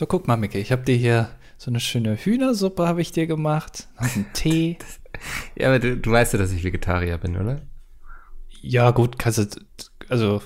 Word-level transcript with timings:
So, 0.00 0.06
guck 0.06 0.26
mal, 0.26 0.38
Mickey, 0.38 0.56
ich 0.56 0.72
habe 0.72 0.80
dir 0.80 0.96
hier 0.96 1.28
so 1.58 1.70
eine 1.70 1.78
schöne 1.78 2.16
Hühnersuppe 2.16 2.88
habe 2.88 3.02
ich 3.02 3.12
dir 3.12 3.26
gemacht, 3.26 3.86
noch 4.00 4.16
einen 4.16 4.32
Tee. 4.32 4.78
Ja, 5.54 5.68
aber 5.68 5.78
du, 5.78 5.98
du 5.98 6.10
weißt 6.10 6.32
ja, 6.32 6.38
dass 6.38 6.52
ich 6.52 6.64
Vegetarier 6.64 7.18
bin, 7.18 7.36
oder? 7.36 7.60
Ja, 8.62 8.92
gut, 8.92 9.18
kannst 9.18 9.38
du, 9.38 9.60
also, 10.08 10.40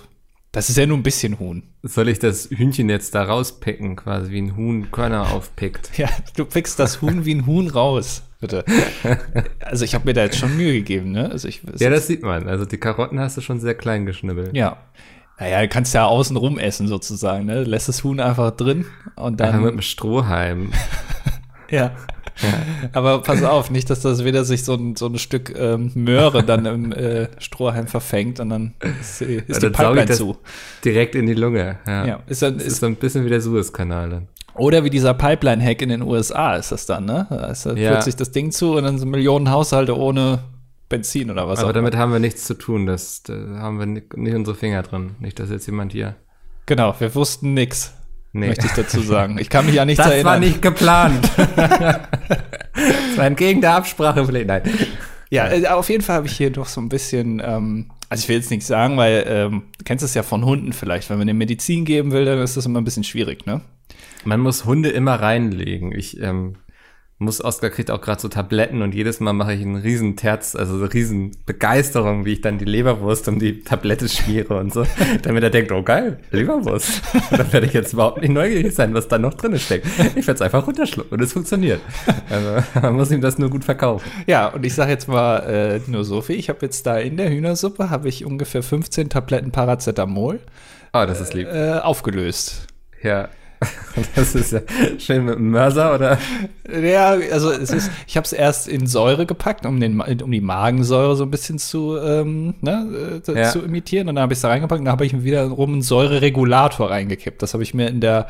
das 0.51 0.71
ist 0.71 0.77
ja 0.77 0.87
nur 0.87 0.97
ein 0.97 1.05
bisschen 1.05 1.39
Huhn. 1.39 1.63
Soll 1.85 2.09
ich 2.09 2.19
das 2.19 2.51
Hühnchen 2.51 2.89
jetzt 2.89 3.15
da 3.15 3.23
rauspicken, 3.23 3.95
quasi 3.95 4.33
wie 4.33 4.43
ein 4.43 4.57
Huhn 4.57 4.91
Körner 4.91 5.31
aufpickt? 5.31 5.93
Ja, 5.97 6.09
du 6.35 6.47
pickst 6.47 6.81
das 6.81 7.01
Huhn 7.01 7.25
wie 7.25 7.37
ein 7.37 7.47
Huhn 7.47 7.69
raus, 7.69 8.25
bitte. 8.41 8.65
Also, 9.61 9.85
ich 9.85 9.95
habe 9.95 10.07
mir 10.07 10.15
da 10.15 10.25
jetzt 10.25 10.39
schon 10.39 10.57
Mühe 10.57 10.73
gegeben, 10.73 11.13
ne? 11.13 11.31
Also, 11.31 11.47
ich, 11.47 11.63
Ja, 11.79 11.91
das 11.91 12.09
sieht 12.09 12.25
man. 12.25 12.49
Also 12.49 12.65
die 12.65 12.79
Karotten 12.79 13.21
hast 13.21 13.37
du 13.37 13.41
schon 13.41 13.61
sehr 13.61 13.77
klein 13.77 14.05
geschnibbelt. 14.05 14.57
Ja. 14.57 14.79
Naja, 15.39 15.61
du 15.63 15.69
kannst 15.69 15.93
ja 15.95 16.07
außen 16.07 16.37
rum 16.37 16.59
essen 16.59 16.87
sozusagen, 16.89 17.47
ne? 17.47 17.65
Lässt 17.65 17.89
das 17.89 18.05
Huhn 18.05 18.21
einfach 18.21 18.53
drin 18.53 18.85
und 19.17 19.41
Einfach 19.41 19.55
mit 19.59 19.65
dann. 19.65 19.73
einem 19.73 19.83
Strohhalm. 19.83 20.73
Ja. 21.71 21.93
Aber 22.93 23.23
pass 23.23 23.43
auf, 23.43 23.71
nicht, 23.71 23.89
dass 23.91 24.01
das 24.01 24.23
wieder 24.25 24.45
sich 24.45 24.65
so 24.65 24.75
ein, 24.75 24.97
so 24.97 25.07
ein 25.07 25.19
Stück 25.19 25.53
ähm, 25.59 25.91
Möhre 25.95 26.45
dann 26.45 26.67
im 26.67 26.93
äh, 26.93 27.29
Strohhalm 27.39 27.87
verfängt 27.89 28.39
und 28.39 28.51
dann 28.51 28.75
ist, 29.01 29.21
die- 29.21 29.43
ist 29.47 29.63
die 29.63 29.71
dann 29.71 29.73
Pipeline 29.73 30.11
zu. 30.13 30.37
direkt 30.85 31.15
in 31.15 31.27
die 31.27 31.35
Lunge. 31.35 31.79
Ja. 31.87 32.07
Ja, 32.07 32.21
ist 32.27 32.43
dann, 32.43 32.55
Das 32.59 32.67
ist, 32.67 32.73
ist 32.75 32.81
so 32.81 32.87
ein 32.87 32.97
bisschen 32.97 33.25
wie 33.25 33.31
der 33.31 33.41
Suezkanal 33.41 34.11
dann. 34.11 34.29
oder 34.57 34.85
wie 34.85 34.91
dieser 34.91 35.15
Pipeline-Hack 35.15 35.81
in 35.83 35.89
den 35.89 36.03
USA 36.03 36.55
ist 36.57 36.71
das 36.71 36.87
dann, 36.87 37.07
ne? 37.07 37.27
Da 37.31 37.47
ist, 37.47 37.65
da 37.67 37.73
Ja. 37.75 37.93
führt 37.93 38.03
sich 38.05 38.17
das 38.17 38.31
Ding 38.31 38.53
zu 38.53 38.75
und 38.77 38.85
dann 38.85 38.99
sind 38.99 39.09
Millionen 39.11 39.51
Haushalte 39.51 39.97
ohne 39.99 40.41
Benzin 40.97 41.31
oder 41.31 41.47
was 41.49 41.59
Aber 41.61 41.73
damit 41.73 41.97
haben 41.97 42.13
wir 42.13 42.19
nichts 42.19 42.45
zu 42.45 42.55
tun. 42.55 42.87
Das, 42.87 43.23
da 43.23 43.35
haben 43.59 43.79
wir 43.79 43.87
nicht, 43.87 44.17
nicht 44.17 44.35
unsere 44.35 44.57
Finger 44.57 44.83
drin. 44.83 45.17
Nicht, 45.21 45.39
dass 45.39 45.51
jetzt 45.51 45.67
jemand 45.67 45.93
hier. 45.93 46.17
Genau, 46.67 46.95
wir 46.99 47.15
wussten 47.15 47.55
nix, 47.55 47.93
Nee. 48.33 48.49
möchte 48.49 48.67
ich 48.67 48.73
dazu 48.73 49.01
sagen. 49.03 49.39
Ich 49.39 49.49
kann 49.51 49.67
mich 49.67 49.81
an 49.81 49.87
nichts 49.87 50.03
Das 50.03 50.13
erinnern. 50.13 50.33
war 50.33 50.39
nicht 50.41 50.61
geplant. 50.63 51.31
das 51.57 53.17
war 53.17 53.27
entgegen 53.27 53.61
der 53.61 53.75
Absprache. 53.77 54.25
vielleicht. 54.25 54.47
Nein. 54.47 54.63
Ja, 55.31 55.51
äh, 55.51 55.67
auf 55.69 55.89
jeden 55.89 56.03
Fall 56.03 56.17
habe 56.17 56.27
ich 56.27 56.37
hier 56.37 56.51
doch 56.51 56.67
so 56.67 56.81
ein 56.81 56.89
bisschen, 56.89 57.41
ähm, 57.45 57.91
also 58.09 58.23
ich 58.23 58.29
will 58.29 58.37
jetzt 58.37 58.51
nichts 58.51 58.67
sagen, 58.67 58.97
weil 58.97 59.25
ähm, 59.27 59.63
du 59.79 59.85
kennst 59.85 60.05
es 60.05 60.15
ja 60.15 60.23
von 60.23 60.45
Hunden 60.45 60.73
vielleicht, 60.73 61.11
wenn 61.11 61.19
man 61.19 61.27
denen 61.27 61.39
Medizin 61.39 61.85
geben 61.85 62.13
will, 62.13 62.25
dann 62.25 62.39
ist 62.41 62.57
das 62.57 62.67
immer 62.67 62.81
ein 62.81 62.85
bisschen 62.85 63.05
schwierig, 63.05 63.47
ne? 63.47 63.61
Man 64.25 64.41
muss 64.41 64.65
Hunde 64.65 64.91
immer 64.91 65.15
reinlegen. 65.17 65.93
Ich 65.93 66.21
ähm, 66.21 66.55
muss, 67.25 67.43
Oskar 67.45 67.71
kriegt 67.71 67.91
auch 67.91 68.01
gerade 68.01 68.21
so 68.21 68.29
Tabletten 68.29 68.83
und 68.83 68.95
jedes 68.95 69.21
Mal 69.21 69.33
mache 69.33 69.55
ich 69.55 69.63
einen 69.63 69.77
riesen 69.77 70.17
Terz, 70.17 70.55
also 70.55 70.79
so 70.79 70.85
riesen 70.85 71.33
Begeisterung, 71.47 72.25
wie 72.25 72.35
ich 72.35 72.41
dann 72.41 72.59
die 72.59 72.65
Leberwurst 72.65 73.27
um 73.29 73.39
die 73.39 73.61
Tablette 73.63 74.09
schmiere 74.09 74.59
und 74.59 74.73
so, 74.73 74.87
damit 75.23 75.43
er 75.43 75.51
denkt, 75.51 75.73
oh 75.73 75.83
geil, 75.83 76.19
Leberwurst. 76.31 77.03
dann 77.31 77.53
werde 77.53 77.67
ich 77.67 77.73
jetzt 77.73 77.93
überhaupt 77.93 78.21
nicht 78.21 78.31
neugierig 78.31 78.75
sein, 78.75 78.95
was 78.95 79.09
da 79.09 79.19
noch 79.19 79.35
drin 79.35 79.59
steckt. 79.59 79.87
Ich 80.15 80.27
werde 80.27 80.35
es 80.35 80.43
einfach 80.43 80.67
runterschlucken 80.67 81.13
und 81.13 81.23
es 81.23 81.33
funktioniert. 81.33 81.81
Also 82.31 82.63
man 82.81 82.95
muss 82.95 83.11
ihm 83.11 83.21
das 83.21 83.39
nur 83.39 83.51
gut 83.51 83.65
verkaufen. 83.65 84.09
Ja, 84.27 84.49
und 84.49 84.65
ich 84.65 84.75
sage 84.75 84.91
jetzt 84.93 85.09
mal 85.09 85.39
äh, 85.41 85.81
nur 85.91 86.05
so 86.05 86.21
viel, 86.21 86.37
ich 86.39 86.49
habe 86.49 86.59
jetzt 86.63 86.87
da 86.87 86.99
in 86.99 87.17
der 87.17 87.31
Hühnersuppe, 87.31 87.91
habe 87.91 88.09
ich 88.09 88.25
ungefähr 88.25 88.63
15 88.63 89.09
Tabletten 89.09 89.51
Paracetamol 89.51 90.41
Oh, 90.93 91.05
das 91.07 91.21
ist 91.21 91.35
lieb. 91.35 91.49
äh, 91.49 91.79
aufgelöst. 91.79 92.67
Ja. 93.03 93.29
Das 94.17 94.35
ist 94.35 94.53
ja 94.53 94.61
schön 94.99 95.25
mit 95.25 95.37
dem 95.37 95.51
Mörser 95.51 95.95
oder? 95.95 96.19
Ja, 96.83 97.11
also 97.11 97.51
es 97.51 97.71
ist, 97.71 97.91
ich 98.07 98.17
habe 98.17 98.25
es 98.25 98.33
erst 98.33 98.67
in 98.69 98.87
Säure 98.87 99.25
gepackt, 99.27 99.67
um, 99.67 99.79
den, 99.81 100.01
um 100.01 100.31
die 100.31 100.41
Magensäure 100.41 101.15
so 101.17 101.25
ein 101.25 101.31
bisschen 101.31 101.59
zu, 101.59 101.97
ähm, 101.99 102.55
ne, 102.61 103.21
äh, 103.27 103.39
Ja. 103.39 103.51
zu 103.51 103.61
imitieren. 103.63 104.09
Und 104.09 104.17
dann 104.17 104.23
habe 104.23 104.33
ich 104.33 104.39
es 104.39 104.43
da 104.43 104.49
reingepackt 104.49 104.81
und 104.81 104.85
dann 104.87 104.93
habe 104.93 105.07
ich 105.07 105.23
wiederum 105.25 105.73
einen 105.75 105.83
Säureregulator 105.83 106.91
reingekippt. 106.91 107.43
Das 107.43 107.55
habe 107.55 107.63
ich 107.63 107.75
mir 107.75 107.89
in 107.89 108.01
der 108.01 108.27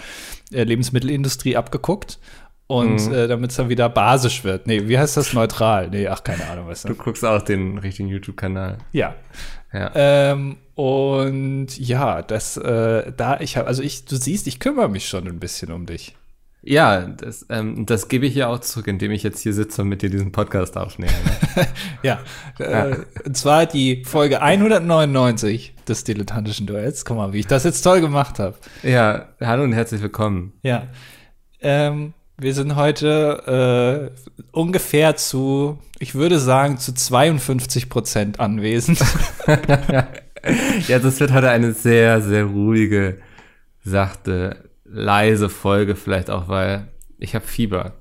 äh, 0.52 0.64
Lebensmittelindustrie 0.64 1.56
abgeguckt. 1.56 2.18
Und 2.66 3.06
Mhm. 3.08 3.12
äh, 3.14 3.28
damit 3.28 3.50
es 3.50 3.58
dann 3.58 3.68
wieder 3.68 3.90
basisch 3.90 4.42
wird. 4.42 4.66
Nee, 4.66 4.88
wie 4.88 4.98
heißt 4.98 5.18
das? 5.18 5.34
Neutral. 5.34 5.90
Nee, 5.90 6.08
ach, 6.08 6.24
keine 6.24 6.48
Ahnung, 6.48 6.66
was 6.66 6.82
Du 6.82 6.94
guckst 6.94 7.22
auch 7.22 7.42
den 7.42 7.76
richtigen 7.76 8.08
YouTube-Kanal. 8.08 8.78
Ja. 8.92 9.14
Ja. 9.72 9.90
Ähm, 9.94 10.56
und 10.74 11.78
ja, 11.78 12.22
das, 12.22 12.56
äh, 12.56 13.12
da 13.16 13.40
ich 13.40 13.56
habe, 13.56 13.68
also 13.68 13.82
ich, 13.82 14.04
du 14.04 14.16
siehst, 14.16 14.46
ich 14.46 14.58
kümmere 14.58 14.88
mich 14.88 15.08
schon 15.08 15.26
ein 15.28 15.38
bisschen 15.38 15.70
um 15.72 15.86
dich. 15.86 16.16
Ja, 16.66 17.02
das, 17.02 17.44
ähm, 17.50 17.84
das 17.84 18.08
gebe 18.08 18.24
ich 18.26 18.34
ja 18.34 18.48
auch 18.48 18.58
zurück, 18.58 18.86
indem 18.86 19.10
ich 19.10 19.22
jetzt 19.22 19.40
hier 19.40 19.52
sitze 19.52 19.82
und 19.82 19.88
mit 19.88 20.00
dir 20.00 20.08
diesen 20.08 20.32
Podcast 20.32 20.76
aufnehme. 20.76 21.12
Ne? 21.12 21.66
Ja, 22.02 22.20
äh, 22.58 22.96
und 23.24 23.36
zwar 23.36 23.64
die 23.64 24.04
Folge 24.04 24.42
199 24.42 25.74
des 25.88 26.04
dilettantischen 26.04 26.66
Duells. 26.66 27.04
Guck 27.04 27.16
mal, 27.16 27.32
wie 27.32 27.40
ich 27.40 27.46
das 27.46 27.64
jetzt 27.64 27.82
toll 27.82 28.00
gemacht 28.00 28.38
habe. 28.38 28.56
ja, 28.82 29.28
hallo 29.40 29.62
und 29.62 29.72
herzlich 29.72 30.02
willkommen. 30.02 30.52
Ja. 30.62 30.88
Ähm, 31.60 32.12
wir 32.36 32.52
sind 32.52 32.76
heute 32.76 34.12
äh, 34.12 34.38
ungefähr 34.52 35.16
zu, 35.16 35.78
ich 35.98 36.14
würde 36.14 36.38
sagen, 36.40 36.78
zu 36.78 36.92
52 36.92 37.88
Prozent 37.88 38.40
anwesend. 38.40 38.98
Ja, 40.88 40.98
das 40.98 41.20
wird 41.20 41.32
heute 41.32 41.50
eine 41.50 41.72
sehr, 41.72 42.20
sehr 42.20 42.44
ruhige, 42.44 43.18
sachte, 43.84 44.68
leise 44.84 45.48
Folge, 45.48 45.96
vielleicht 45.96 46.30
auch, 46.30 46.48
weil 46.48 46.88
ich 47.18 47.34
habe 47.34 47.46
Fieber. 47.46 47.92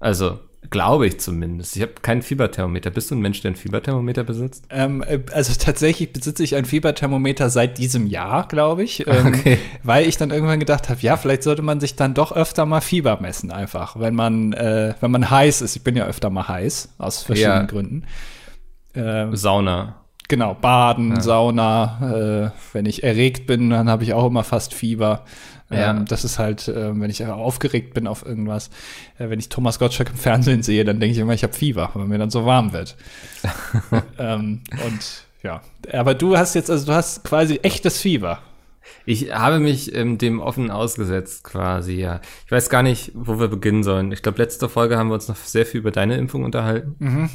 Also, 0.00 0.38
glaube 0.70 1.06
ich 1.06 1.20
zumindest. 1.20 1.76
Ich 1.76 1.82
habe 1.82 1.92
kein 2.00 2.22
Fieberthermometer. 2.22 2.90
Bist 2.90 3.10
du 3.10 3.14
ein 3.14 3.20
Mensch, 3.20 3.40
der 3.42 3.50
ein 3.52 3.56
Fieberthermometer 3.56 4.24
besitzt? 4.24 4.64
ähm, 4.70 5.02
äh, 5.06 5.20
also 5.32 5.52
tatsächlich 5.58 6.12
besitze 6.12 6.42
ich 6.42 6.56
ein 6.56 6.64
Fieberthermometer 6.64 7.50
seit 7.50 7.76
diesem 7.78 8.06
Jahr, 8.06 8.48
glaube 8.48 8.82
ich. 8.82 9.06
Ähm, 9.06 9.26
Okay. 9.34 9.58
Weil 9.82 10.06
ich 10.08 10.16
dann 10.16 10.30
irgendwann 10.30 10.60
gedacht 10.60 10.88
habe, 10.88 11.00
ja, 11.00 11.16
vielleicht 11.16 11.42
sollte 11.42 11.62
man 11.62 11.80
sich 11.80 11.96
dann 11.96 12.14
doch 12.14 12.32
öfter 12.32 12.64
mal 12.66 12.80
Fieber 12.80 13.20
messen, 13.20 13.50
einfach, 13.50 13.98
wenn 14.00 14.14
man, 14.14 14.52
äh, 14.54 14.94
wenn 15.00 15.10
man 15.10 15.28
heiß 15.30 15.60
ist. 15.62 15.76
Ich 15.76 15.84
bin 15.84 15.96
ja 15.96 16.06
öfter 16.06 16.30
mal 16.30 16.48
heiß, 16.48 16.94
aus 16.98 17.22
verschiedenen 17.22 17.60
Ja. 17.60 17.66
Gründen. 17.66 18.04
Ähm, 18.94 19.36
Sauna. 19.36 20.03
Genau, 20.28 20.54
Baden, 20.54 21.20
Sauna. 21.20 22.50
Äh, 22.50 22.50
wenn 22.72 22.86
ich 22.86 23.02
erregt 23.02 23.46
bin, 23.46 23.70
dann 23.70 23.88
habe 23.88 24.04
ich 24.04 24.14
auch 24.14 24.26
immer 24.26 24.44
fast 24.44 24.72
Fieber. 24.72 25.24
Ja. 25.70 25.90
Ähm, 25.90 26.06
das 26.06 26.24
ist 26.24 26.38
halt, 26.38 26.68
äh, 26.68 26.98
wenn 26.98 27.10
ich 27.10 27.24
aufgeregt 27.26 27.94
bin 27.94 28.06
auf 28.06 28.24
irgendwas. 28.24 28.70
Äh, 29.18 29.28
wenn 29.28 29.38
ich 29.38 29.48
Thomas 29.48 29.78
Gottschalk 29.78 30.10
im 30.10 30.16
Fernsehen 30.16 30.62
sehe, 30.62 30.84
dann 30.84 31.00
denke 31.00 31.12
ich 31.12 31.18
immer, 31.18 31.34
ich 31.34 31.42
habe 31.42 31.52
Fieber, 31.52 31.90
weil 31.94 32.06
mir 32.06 32.18
dann 32.18 32.30
so 32.30 32.46
warm 32.46 32.72
wird. 32.72 32.96
ähm, 34.18 34.62
und 34.70 35.24
ja, 35.42 35.60
aber 35.92 36.14
du 36.14 36.36
hast 36.36 36.54
jetzt, 36.54 36.70
also 36.70 36.86
du 36.86 36.92
hast 36.92 37.24
quasi 37.24 37.60
echtes 37.62 38.00
Fieber. 38.00 38.40
Ich 39.06 39.32
habe 39.32 39.58
mich 39.58 39.94
ähm, 39.94 40.18
dem 40.18 40.40
offen 40.40 40.70
ausgesetzt 40.70 41.44
quasi, 41.44 41.94
ja. 41.94 42.20
Ich 42.46 42.52
weiß 42.52 42.70
gar 42.70 42.82
nicht, 42.82 43.12
wo 43.14 43.38
wir 43.38 43.48
beginnen 43.48 43.82
sollen. 43.82 44.12
Ich 44.12 44.22
glaube, 44.22 44.38
letzte 44.38 44.68
Folge 44.68 44.96
haben 44.96 45.08
wir 45.08 45.14
uns 45.14 45.28
noch 45.28 45.36
sehr 45.36 45.66
viel 45.66 45.80
über 45.80 45.90
deine 45.90 46.16
Impfung 46.16 46.44
unterhalten. 46.44 46.96
Mhm. 46.98 47.30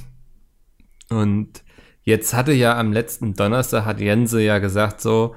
Und 1.09 1.63
jetzt 2.09 2.33
hatte 2.33 2.51
ja 2.51 2.77
am 2.77 2.91
letzten 2.91 3.33
Donnerstag, 3.33 3.85
hat 3.85 4.01
Jense 4.01 4.41
ja 4.41 4.59
gesagt 4.59 4.99
so, 4.99 5.35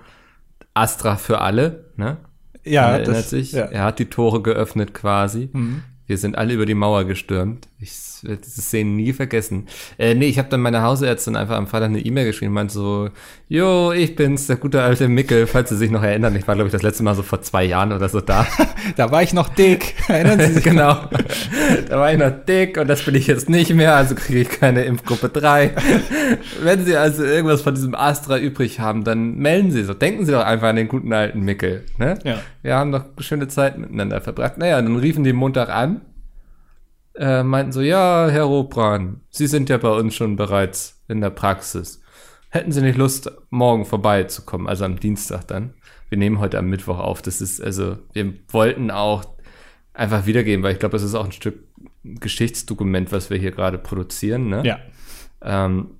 Astra 0.74 1.16
für 1.16 1.40
alle, 1.40 1.84
ne? 1.96 2.16
Ja, 2.64 2.82
Man 2.82 2.90
erinnert 2.92 3.16
das, 3.18 3.30
sich. 3.30 3.52
Ja. 3.52 3.64
Er 3.64 3.84
hat 3.84 3.98
die 3.98 4.06
Tore 4.06 4.42
geöffnet 4.42 4.94
quasi. 4.94 5.50
Mhm. 5.52 5.82
Wir 6.06 6.18
sind 6.18 6.36
alle 6.36 6.54
über 6.54 6.66
die 6.66 6.74
Mauer 6.74 7.04
gestürmt. 7.04 7.68
Ich 7.78 7.92
werde 8.22 8.42
diese 8.44 8.62
Szenen 8.62 8.96
nie 8.96 9.12
vergessen. 9.12 9.66
Äh, 9.98 10.14
nee, 10.14 10.26
ich 10.26 10.38
habe 10.38 10.48
dann 10.48 10.60
meiner 10.60 10.82
Hausärztin 10.82 11.36
einfach 11.36 11.56
am 11.56 11.66
Freitag 11.66 11.90
eine 11.90 12.00
E-Mail 12.00 12.26
geschrieben 12.26 12.52
meinte 12.52 12.74
so, 12.74 13.08
jo, 13.48 13.92
ich 13.92 14.14
bin's, 14.14 14.46
der 14.46 14.56
gute 14.56 14.82
alte 14.82 15.08
Mickel, 15.08 15.46
falls 15.46 15.70
Sie 15.70 15.76
sich 15.76 15.90
noch 15.90 16.02
erinnern. 16.02 16.36
Ich 16.36 16.46
war, 16.46 16.54
glaube 16.54 16.68
ich, 16.68 16.72
das 16.72 16.82
letzte 16.82 17.02
Mal 17.02 17.14
so 17.14 17.22
vor 17.22 17.42
zwei 17.42 17.64
Jahren 17.64 17.92
oder 17.92 18.08
so 18.08 18.20
da. 18.20 18.46
Da 18.96 19.12
war 19.12 19.22
ich 19.22 19.32
noch 19.32 19.48
dick. 19.48 19.94
Erinnern 20.08 20.40
Sie 20.40 20.54
sich? 20.54 20.64
genau. 20.64 21.08
Da 21.88 21.98
war 21.98 22.12
ich 22.12 22.18
noch 22.18 22.32
dick 22.46 22.78
und 22.78 22.88
das 22.88 23.02
bin 23.04 23.14
ich 23.14 23.28
jetzt 23.28 23.48
nicht 23.48 23.72
mehr, 23.74 23.94
also 23.94 24.16
kriege 24.16 24.40
ich 24.40 24.48
keine 24.48 24.82
Impfgruppe 24.84 25.28
3. 25.28 25.74
Wenn 26.62 26.84
Sie 26.84 26.96
also 26.96 27.22
irgendwas 27.24 27.62
von 27.62 27.74
diesem 27.74 27.94
Astra 27.94 28.38
übrig 28.38 28.80
haben, 28.80 29.04
dann 29.04 29.36
melden 29.36 29.70
Sie 29.70 29.84
so. 29.84 29.94
Denken 29.94 30.26
Sie 30.26 30.32
doch 30.32 30.44
einfach 30.44 30.68
an 30.68 30.76
den 30.76 30.88
guten 30.88 31.12
alten 31.12 31.40
Mickel. 31.40 31.84
Ne? 31.96 32.18
Ja. 32.24 32.40
Wir 32.62 32.74
haben 32.74 32.92
doch 32.92 33.04
schöne 33.18 33.48
Zeit 33.48 33.78
miteinander 33.78 34.20
verbracht. 34.20 34.58
Naja, 34.58 34.80
dann 34.82 34.96
riefen 34.96 35.24
die 35.24 35.32
Montag 35.32 35.68
an, 35.68 36.01
äh, 37.14 37.42
meinten 37.42 37.72
so, 37.72 37.80
ja, 37.80 38.28
Herr 38.30 38.44
Robran, 38.44 39.20
Sie 39.30 39.46
sind 39.46 39.68
ja 39.68 39.78
bei 39.78 39.90
uns 39.90 40.14
schon 40.14 40.36
bereits 40.36 41.02
in 41.08 41.20
der 41.20 41.30
Praxis. 41.30 42.02
Hätten 42.50 42.72
Sie 42.72 42.82
nicht 42.82 42.98
Lust, 42.98 43.30
morgen 43.50 43.84
vorbeizukommen, 43.84 44.68
also 44.68 44.84
am 44.84 44.98
Dienstag 45.00 45.46
dann? 45.48 45.74
Wir 46.08 46.18
nehmen 46.18 46.38
heute 46.38 46.58
am 46.58 46.66
Mittwoch 46.66 46.98
auf. 46.98 47.22
Das 47.22 47.40
ist, 47.40 47.62
also, 47.62 47.96
wir 48.12 48.34
wollten 48.48 48.90
auch 48.90 49.24
einfach 49.94 50.26
wiedergeben, 50.26 50.62
weil 50.62 50.72
ich 50.72 50.78
glaube, 50.78 50.92
das 50.92 51.02
ist 51.02 51.14
auch 51.14 51.24
ein 51.24 51.32
Stück 51.32 51.64
Geschichtsdokument, 52.04 53.12
was 53.12 53.30
wir 53.30 53.38
hier 53.38 53.52
gerade 53.52 53.78
produzieren, 53.78 54.48
ne? 54.48 54.62
Ja. 54.64 54.78
Ähm, 55.40 55.92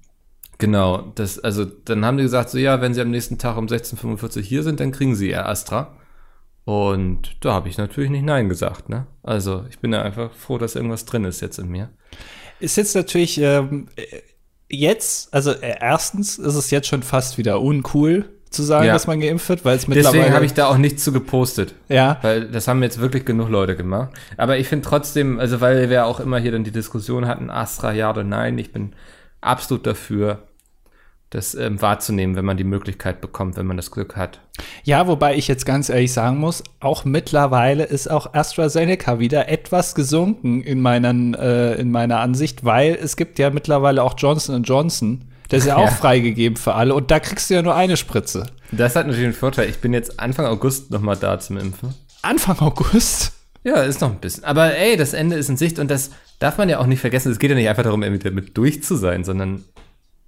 genau, 0.59 1.13
das, 1.15 1.39
also 1.39 1.65
dann 1.65 2.05
haben 2.05 2.17
die 2.17 2.25
gesagt, 2.25 2.51
so 2.51 2.59
ja, 2.59 2.81
wenn 2.81 2.93
sie 2.93 3.01
am 3.01 3.11
nächsten 3.11 3.39
Tag 3.39 3.57
um 3.57 3.67
16.45 3.67 4.37
Uhr 4.37 4.43
hier 4.43 4.63
sind, 4.63 4.81
dann 4.81 4.93
kriegen 4.93 5.15
sie 5.15 5.31
ihr 5.31 5.49
Astra. 5.49 5.97
Und 6.65 7.37
da 7.45 7.53
habe 7.55 7.69
ich 7.69 7.77
natürlich 7.79 8.11
nicht 8.11 8.25
Nein 8.25 8.49
gesagt, 8.49 8.89
ne? 8.89 9.07
Also 9.23 9.65
ich 9.69 9.79
bin 9.81 9.93
ja 9.93 10.03
einfach 10.03 10.31
froh, 10.33 10.59
dass 10.59 10.77
irgendwas 10.77 11.05
drin 11.05 11.25
ist 11.25 11.41
jetzt 11.41 11.59
in 11.59 11.69
mir. 11.69 11.91
Ist 12.61 12.77
jetzt 12.77 12.95
natürlich 12.95 13.39
ähm, 13.39 13.89
äh, 13.97 14.05
jetzt, 14.69 15.35
also 15.35 15.51
äh, 15.51 15.75
erstens 15.81 16.39
ist 16.39 16.55
es 16.55 16.71
jetzt 16.71 16.87
schon 16.87 17.03
fast 17.03 17.37
wieder 17.37 17.61
uncool 17.61 18.29
zu 18.51 18.63
sagen, 18.63 18.87
Ja. 18.87 18.93
dass 18.93 19.07
man 19.07 19.19
geimpft 19.19 19.49
wird, 19.49 19.65
weil 19.65 19.77
es 19.77 19.89
mittlerweile. 19.89 20.19
Deswegen 20.19 20.35
habe 20.35 20.45
ich 20.45 20.55
da 20.55 20.67
auch 20.69 20.77
nichts 20.77 21.03
zu 21.03 21.11
gepostet. 21.13 21.75
ja, 21.89 22.19
Weil 22.23 22.49
das 22.49 22.69
haben 22.69 22.83
jetzt 22.83 23.01
wirklich 23.01 23.25
genug 23.25 23.49
Leute 23.49 23.75
gemacht. 23.77 24.11
Aber 24.37 24.59
ich 24.59 24.69
finde 24.69 24.87
trotzdem, 24.87 25.41
also 25.41 25.61
weil 25.61 25.91
wir 25.91 26.07
auch 26.07 26.21
immer 26.21 26.39
hier 26.39 26.53
dann 26.53 26.63
die 26.63 26.71
Diskussion 26.71 27.27
hatten, 27.27 27.51
Astra 27.51 27.93
ja 27.93 28.11
oder 28.11 28.25
nein, 28.25 28.59
ich 28.59 28.71
bin 28.73 28.93
absolut 29.41 29.87
dafür, 29.87 30.47
das 31.35 31.55
ähm, 31.55 31.81
wahrzunehmen, 31.81 32.37
wenn 32.37 32.45
man 32.45 32.57
die 32.57 32.65
Möglichkeit 32.65 33.21
bekommt, 33.21 33.57
wenn 33.57 33.67
man 33.67 33.77
das 33.77 33.91
Glück 33.91 34.17
hat. 34.17 34.41
Ja, 34.85 35.07
wobei 35.07 35.35
ich 35.37 35.49
jetzt 35.49 35.65
ganz 35.67 35.89
ehrlich 35.89 36.13
sagen 36.13 36.39
muss, 36.39 36.63
auch 36.81 37.05
mittlerweile 37.05 37.85
ist 37.85 38.11
auch 38.11 38.35
AstraZeneca 38.35 39.19
wieder 39.19 39.49
etwas 39.49 39.95
gesunken 39.95 40.63
in, 40.63 40.81
meinen, 40.81 41.35
äh, 41.35 41.75
in 41.75 41.91
meiner 41.91 42.21
Ansicht, 42.21 42.65
weil 42.65 42.95
es 43.03 43.17
gibt 43.17 43.39
ja 43.39 43.51
mittlerweile 43.51 44.03
auch 44.03 44.15
Johnson 44.19 44.63
Johnson. 44.63 45.25
Der 45.51 45.59
ist 45.59 45.67
ja 45.67 45.77
auch 45.79 45.87
Ja. 45.87 45.91
freigegeben 45.91 46.57
für 46.57 46.75
alle 46.75 46.95
und 46.95 47.11
da 47.11 47.19
kriegst 47.21 47.49
du 47.51 47.55
ja 47.55 47.63
nur 47.63 47.75
eine 47.75 47.97
Spritze. 47.97 48.47
Das 48.71 48.95
hat 48.97 49.07
natürlich 49.07 49.27
einen 49.27 49.35
Vorteil. 49.35 49.69
Ich 49.69 49.79
bin 49.81 49.93
jetzt 49.93 50.21
Anfang 50.21 50.47
August 50.47 50.91
nochmal 50.91 51.17
da 51.17 51.39
zum 51.39 51.57
Impfen. 51.59 51.95
Anfang 52.23 52.59
August. 52.61 53.33
Ja, 53.65 53.77
ist 53.83 54.01
noch 54.01 54.11
ein 54.11 54.19
bisschen. 54.19 54.45
Aber 54.45 54.77
ey, 54.77 54.97
das 54.97 55.13
Ende 55.13 55.37
ist 55.37 55.49
in 55.49 55.57
Sicht 55.57 55.79
und 55.79 55.91
das 55.91 56.11
darf 56.41 56.59
man 56.59 56.69
ja 56.69 56.79
auch 56.79 56.87
nicht 56.87 57.01
vergessen. 57.01 57.31
Es 57.31 57.39
geht 57.39 57.51
ja 57.51 57.57
nicht 57.57 57.69
einfach 57.69 57.85
darum, 57.85 58.03
irgendwie 58.03 58.29
damit 58.29 58.57
durch 58.57 58.83
zu 58.83 58.97
sein, 58.97 59.25
sondern 59.25 59.65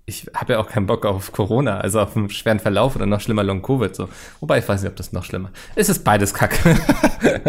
ich 0.06 0.26
habe 0.34 0.54
ja 0.54 0.58
auch 0.58 0.68
keinen 0.68 0.86
Bock 0.86 1.06
auf 1.06 1.32
Corona, 1.32 1.78
also 1.78 2.00
auf 2.00 2.16
einen 2.16 2.28
schweren 2.28 2.60
Verlauf 2.60 2.94
oder 2.94 3.06
noch 3.06 3.20
schlimmer 3.20 3.42
Long-Covid. 3.42 3.94
So. 3.96 4.08
Wobei 4.40 4.58
ich 4.58 4.68
weiß 4.68 4.82
nicht, 4.82 4.90
ob 4.90 4.96
das 4.96 5.12
noch 5.12 5.24
schlimmer 5.24 5.50
ist. 5.74 5.88
Es 5.88 5.96
ist 5.96 6.04
beides 6.04 6.34
Kacke. 6.34 6.76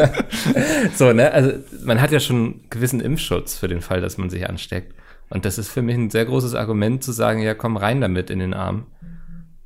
so, 0.96 1.12
ne? 1.12 1.32
Also 1.32 1.52
man 1.84 2.00
hat 2.00 2.12
ja 2.12 2.22
schon 2.22 2.36
einen 2.36 2.64
gewissen 2.70 3.02
Impfschutz 3.02 3.58
für 3.58 3.68
den 3.68 3.82
Fall, 3.82 4.00
dass 4.00 4.18
man 4.18 4.30
sich 4.30 4.48
ansteckt. 4.48 4.94
Und 5.30 5.44
das 5.44 5.58
ist 5.58 5.70
für 5.70 5.82
mich 5.82 5.96
ein 5.96 6.10
sehr 6.10 6.26
großes 6.26 6.56
Argument 6.56 7.04
zu 7.04 7.12
sagen, 7.12 7.42
ja, 7.42 7.56
komm 7.56 7.76
rein 7.76 8.00
damit 8.00 8.30
in 8.30 8.40
den 8.40 8.54
Arm. 8.54 8.86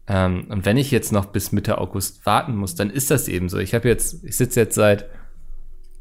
Ähm, 0.07 0.47
und 0.49 0.65
wenn 0.65 0.77
ich 0.77 0.89
jetzt 0.89 1.11
noch 1.11 1.25
bis 1.25 1.51
Mitte 1.51 1.77
August 1.77 2.25
warten 2.25 2.55
muss, 2.55 2.73
dann 2.73 2.89
ist 2.89 3.11
das 3.11 3.27
eben 3.27 3.49
so. 3.49 3.59
Ich 3.59 3.75
habe 3.75 3.87
jetzt, 3.87 4.23
ich 4.23 4.35
sitze 4.35 4.61
jetzt 4.61 4.73
seit 4.73 5.05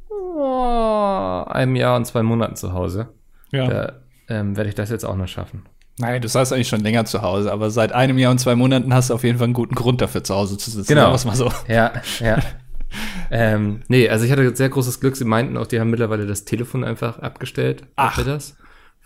oh, 0.09 1.45
einem 1.47 1.77
Jahr 1.77 1.97
und 1.97 2.07
zwei 2.07 2.23
Monaten 2.23 2.57
zu 2.57 2.73
Hause. 2.73 3.09
Ja. 3.51 3.67
Da 3.67 3.93
ähm, 4.29 4.57
werde 4.57 4.71
ich 4.71 4.75
das 4.75 4.89
jetzt 4.89 5.05
auch 5.05 5.17
noch 5.17 5.29
schaffen. 5.29 5.65
Nein, 5.99 6.23
du 6.23 6.29
saßt 6.29 6.53
eigentlich 6.53 6.69
schon 6.69 6.81
länger 6.81 7.05
zu 7.05 7.23
Hause, 7.23 7.53
aber 7.53 7.71
seit 7.71 7.93
einem 7.93 8.19
Jahr 8.19 8.31
und 8.31 8.39
zwei 8.39 8.55
Monaten 8.55 8.95
hast 8.95 9.11
du 9.11 9.15
auf 9.15 9.25
jeden 9.25 9.39
Fall 9.39 9.47
einen 9.47 9.55
guten 9.55 9.75
Grund 9.75 10.01
dafür, 10.01 10.23
zu 10.23 10.35
Hause 10.35 10.57
zu 10.57 10.71
sitzen. 10.71 10.89
Genau. 10.89 11.11
Mal 11.11 11.37
so. 11.37 11.53
Ja, 11.67 11.93
ja. 12.21 12.39
ähm, 13.31 13.81
nee, 13.89 14.09
also 14.09 14.25
ich 14.25 14.31
hatte 14.31 14.55
sehr 14.55 14.69
großes 14.69 15.01
Glück. 15.01 15.17
Sie 15.17 15.25
meinten 15.25 15.57
auch, 15.57 15.67
die 15.67 15.81
haben 15.81 15.91
mittlerweile 15.91 16.27
das 16.27 16.45
Telefon 16.45 16.85
einfach 16.85 17.19
abgestellt. 17.19 17.83
Ach. 17.97 18.23
Das? 18.25 18.57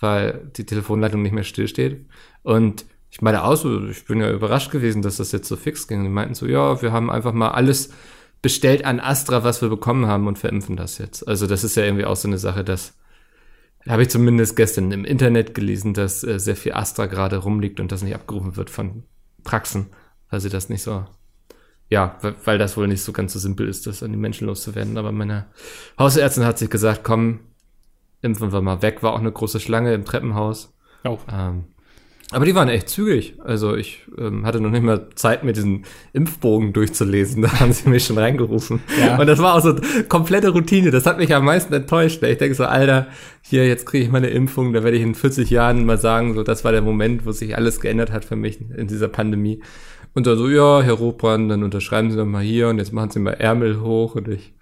Weil 0.01 0.51
die 0.57 0.67
Telefonleitung 0.67 1.23
nicht 1.23 1.33
mehr 1.33 1.45
stillsteht. 1.45 2.05
Und 2.43 2.85
ich 3.11 3.23
meine 3.23 3.45
auch 3.45 3.57
so, 3.57 3.89
ich 3.89 4.05
bin 4.05 4.21
ja 4.21 4.31
überrascht 4.31 4.71
gewesen, 4.71 5.03
dass 5.03 5.17
das 5.17 5.33
jetzt 5.33 5.49
so 5.49 5.57
fix 5.57 5.89
ging. 5.89 6.03
Die 6.03 6.11
meinten 6.11 6.35
so, 6.35 6.47
ja, 6.47 6.83
wir 6.83 6.93
haben 6.93 7.11
einfach 7.11 7.33
mal 7.33 7.51
alles 7.51 7.91
bestellt 8.43 8.85
an 8.85 9.01
Astra, 9.01 9.45
was 9.45 9.63
wir 9.63 9.69
bekommen 9.69 10.07
haben 10.07 10.27
und 10.27 10.39
verimpfen 10.39 10.77
das 10.77 10.99
jetzt. 10.99 11.27
Also 11.27 11.47
das 11.47 11.65
ist 11.65 11.77
ja 11.77 11.85
irgendwie 11.85 12.05
auch 12.05 12.17
so 12.17 12.29
eine 12.29 12.39
Sache, 12.39 12.65
dass 12.65 12.95
habe 13.89 14.03
ich 14.03 14.11
zumindest 14.11 14.57
gestern 14.57 14.93
im 14.93 15.05
Internet 15.05 15.55
gelesen, 15.55 15.95
dass 15.95 16.23
äh, 16.25 16.39
sehr 16.39 16.57
viel 16.57 16.73
Astra 16.73 17.07
gerade 17.07 17.39
rumliegt 17.39 17.81
und 17.81 17.91
das 17.91 18.03
nicht 18.03 18.15
abgerufen 18.15 18.57
wird 18.57 18.71
von 18.71 19.05
Praxen, 19.45 19.89
weil 20.31 20.41
sie 20.41 20.51
das 20.51 20.69
nicht 20.69 20.83
so, 20.83 21.05
ja, 21.89 22.17
weil, 22.21 22.35
weil 22.45 22.59
das 22.59 22.77
wohl 22.77 22.87
nicht 22.87 23.03
so 23.03 23.13
ganz 23.13 23.33
so 23.33 23.39
simpel 23.39 23.69
ist, 23.69 23.87
das 23.87 24.03
an 24.03 24.13
die 24.13 24.19
Menschen 24.19 24.47
loszuwerden. 24.47 24.97
Aber 24.99 25.13
meine 25.13 25.47
Hausärztin 25.99 26.45
hat 26.45 26.59
sich 26.59 26.71
gesagt, 26.71 27.03
komm, 27.03 27.41
impfen 28.21 28.53
wir 28.53 28.63
mal 28.63 28.83
weg. 28.83 29.03
War 29.03 29.13
auch 29.13 29.19
eine 29.19 29.33
große 29.33 29.61
Schlange 29.61 29.93
im 29.95 30.05
Treppenhaus. 30.05 30.73
Oh. 31.05 31.19
Ähm, 31.31 31.65
aber 32.33 32.47
die 32.47 32.55
waren 32.55 32.69
echt 32.69 32.89
zügig. 32.89 33.35
Also 33.45 33.77
ich 33.77 34.01
ähm, 34.19 34.45
hatte 34.47 34.61
noch 34.61 34.71
nicht 34.71 34.83
mal 34.83 35.09
Zeit, 35.15 35.45
mir 35.45 35.53
diesen 35.53 35.85
Impfbogen 36.13 36.73
durchzulesen. 36.73 37.43
Da 37.53 37.61
haben 37.61 37.73
sie 37.73 37.89
mich 37.89 38.05
schon 38.05 38.19
reingerufen. 38.19 38.81
Ja. 38.99 39.19
Und 39.19 39.27
das 39.27 39.39
war 39.39 39.55
auch 39.55 39.61
so 39.61 39.77
komplette 40.09 40.51
Routine. 40.51 40.91
Das 40.91 41.07
hat 41.07 41.19
mich 41.19 41.35
am 41.35 41.45
meisten 41.45 41.73
enttäuscht. 41.75 42.23
Ich 42.23 42.39
denke 42.39 42.55
so, 42.55 42.65
Alter, 42.65 43.09
hier, 43.43 43.67
jetzt 43.67 43.85
kriege 43.85 44.05
ich 44.05 44.11
meine 44.11 44.29
Impfung. 44.29 44.73
Da 44.73 44.83
werde 44.83 44.97
ich 44.97 45.03
in 45.03 45.15
40 45.15 45.51
Jahren 45.51 45.85
mal 45.85 45.99
sagen, 45.99 46.35
so, 46.35 46.43
das 46.43 46.65
war 46.65 46.73
der 46.73 46.83
Moment, 46.83 47.27
wo 47.27 47.33
sich 47.33 47.57
alles 47.57 47.81
geändert 47.81 48.13
hat 48.13 48.25
für 48.25 48.37
mich 48.37 48.61
in 48.61 48.87
dieser 48.87 49.09
Pandemie. 49.09 49.61
Und 50.15 50.27
dann 50.27 50.39
so, 50.39 50.49
ja, 50.49 50.83
Herr 50.83 50.95
Rohbrand, 50.95 51.51
dann 51.51 51.63
unterschreiben 51.63 52.11
Sie 52.11 52.17
doch 52.17 52.27
mal 52.27 52.43
hier 52.43 52.69
und 52.69 52.79
jetzt 52.79 52.93
machen 52.93 53.11
Sie 53.11 53.19
mal 53.19 53.33
Ärmel 53.33 53.81
hoch 53.81 54.15
und 54.15 54.29
ich 54.29 54.53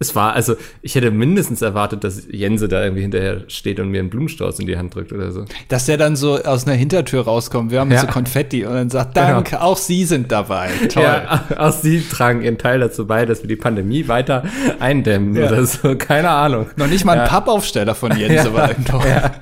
es 0.00 0.14
war, 0.14 0.34
also 0.34 0.54
ich 0.82 0.94
hätte 0.94 1.10
mindestens 1.10 1.60
erwartet, 1.62 2.04
dass 2.04 2.22
Jense 2.30 2.68
da 2.68 2.82
irgendwie 2.82 3.02
hinterher 3.02 3.42
steht 3.48 3.80
und 3.80 3.88
mir 3.88 3.98
einen 4.00 4.10
Blumenstrauß 4.10 4.58
in 4.60 4.66
die 4.66 4.76
Hand 4.78 4.94
drückt 4.94 5.12
oder 5.12 5.32
so. 5.32 5.44
Dass 5.68 5.86
der 5.86 5.96
dann 5.96 6.14
so 6.14 6.36
aus 6.42 6.66
einer 6.66 6.76
Hintertür 6.76 7.22
rauskommt, 7.22 7.70
wir 7.72 7.80
haben 7.80 7.90
Ja. 7.90 8.02
so 8.02 8.06
Konfetti 8.06 8.64
und 8.64 8.74
dann 8.74 8.90
sagt, 8.90 9.16
danke, 9.16 9.60
auch 9.60 9.76
Sie 9.76 10.04
sind 10.04 10.30
dabei. 10.30 10.68
Toll. 10.88 11.02
Ja, 11.02 11.44
auch 11.56 11.72
sie 11.72 12.00
tragen 12.08 12.42
ihren 12.42 12.58
Teil 12.58 12.78
dazu 12.80 13.06
bei, 13.06 13.26
dass 13.26 13.42
wir 13.42 13.48
die 13.48 13.56
Pandemie 13.56 14.06
weiter 14.08 14.44
eindämmen 14.78 15.34
Ja. 15.34 15.48
oder 15.48 15.66
so, 15.66 15.96
keine 15.96 16.30
Ahnung. 16.30 16.66
Noch 16.76 16.86
nicht 16.86 17.04
mal 17.04 17.12
ein 17.12 17.18
Ja. 17.18 17.26
Pappaufsteller 17.26 17.94
von 17.94 18.16
Jense 18.16 18.52
war 18.54 18.68
irgendwo. 18.70 18.98
Ja. 18.98 19.32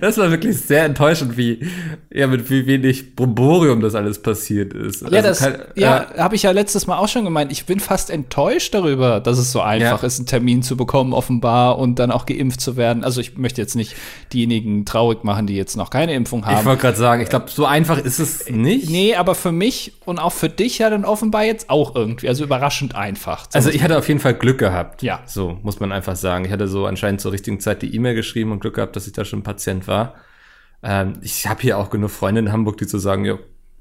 Das 0.00 0.18
war 0.18 0.30
wirklich 0.30 0.60
sehr 0.60 0.84
enttäuschend, 0.84 1.36
wie, 1.36 1.60
ja, 2.12 2.26
mit 2.26 2.50
wie 2.50 2.66
wenig 2.66 3.16
Bromborium 3.16 3.80
das 3.80 3.94
alles 3.94 4.20
passiert 4.20 4.74
ist. 4.74 5.02
Ja, 5.02 5.08
Also 5.22 5.46
das, 5.46 5.50
ja, 5.76 6.06
habe 6.18 6.34
ich 6.34 6.42
ja 6.42 6.50
letztes 6.50 6.86
Mal 6.86 6.98
auch 6.98 7.08
schon 7.08 7.24
gemeint. 7.24 7.52
Ich 7.52 7.64
bin 7.66 7.80
fast 7.80 8.10
enttäuscht 8.10 8.74
darüber, 8.74 9.20
dass 9.20 9.38
es 9.38 9.52
so 9.52 9.61
einfach 9.62 10.02
Ja. 10.02 10.06
ist, 10.06 10.18
einen 10.18 10.26
Termin 10.26 10.62
zu 10.62 10.76
bekommen, 10.76 11.12
offenbar, 11.12 11.78
und 11.78 11.98
dann 11.98 12.10
auch 12.10 12.26
geimpft 12.26 12.60
zu 12.60 12.76
werden. 12.76 13.04
Also 13.04 13.20
ich 13.20 13.36
möchte 13.38 13.60
jetzt 13.60 13.74
nicht 13.76 13.94
diejenigen 14.32 14.84
traurig 14.84 15.24
machen, 15.24 15.46
die 15.46 15.54
jetzt 15.56 15.76
noch 15.76 15.90
keine 15.90 16.14
Impfung 16.14 16.40
Ich 16.40 16.46
haben. 16.46 16.64
wollte 16.64 16.82
gerade 16.82 16.96
sagen, 16.98 17.22
ich 17.22 17.28
glaube, 17.28 17.46
so 17.50 17.64
einfach 17.66 17.98
ist 17.98 18.18
es 18.18 18.48
nicht. 18.50 18.90
Nee, 18.90 19.14
aber 19.14 19.34
für 19.34 19.52
mich 19.52 19.92
und 20.04 20.18
auch 20.18 20.32
für 20.32 20.48
dich 20.48 20.78
ja 20.78 20.90
dann 20.90 21.04
offenbar 21.04 21.44
jetzt 21.44 21.70
auch 21.70 21.94
irgendwie. 21.94 22.28
Also 22.28 22.44
überraschend 22.44 22.94
einfach. 22.94 23.46
Also 23.52 23.70
ich 23.70 23.82
hatte 23.82 23.96
auf 23.98 24.08
jeden 24.08 24.20
Fall 24.20 24.34
Glück 24.34 24.58
gehabt. 24.58 25.02
Ja. 25.02 25.20
So, 25.26 25.58
muss 25.62 25.80
man 25.80 25.92
einfach 25.92 26.16
sagen. 26.16 26.44
Ich 26.44 26.52
hatte 26.52 26.68
so 26.68 26.86
anscheinend 26.86 27.20
zur 27.20 27.32
richtigen 27.32 27.60
Zeit 27.60 27.82
die 27.82 27.94
E-Mail 27.94 28.14
geschrieben 28.14 28.52
und 28.52 28.60
Glück 28.60 28.74
gehabt, 28.74 28.96
dass 28.96 29.06
ich 29.06 29.12
da 29.12 29.24
schon 29.24 29.42
Patient 29.42 29.86
war. 29.88 30.14
Ähm, 30.82 31.14
ich 31.22 31.46
habe 31.46 31.60
hier 31.62 31.78
auch 31.78 31.90
genug 31.90 32.10
Freunde 32.10 32.40
in 32.40 32.50
Hamburg, 32.52 32.76
die 32.78 32.86
zu 32.86 32.98
sagen, 32.98 33.24
ja, 33.24 33.38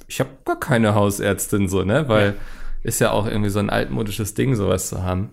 ich 0.07 0.19
habe 0.19 0.30
gar 0.45 0.60
keine 0.60 0.94
Hausärztin 0.94 1.68
so, 1.68 1.83
ne? 1.83 2.07
Weil 2.07 2.36
ist 2.83 3.00
ja 3.00 3.12
auch 3.12 3.28
irgendwie 3.28 3.50
so 3.50 3.60
ein 3.60 3.69
altmodisches 3.69 4.33
Ding, 4.33 4.56
sowas 4.56 4.89
zu 4.89 5.04
haben. 5.04 5.30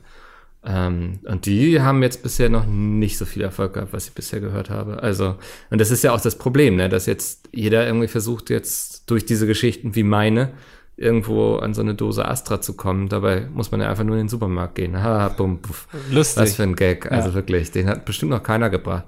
Ähm, 0.65 1.21
und 1.25 1.47
die 1.47 1.81
haben 1.81 2.03
jetzt 2.03 2.23
bisher 2.23 2.49
noch 2.51 2.67
nicht 2.67 3.17
so 3.17 3.25
viel 3.25 3.43
Erfolg 3.43 3.75
gehabt, 3.75 3.93
was 3.93 4.09
ich 4.09 4.13
bisher 4.13 4.41
gehört 4.41 4.71
habe. 4.71 5.03
Also, 5.03 5.37
und 5.71 5.81
das 5.81 5.91
ist 5.91 6.03
ja 6.05 6.13
auch 6.13 6.21
das 6.21 6.37
Problem, 6.37 6.77
ne? 6.77 6.89
Dass 6.89 7.07
jetzt 7.07 7.49
jeder 7.53 7.87
irgendwie 7.87 8.09
versucht, 8.09 8.51
jetzt 8.51 9.09
durch 9.11 9.25
diese 9.25 9.47
Geschichten 9.47 9.95
wie 9.95 10.03
meine, 10.03 10.53
irgendwo 10.97 11.57
an 11.57 11.75
so 11.75 11.81
eine 11.81 11.95
Dose 11.95 12.27
Astra 12.27 12.61
zu 12.61 12.75
kommen. 12.75 13.09
Dabei 13.09 13.47
muss 13.53 13.71
man 13.71 13.81
ja 13.81 13.89
einfach 13.89 14.03
nur 14.03 14.17
in 14.17 14.23
den 14.25 14.29
Supermarkt 14.29 14.75
gehen. 14.75 15.01
Ha, 15.01 15.29
bum, 15.29 15.63
puff. 15.63 15.87
Lustig. 16.11 16.43
Was 16.43 16.57
für 16.57 16.65
ein 16.65 16.75
Gag. 16.75 17.11
Also 17.13 17.29
Ja. 17.29 17.35
wirklich, 17.37 17.71
den 17.71 17.87
hat 17.89 18.05
bestimmt 18.05 18.33
noch 18.33 18.43
keiner 18.43 18.69
gebracht. 18.69 19.05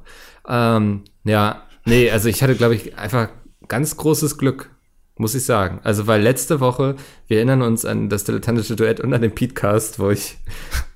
Ähm, 0.49 1.03
ja, 1.25 1.63
nee, 1.85 2.09
also 2.11 2.29
ich 2.29 2.43
hatte, 2.45 2.55
glaube 2.55 2.77
ich, 2.77 2.97
einfach 2.97 3.29
ganz 3.67 3.97
großes 3.97 4.39
Glück, 4.39 4.71
muss 5.17 5.35
ich 5.35 5.45
sagen. 5.45 5.81
Also, 5.83 6.07
weil 6.07 6.23
letzte 6.23 6.61
Woche, 6.61 6.95
wir 7.27 7.39
erinnern 7.39 7.63
uns 7.63 7.85
an 7.85 8.09
das 8.09 8.23
dilettantische 8.23 8.77
Duett 8.77 9.01
und 9.01 9.13
an 9.13 9.21
den 9.23 9.35
Petecast, 9.35 9.99
wo 9.99 10.11
ich, 10.11 10.39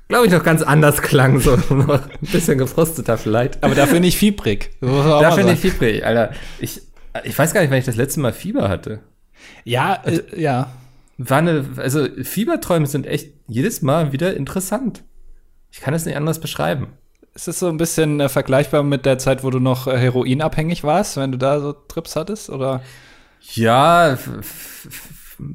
glaube 0.09 0.27
ich, 0.27 0.33
noch 0.33 0.43
ganz 0.43 0.63
anders 0.63 1.03
klang, 1.03 1.41
so 1.41 1.57
noch 1.75 2.03
ein 2.05 2.19
bisschen 2.33 2.59
gefrosteter 2.59 3.19
vielleicht. 3.19 3.63
aber 3.63 3.75
dafür 3.75 4.01
nicht 4.01 4.17
fiebrig. 4.19 4.71
Das 4.81 4.91
muss 4.91 5.05
man 5.05 5.13
auch 5.13 5.21
Da 5.23 5.31
mal 5.31 5.37
finde 5.37 5.53
ich 5.53 5.61
sagen. 5.61 5.73
fiebrig, 5.73 6.05
Alter. 6.07 6.33
Ich, 6.59 6.81
ich 7.25 7.39
weiß 7.39 7.53
gar 7.55 7.61
nicht, 7.61 7.71
wann 7.71 7.79
ich 7.79 7.85
das 7.85 7.97
letzte 7.97 8.21
Mal 8.21 8.33
Fieber 8.33 8.69
hatte. 8.69 9.01
Ja, 9.65 9.95
äh, 10.05 10.41
ja. 10.41 10.73
War 11.19 11.39
eine, 11.39 11.65
also 11.77 12.07
Fieberträume 12.23 12.87
sind 12.87 13.07
echt 13.07 13.33
jedes 13.47 13.83
Mal 13.83 14.13
wieder 14.13 14.37
interessant. 14.37 15.05
Ich 15.71 15.81
kann 15.81 15.95
es 15.95 16.05
nicht 16.07 16.17
anders 16.17 16.41
beschreiben. 16.41 16.89
Ist 17.35 17.49
das 17.49 17.59
so 17.59 17.69
ein 17.69 17.77
bisschen 17.77 18.21
äh, 18.21 18.29
vergleichbar 18.29 18.83
mit 18.83 19.07
der 19.07 19.19
Zeit, 19.19 19.43
wo 19.45 19.51
du 19.51 19.59
noch 19.59 19.87
äh, 19.87 19.97
heroinabhängig 19.99 20.85
warst, 20.85 21.17
wenn 21.17 21.33
du 21.33 21.39
da 21.39 21.61
so 21.61 21.73
Trips 21.73 22.15
hattest? 22.17 22.49
Oder? 22.51 22.83
Ja, 23.55 24.17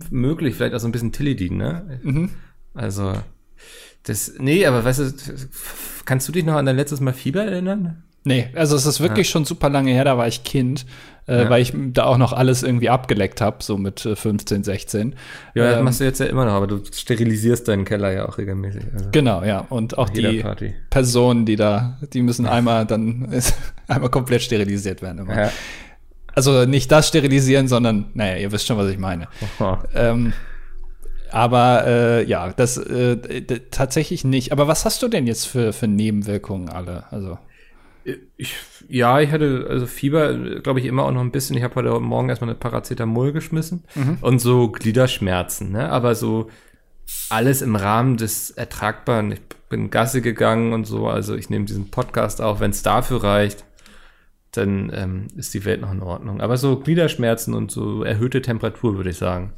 möglich, 0.10 0.56
vielleicht 0.56 0.76
auch 0.76 0.80
so 0.80 0.88
ein 0.88 0.92
bisschen 0.92 1.12
Tilidin, 1.12 1.58
ne? 1.58 2.00
Also, 2.74 3.14
das, 4.10 4.34
nee, 4.40 4.66
aber 4.66 4.84
weißt 4.84 5.00
du, 5.00 5.14
kannst 6.06 6.28
du 6.28 6.32
dich 6.32 6.44
noch 6.46 6.56
an 6.56 6.66
dein 6.66 6.76
letztes 6.76 7.00
Mal 7.00 7.14
Fieber 7.14 7.44
erinnern? 7.44 8.04
Nee, 8.26 8.50
also 8.54 8.76
es 8.76 8.86
ist 8.86 9.00
wirklich 9.00 9.30
schon 9.30 9.46
super 9.46 9.70
lange 9.70 9.92
her, 9.92 10.04
da 10.04 10.18
war 10.18 10.28
ich 10.28 10.44
Kind, 10.44 10.86
äh, 11.26 11.44
Ja. 11.44 11.50
weil 11.50 11.62
ich 11.62 11.74
da 11.94 12.04
auch 12.04 12.18
noch 12.18 12.34
alles 12.34 12.64
irgendwie 12.64 12.90
abgeleckt 12.90 13.40
habe, 13.40 13.64
so 13.64 13.78
mit 13.78 14.06
äh, 14.06 14.16
15, 14.18 14.64
16. 14.66 15.16
Ja, 15.56 15.64
das 15.70 15.78
Ähm, 15.80 15.86
machst 15.86 16.00
du 16.02 16.04
jetzt 16.04 16.20
ja 16.20 16.26
immer 16.26 16.44
noch, 16.44 16.52
aber 16.52 16.68
du 16.68 16.82
sterilisierst 16.92 17.68
deinen 17.70 17.86
Keller 17.86 18.12
ja 18.12 18.28
auch 18.28 18.38
regelmäßig. 18.38 18.84
Also, 18.94 19.06
Genau, 19.14 19.44
ja. 19.46 19.62
Und 19.70 19.98
auch 19.98 20.10
die 20.10 20.42
Party. 20.42 20.74
Personen, 20.90 21.46
die 21.46 21.56
da, 21.56 21.98
die 22.14 22.22
müssen 22.22 22.46
einmal 22.46 22.86
dann 22.86 23.30
einmal 23.88 24.10
komplett 24.10 24.42
sterilisiert 24.42 25.02
werden. 25.02 25.26
Ja. 25.30 25.50
Also 26.36 26.66
nicht 26.66 26.92
das 26.92 27.08
sterilisieren, 27.08 27.68
sondern, 27.70 28.06
naja, 28.16 28.36
ihr 28.38 28.52
wisst 28.52 28.68
schon, 28.68 28.78
was 28.78 28.90
ich 28.90 28.98
meine. 29.00 29.28
Ähm, 29.96 30.34
aber 31.32 31.86
äh, 31.86 32.26
ja, 32.26 32.52
das 32.52 32.78
äh, 32.78 33.42
tatsächlich 33.72 34.24
nicht. 34.24 34.52
Aber 34.52 34.68
was 34.68 34.86
hast 34.86 35.02
du 35.04 35.08
denn 35.08 35.28
jetzt 35.28 35.46
für, 35.46 35.74
für 35.74 35.88
Nebenwirkungen 35.88 36.70
alle? 36.70 37.06
Also, 37.12 37.38
Ich, 38.38 38.56
ja, 38.88 39.20
ich 39.20 39.32
hatte 39.32 39.68
also 39.70 39.86
Fieber, 39.86 40.34
glaube 40.62 40.80
ich, 40.80 40.86
immer 40.86 41.04
auch 41.04 41.12
noch 41.12 41.22
ein 41.22 41.32
bisschen. 41.32 41.58
Ich 41.58 41.64
habe 41.64 41.76
heute 41.76 42.00
Morgen 42.00 42.30
erstmal 42.30 42.50
eine 42.50 42.60
Paracetamol 42.60 43.32
geschmissen 43.34 43.84
mhm. 43.96 44.18
und 44.22 44.40
so 44.40 44.70
Gliederschmerzen, 44.70 45.72
ne? 45.72 45.90
Aber 45.90 46.16
so 46.16 46.50
alles 47.30 47.62
im 47.62 47.76
Rahmen 47.76 48.18
des 48.18 48.52
Ertragbaren. 48.52 49.32
Ich 49.34 49.42
bin 49.70 49.92
Gasse 49.92 50.22
gegangen 50.22 50.74
und 50.74 50.86
so, 50.86 51.08
also 51.08 51.36
ich 51.36 51.50
nehme 51.50 51.66
diesen 51.66 51.92
Podcast 51.92 52.42
auf, 52.42 52.60
wenn 52.60 52.72
es 52.72 52.82
dafür 52.82 53.24
reicht, 53.24 53.66
dann 54.52 54.92
ähm, 54.94 55.28
ist 55.36 55.54
die 55.54 55.64
Welt 55.66 55.82
noch 55.82 55.92
in 55.92 56.02
Ordnung. 56.02 56.42
Aber 56.42 56.58
so 56.58 56.80
Gliederschmerzen 56.80 57.54
und 57.54 57.70
so 57.70 58.04
erhöhte 58.04 58.42
Temperatur, 58.42 58.98
würde 58.98 59.12
ich 59.12 59.18
sagen. 59.18 59.54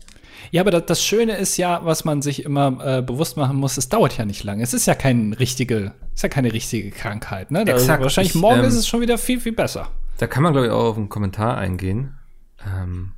Ja, 0.50 0.62
aber 0.62 0.71
das, 0.71 1.03
Schöne 1.03 1.38
ist 1.38 1.57
ja, 1.57 1.86
was 1.86 2.03
man 2.05 2.21
sich 2.21 2.43
immer 2.43 2.98
äh, 2.98 3.01
bewusst 3.01 3.38
machen 3.38 3.57
muss, 3.57 3.77
es 3.77 3.89
dauert 3.89 4.17
ja 4.17 4.25
nicht 4.25 4.43
lange. 4.43 4.63
Es 4.63 4.74
ist 4.74 4.88
ja 4.88 4.95
keine 4.95 5.39
richtige, 5.39 5.93
ist 6.13 6.24
ja 6.24 6.29
keine 6.29 6.51
richtige 6.51 6.89
Krankheit. 6.91 7.51
Ne? 7.51 7.65
Also 7.67 7.88
wahrscheinlich 7.88 8.36
ich, 8.36 8.41
morgen 8.41 8.60
ähm, 8.60 8.65
ist 8.65 8.75
es 8.75 8.88
schon 8.88 9.01
wieder 9.01 9.17
viel, 9.17 9.39
viel 9.39 9.53
besser. 9.53 9.89
Da 10.17 10.27
kann 10.27 10.43
man, 10.43 10.53
glaube 10.53 10.67
ich, 10.67 10.74
auch 10.74 10.86
auf 10.86 10.98
einen 10.98 11.10
Kommentar 11.10 11.57
eingehen. 11.57 12.17
Ähm, 12.65 13.12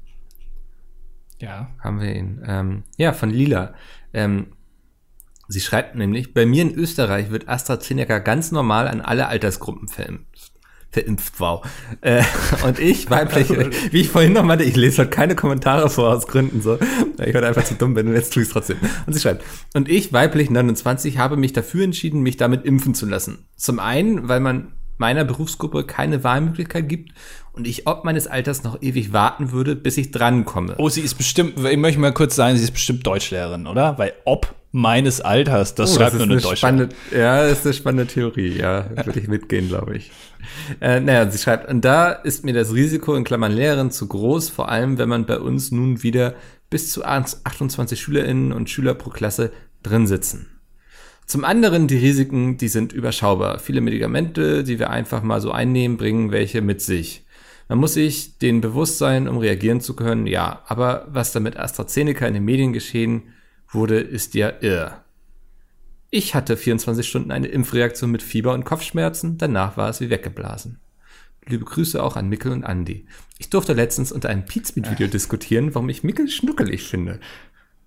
ja. 1.40 1.70
Haben 1.80 2.00
wir 2.00 2.16
ihn. 2.16 2.44
Ähm, 2.46 2.84
ja, 2.98 3.14
von 3.14 3.30
Lila. 3.30 3.74
Ähm, 4.14 4.48
sie 5.48 5.62
schreibt 5.62 5.96
nämlich, 5.96 6.34
bei 6.34 6.46
mir 6.46 6.62
in 6.62 6.74
Österreich 6.74 7.30
wird 7.30 7.50
AstraZeneca 7.50 8.20
ganz 8.20 8.52
normal 8.52 8.88
an 8.88 9.02
alle 9.02 9.28
Altersgruppen 9.28 9.88
verimpft 9.88 10.33
verimpft, 10.94 11.40
wow. 11.40 11.66
Äh, 12.02 12.24
und 12.66 12.80
ich, 12.80 13.10
weiblich, 13.10 13.50
wie 13.92 14.02
ich 14.02 14.10
vorhin 14.10 14.34
noch 14.34 14.44
meinte, 14.44 14.64
ich 14.64 14.76
lese 14.76 15.00
halt 15.00 15.12
keine 15.12 15.36
Kommentare 15.36 15.90
vor 15.90 16.14
aus 16.14 16.28
Gründen 16.28 16.62
so. 16.62 16.78
Ich 17.18 17.36
heute 17.36 17.48
einfach 17.48 17.66
zu 17.66 17.74
dumm 17.74 17.96
bin 17.96 18.08
und 18.08 18.14
jetzt 18.14 18.34
tue 18.34 18.44
ich 18.44 18.48
es 18.48 18.54
trotzdem. 18.54 18.78
Und 19.06 19.14
sie 19.14 19.20
schreibt, 19.20 19.44
und 19.74 19.90
ich, 19.90 20.14
weiblich 20.14 20.50
29, 20.50 21.18
habe 21.18 21.36
mich 21.36 21.52
dafür 21.52 21.84
entschieden, 21.84 22.22
mich 22.22 22.38
damit 22.38 22.66
impfen 22.66 22.94
zu 22.94 23.06
lassen. 23.06 23.46
Zum 23.58 23.80
einen, 23.80 24.28
weil 24.30 24.40
man 24.40 24.72
meiner 25.04 25.26
Berufsgruppe 25.26 25.84
keine 25.84 26.24
Wahlmöglichkeit 26.24 26.88
gibt 26.88 27.12
und 27.52 27.68
ich 27.68 27.88
ob 27.88 28.06
meines 28.06 28.26
Alters 28.26 28.64
noch 28.64 28.82
ewig 28.82 29.12
warten 29.12 29.52
würde, 29.52 29.76
bis 29.76 29.98
ich 29.98 30.12
drankomme. 30.12 30.76
Oh, 30.78 30.88
sie 30.88 31.02
ist 31.02 31.16
bestimmt, 31.16 31.56
ich 31.62 31.78
möchte 31.78 32.00
mal 32.00 32.14
kurz 32.14 32.38
sagen, 32.38 32.56
sie 32.56 32.64
ist 32.64 32.72
bestimmt 32.72 33.06
Deutschlehrerin, 33.06 33.68
oder? 33.68 33.98
Weil 33.98 34.14
ob 34.24 34.56
meines 34.72 35.20
Alters, 35.20 35.76
das 35.76 35.92
oh, 35.92 35.98
schreibt 35.98 36.14
das 36.14 36.26
nur 36.26 36.38
eine, 36.38 36.48
eine 36.48 36.56
spannende, 36.56 36.96
Ja, 37.12 37.46
das 37.46 37.60
ist 37.60 37.66
eine 37.66 37.74
spannende 37.74 38.08
Theorie, 38.08 38.58
ja, 38.58 38.86
würde 38.96 39.20
ich 39.20 39.28
mitgehen, 39.28 39.68
glaube 39.68 39.98
ich. 39.98 40.10
Äh, 40.80 41.02
naja, 41.02 41.30
sie 41.30 41.38
schreibt, 41.38 41.70
und 41.70 41.84
da 41.84 42.14
ist 42.14 42.46
mir 42.46 42.54
das 42.54 42.74
Risiko 42.74 43.14
in 43.16 43.26
Klammern 43.26 43.52
Lehrerin 43.52 43.92
zu 43.92 44.08
groß, 44.08 44.52
vor 44.52 44.70
allem 44.70 44.98
wenn 44.98 45.10
man 45.10 45.26
bei 45.26 45.38
uns 45.38 45.72
nun 45.72 46.02
wieder 46.02 46.34
bis 46.70 46.92
zu 46.92 47.04
28 47.04 48.00
SchülerInnen 48.00 48.54
und 48.54 48.70
Schüler 48.70 48.94
pro 48.94 49.10
Klasse 49.10 49.52
drin 49.84 50.08
sitzen. 50.08 50.53
Zum 51.26 51.46
anderen 51.46 51.88
die 51.88 51.98
Risiken, 51.98 52.58
die 52.58 52.68
sind 52.68 52.94
überschaubar. 52.94 53.60
Viele 53.60 53.82
Medikamente, 53.82 54.64
die 54.64 54.80
wir 54.80 54.90
einfach 54.90 55.24
mal 55.24 55.42
so 55.42 55.52
einnehmen, 55.52 55.98
bringen 55.98 56.32
welche 56.32 56.62
mit 56.62 56.82
sich. 56.82 57.26
Man 57.70 57.80
muss 57.80 57.94
sich 57.94 58.38
den 58.38 58.62
bewusst 58.62 58.98
sein, 58.98 59.28
um 59.28 59.38
reagieren 59.38 59.82
zu 59.82 59.96
können, 59.96 60.28
ja, 60.28 60.64
aber 60.68 61.08
was 61.10 61.32
da 61.32 61.40
mit 61.40 61.58
AstraZeneca 61.58 62.28
in 62.28 62.34
den 62.34 62.46
Medien 62.46 62.74
geschehen 62.74 63.24
wurde, 63.70 64.00
ist 64.00 64.36
ja 64.36 64.52
irr. 64.62 65.04
Ich 66.10 66.36
hatte 66.36 66.58
24 66.58 67.08
Stunden 67.08 67.32
eine 67.32 67.48
Impfreaktion 67.48 68.12
mit 68.12 68.22
Fieber 68.22 68.54
und 68.54 68.66
Kopfschmerzen, 68.66 69.38
danach 69.38 69.78
war 69.78 69.90
es 69.90 70.02
wie 70.02 70.10
weggeblasen. 70.10 70.80
Liebe 71.46 71.66
Grüße 71.66 72.02
auch 72.02 72.16
an 72.16 72.30
Mickel 72.30 72.52
und 72.52 72.64
Andy. 72.64 73.08
Ich 73.38 73.50
durfte 73.50 73.74
letztens 73.74 74.12
unter 74.12 74.30
einem 74.30 74.46
Pizmeet-Video 74.46 75.08
diskutieren, 75.08 75.74
warum 75.74 75.90
ich 75.90 76.04
Mickel 76.04 76.30
schnuckelig 76.30 76.84
finde. 76.84 77.20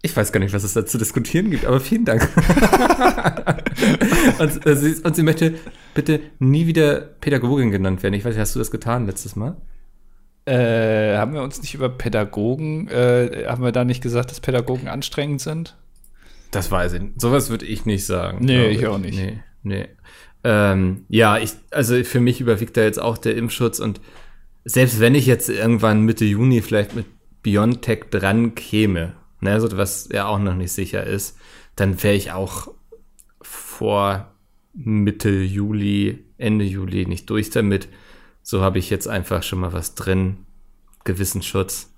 Ich 0.03 0.17
weiß 0.17 0.31
gar 0.33 0.41
nicht, 0.41 0.53
was 0.53 0.63
es 0.63 0.75
da 0.75 0.87
zu 0.87 0.99
diskutieren 0.99 1.51
gibt, 1.51 1.65
aber 1.65 1.81
vielen 1.81 2.05
Dank. 2.05 2.23
und, 4.39 4.67
äh, 4.67 4.77
sie, 4.77 4.95
und, 5.03 5.17
sie, 5.17 5.23
möchte 5.23 5.55
bitte 5.95 6.21
nie 6.39 6.67
wieder 6.67 7.01
Pädagogin 7.01 7.71
genannt 7.71 8.03
werden. 8.03 8.15
Ich 8.15 8.25
weiß 8.25 8.35
nicht, 8.35 8.41
hast 8.41 8.55
du 8.55 8.59
das 8.59 8.71
getan 8.71 9.07
letztes 9.07 9.37
Mal? 9.37 9.57
Äh, 10.45 11.17
haben 11.17 11.35
wir 11.35 11.43
uns 11.43 11.61
nicht 11.61 11.75
über 11.75 11.89
Pädagogen, 11.89 12.89
äh, 12.89 13.47
haben 13.49 13.65
wir 13.65 13.73
da 13.73 13.85
nicht 13.85 14.03
gesagt, 14.03 14.31
dass 14.31 14.39
Pädagogen 14.41 14.87
anstrengend 14.87 15.41
sind? 15.41 15.77
Das 16.53 16.71
weiß 16.71 16.93
ich 16.93 17.03
nicht. 17.03 17.21
Sowas 17.21 17.51
würde 17.51 17.67
ich 17.67 17.85
nicht 17.85 18.07
sagen. 18.07 18.45
Nee, 18.45 18.69
ich 18.69 18.87
auch 18.87 18.99
nicht. 18.99 19.19
Nee, 19.19 19.41
nee. 19.65 19.89
Ähm, 20.45 21.05
ja, 21.09 21.39
ich, 21.39 21.55
also 21.73 22.03
für 22.05 22.21
mich 22.21 22.41
überwiegt 22.41 22.77
da 22.77 22.83
jetzt 22.83 23.01
auch 23.01 23.19
der 23.19 23.37
Impfschutz 23.37 23.81
und 23.81 24.01
selbst 24.65 25.01
wenn 25.01 25.17
ich 25.17 25.27
jetzt 25.27 25.49
irgendwann 25.49 26.03
Mitte 26.03 26.25
Juni 26.25 26.63
vielleicht 26.63 26.95
mit 26.95 27.07
BioNTech 27.43 28.05
dran 28.11 28.55
käme, 28.55 29.15
ne, 29.47 29.61
so 29.61 29.77
was 29.77 30.09
ja 30.13 30.27
auch 30.27 30.39
noch 30.39 30.55
nicht 30.55 30.73
sicher 30.73 31.05
ist, 31.05 31.39
dann 31.77 32.03
wäre 32.03 32.15
ich 32.15 32.33
auch 32.33 32.69
vor 33.41 34.33
Mitte 34.75 35.31
Juli, 35.31 36.25
Ende 36.37 36.65
Juli 36.65 37.07
nicht 37.07 37.31
durch 37.31 37.51
damit. 37.51 37.89
So 38.43 38.61
habe 38.61 38.79
ich 38.79 38.91
jetzt 38.91 39.09
einfach 39.09 39.43
schon 39.43 39.61
mal 39.61 39.73
was 39.73 39.95
drin. 39.95 40.39
Gewissensschutz. 41.05 41.93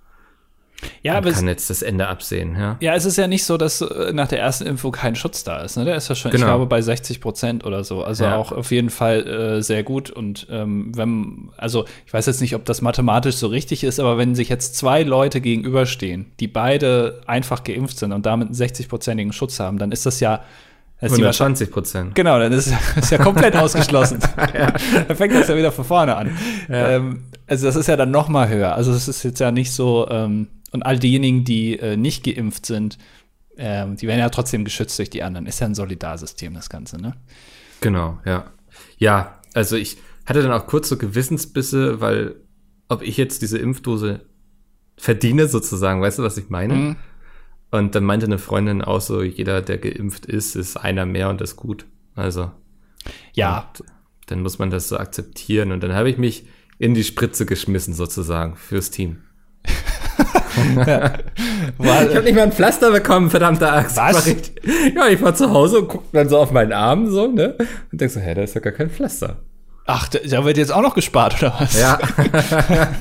Ja, 1.03 1.17
aber 1.17 1.33
kann 1.33 1.49
jetzt 1.49 1.71
das 1.71 1.83
Ende 1.83 2.07
absehen, 2.07 2.57
ja. 2.57 2.77
Ja, 2.81 2.95
es 2.95 3.05
ist 3.05 3.17
ja 3.17 3.27
nicht 3.27 3.45
so, 3.45 3.57
dass 3.57 3.81
äh, 3.81 4.13
nach 4.13 4.29
der 4.29 4.41
ersten 4.41 4.67
Info 4.67 4.91
kein 4.91 5.17
Schutz 5.17 5.43
da 5.43 5.63
ist. 5.63 5.77
Ne? 5.77 5.85
Der 5.85 5.97
ist 5.97 6.09
ja 6.09 6.15
schon, 6.15 6.31
genau. 6.31 6.45
ich 6.45 6.49
glaube, 6.49 6.67
bei 6.67 6.81
60 6.81 7.21
Prozent 7.21 7.65
oder 7.65 7.83
so. 7.85 8.05
Also 8.05 8.25
ja. 8.25 8.37
auch 8.37 8.53
auf 8.53 8.71
jeden 8.71 8.91
Fall 8.91 9.27
äh, 9.27 9.63
sehr 9.63 9.83
gut. 9.83 10.11
Und 10.11 10.47
ähm, 10.51 10.93
wenn, 10.95 11.51
also 11.57 11.85
ich 12.07 12.13
weiß 12.13 12.27
jetzt 12.27 12.41
nicht, 12.41 12.55
ob 12.55 12.65
das 12.65 12.81
mathematisch 12.81 13.37
so 13.37 13.49
richtig 13.49 13.85
ist, 13.85 13.99
aber 13.99 14.19
wenn 14.19 14.35
sich 14.35 14.49
jetzt 14.49 14.77
zwei 14.77 15.03
Leute 15.03 15.41
gegenüberstehen, 15.41 16.27
die 16.39 16.49
beide 16.49 17.21
einfach 17.27 17.65
geimpft 17.65 17.99
sind 17.99 18.13
und 18.13 18.27
damit 18.27 18.49
einen 18.49 18.57
60-prozentigen 18.57 19.33
Schutz 19.33 19.59
haben, 19.59 19.79
dann 19.79 19.93
ist 19.93 20.07
das 20.07 20.21
ja 20.21 20.43
120 21.01 21.71
Prozent. 21.71 22.15
Genau, 22.15 22.39
dann 22.39 22.53
ist 22.53 22.73
es 22.97 23.11
ja 23.11 23.19
komplett 23.19 23.57
ausgeschlossen. 23.57 24.19
ja. 24.37 24.73
Dann 25.07 25.17
fängt 25.17 25.35
das 25.35 25.49
ja 25.49 25.57
wieder 25.57 25.71
von 25.71 25.85
vorne 25.85 26.17
an. 26.17 26.37
Ja. 26.69 26.91
Ähm, 26.91 27.25
also 27.47 27.67
das 27.67 27.77
ist 27.77 27.87
ja 27.87 27.97
dann 27.97 28.11
noch 28.11 28.29
mal 28.29 28.49
höher. 28.49 28.75
Also 28.75 28.93
es 28.93 29.07
ist 29.07 29.23
jetzt 29.23 29.39
ja 29.39 29.53
nicht 29.53 29.73
so, 29.73 30.09
ähm, 30.11 30.49
und 30.71 30.85
all 30.85 30.99
diejenigen, 30.99 31.45
die 31.45 31.79
äh, 31.79 31.97
nicht 31.97 32.25
geimpft 32.25 32.67
sind, 32.67 32.99
äh, 33.57 33.87
die 33.95 34.07
werden 34.07 34.21
ja 34.21 34.29
trotzdem 34.29 34.65
geschützt 34.65 34.99
durch 34.99 35.11
die 35.11 35.23
anderen. 35.23 35.47
Ist 35.47 35.61
ja 35.61 35.67
ein 35.67 35.75
Solidarsystem, 35.75 36.55
das 36.55 36.69
Ganze, 36.69 37.01
ne? 37.01 37.15
Genau, 37.81 38.19
ja. 38.25 38.51
Ja, 38.99 39.41
also 39.55 39.77
ich 39.77 39.99
hatte 40.27 40.43
dann 40.43 40.53
auch 40.53 40.67
kurz 40.67 40.89
so 40.89 40.99
Gewissensbisse, 40.99 42.01
weil 42.01 42.37
ob 42.89 43.03
ich 43.03 43.17
jetzt 43.17 43.43
diese 43.43 43.59
Impfdose 43.59 44.27
verdiene 44.97 45.49
sozusagen, 45.49 46.03
weißt 46.03 46.19
du, 46.19 46.23
was 46.23 46.37
ich 46.37 46.51
meine? 46.51 46.75
Mhm. 46.75 46.97
Und 47.71 47.95
dann 47.95 48.05
meinte 48.05 48.27
eine 48.27 48.39
Freundin 48.39 48.83
auch 48.83 49.01
so, 49.01 49.23
jeder, 49.23 49.63
der 49.63 49.79
geimpft 49.79 50.27
ist, 50.27 50.57
ist 50.57 50.77
einer 50.77 51.07
mehr 51.07 51.29
und 51.29 51.41
ist 51.41 51.57
gut. 51.57 51.87
Also. 52.15 52.51
Ja. 53.35 53.71
Dann 54.27 54.43
muss 54.43 54.59
man 54.59 54.71
das 54.71 54.89
so 54.89 54.99
akzeptieren. 54.99 55.73
Und 55.73 55.83
dann 55.83 55.95
habe 55.95 56.11
ich 56.11 56.19
mich 56.19 56.47
in 56.79 56.95
die 56.95 57.05
Spritze 57.05 57.47
geschmissen 57.47 57.95
sozusagen 57.95 58.57
fürs 58.57 58.91
Team. 58.91 59.19
Ja. 60.87 61.13
ich 61.79 62.15
habe 62.15 62.23
nicht 62.23 62.35
mal 62.35 62.43
ein 62.43 62.53
Pflaster 62.53 62.91
bekommen, 62.91 63.31
verdammte 63.31 63.71
Axt. 63.71 63.97
Was? 63.97 64.27
Ich, 64.27 64.53
ja, 64.95 65.09
ich 65.09 65.23
war 65.23 65.35
zu 65.35 65.51
Hause 65.51 65.81
und 65.81 65.89
guckte 65.89 66.09
dann 66.13 66.29
so 66.29 66.39
auf 66.39 66.51
meinen 66.51 66.73
Arm 66.73 67.11
so, 67.11 67.29
ne? 67.29 67.55
Und 67.93 68.01
denk 68.01 68.11
so, 68.11 68.21
hä, 68.21 68.35
da 68.35 68.43
ist 68.43 68.55
ja 68.55 68.61
gar 68.61 68.73
kein 68.73 68.91
Pflaster. 68.91 69.37
Ach, 69.87 70.09
da 70.09 70.45
wird 70.45 70.59
jetzt 70.59 70.73
auch 70.73 70.83
noch 70.83 70.95
gespart, 70.95 71.43
oder 71.43 71.55
was? 71.59 71.81
Ja. 71.81 71.99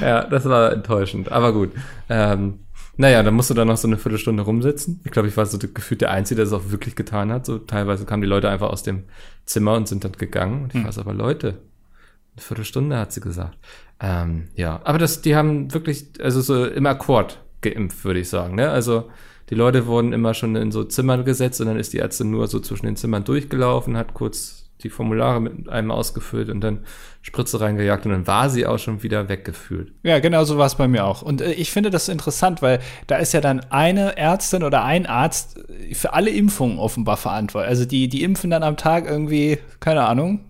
ja, 0.00 0.24
das 0.24 0.46
war 0.46 0.72
enttäuschend. 0.72 1.30
Aber 1.30 1.52
gut. 1.52 1.72
Ähm, 2.08 2.60
naja, 2.96 3.22
dann 3.22 3.34
musst 3.34 3.50
du 3.50 3.54
da 3.54 3.66
noch 3.66 3.76
so 3.76 3.86
eine 3.86 3.98
Viertelstunde 3.98 4.42
rumsitzen. 4.42 5.00
Ich 5.04 5.10
glaube, 5.10 5.28
ich 5.28 5.36
war 5.36 5.44
so 5.44 5.58
gefühlt 5.58 6.00
der 6.00 6.10
Einzige, 6.10 6.36
der 6.36 6.46
es 6.46 6.54
auch 6.54 6.70
wirklich 6.70 6.96
getan 6.96 7.30
hat. 7.30 7.44
So 7.44 7.58
teilweise 7.58 8.06
kamen 8.06 8.22
die 8.22 8.28
Leute 8.28 8.48
einfach 8.48 8.70
aus 8.70 8.82
dem 8.82 9.04
Zimmer 9.44 9.74
und 9.74 9.88
sind 9.88 10.04
dann 10.04 10.12
gegangen. 10.12 10.64
Und 10.64 10.68
ich 10.68 10.76
hm. 10.76 10.84
war 10.84 10.92
so, 10.92 11.02
aber 11.02 11.12
Leute, 11.12 11.58
eine 12.36 12.42
Viertelstunde 12.42 12.98
hat 12.98 13.12
sie 13.12 13.20
gesagt. 13.20 13.58
Ähm, 14.00 14.48
ja, 14.54 14.80
aber 14.84 14.98
das, 14.98 15.22
die 15.22 15.34
haben 15.34 15.72
wirklich, 15.72 16.08
also 16.20 16.40
so 16.40 16.66
im 16.66 16.86
Akkord 16.86 17.40
geimpft, 17.62 18.04
würde 18.04 18.20
ich 18.20 18.28
sagen. 18.28 18.54
Ne? 18.56 18.68
Also 18.68 19.10
die 19.50 19.54
Leute 19.54 19.86
wurden 19.86 20.12
immer 20.12 20.34
schon 20.34 20.54
in 20.56 20.70
so 20.70 20.84
Zimmern 20.84 21.24
gesetzt 21.24 21.60
und 21.60 21.68
dann 21.68 21.78
ist 21.78 21.92
die 21.92 21.98
Ärztin 21.98 22.30
nur 22.30 22.46
so 22.46 22.60
zwischen 22.60 22.86
den 22.86 22.96
Zimmern 22.96 23.24
durchgelaufen, 23.24 23.96
hat 23.96 24.12
kurz 24.12 24.64
die 24.82 24.90
Formulare 24.90 25.40
mit 25.40 25.70
einem 25.70 25.90
ausgefüllt 25.90 26.50
und 26.50 26.60
dann 26.60 26.84
Spritze 27.22 27.60
reingejagt 27.60 28.04
und 28.04 28.12
dann 28.12 28.26
war 28.26 28.50
sie 28.50 28.66
auch 28.66 28.78
schon 28.78 29.02
wieder 29.02 29.28
weggefühlt. 29.30 29.92
Ja, 30.02 30.18
genau 30.18 30.44
so 30.44 30.58
war 30.58 30.66
es 30.66 30.74
bei 30.74 30.86
mir 30.86 31.06
auch. 31.06 31.22
Und 31.22 31.40
äh, 31.40 31.52
ich 31.52 31.70
finde 31.70 31.90
das 31.90 32.10
interessant, 32.10 32.60
weil 32.60 32.80
da 33.06 33.16
ist 33.16 33.32
ja 33.32 33.40
dann 33.40 33.60
eine 33.70 34.18
Ärztin 34.18 34.62
oder 34.62 34.84
ein 34.84 35.06
Arzt 35.06 35.58
für 35.92 36.12
alle 36.12 36.30
Impfungen 36.30 36.78
offenbar 36.78 37.16
verantwortlich. 37.16 37.70
Also 37.70 37.86
die, 37.86 38.08
die 38.08 38.22
impfen 38.22 38.50
dann 38.50 38.62
am 38.62 38.76
Tag 38.76 39.06
irgendwie, 39.06 39.58
keine 39.80 40.04
Ahnung, 40.04 40.44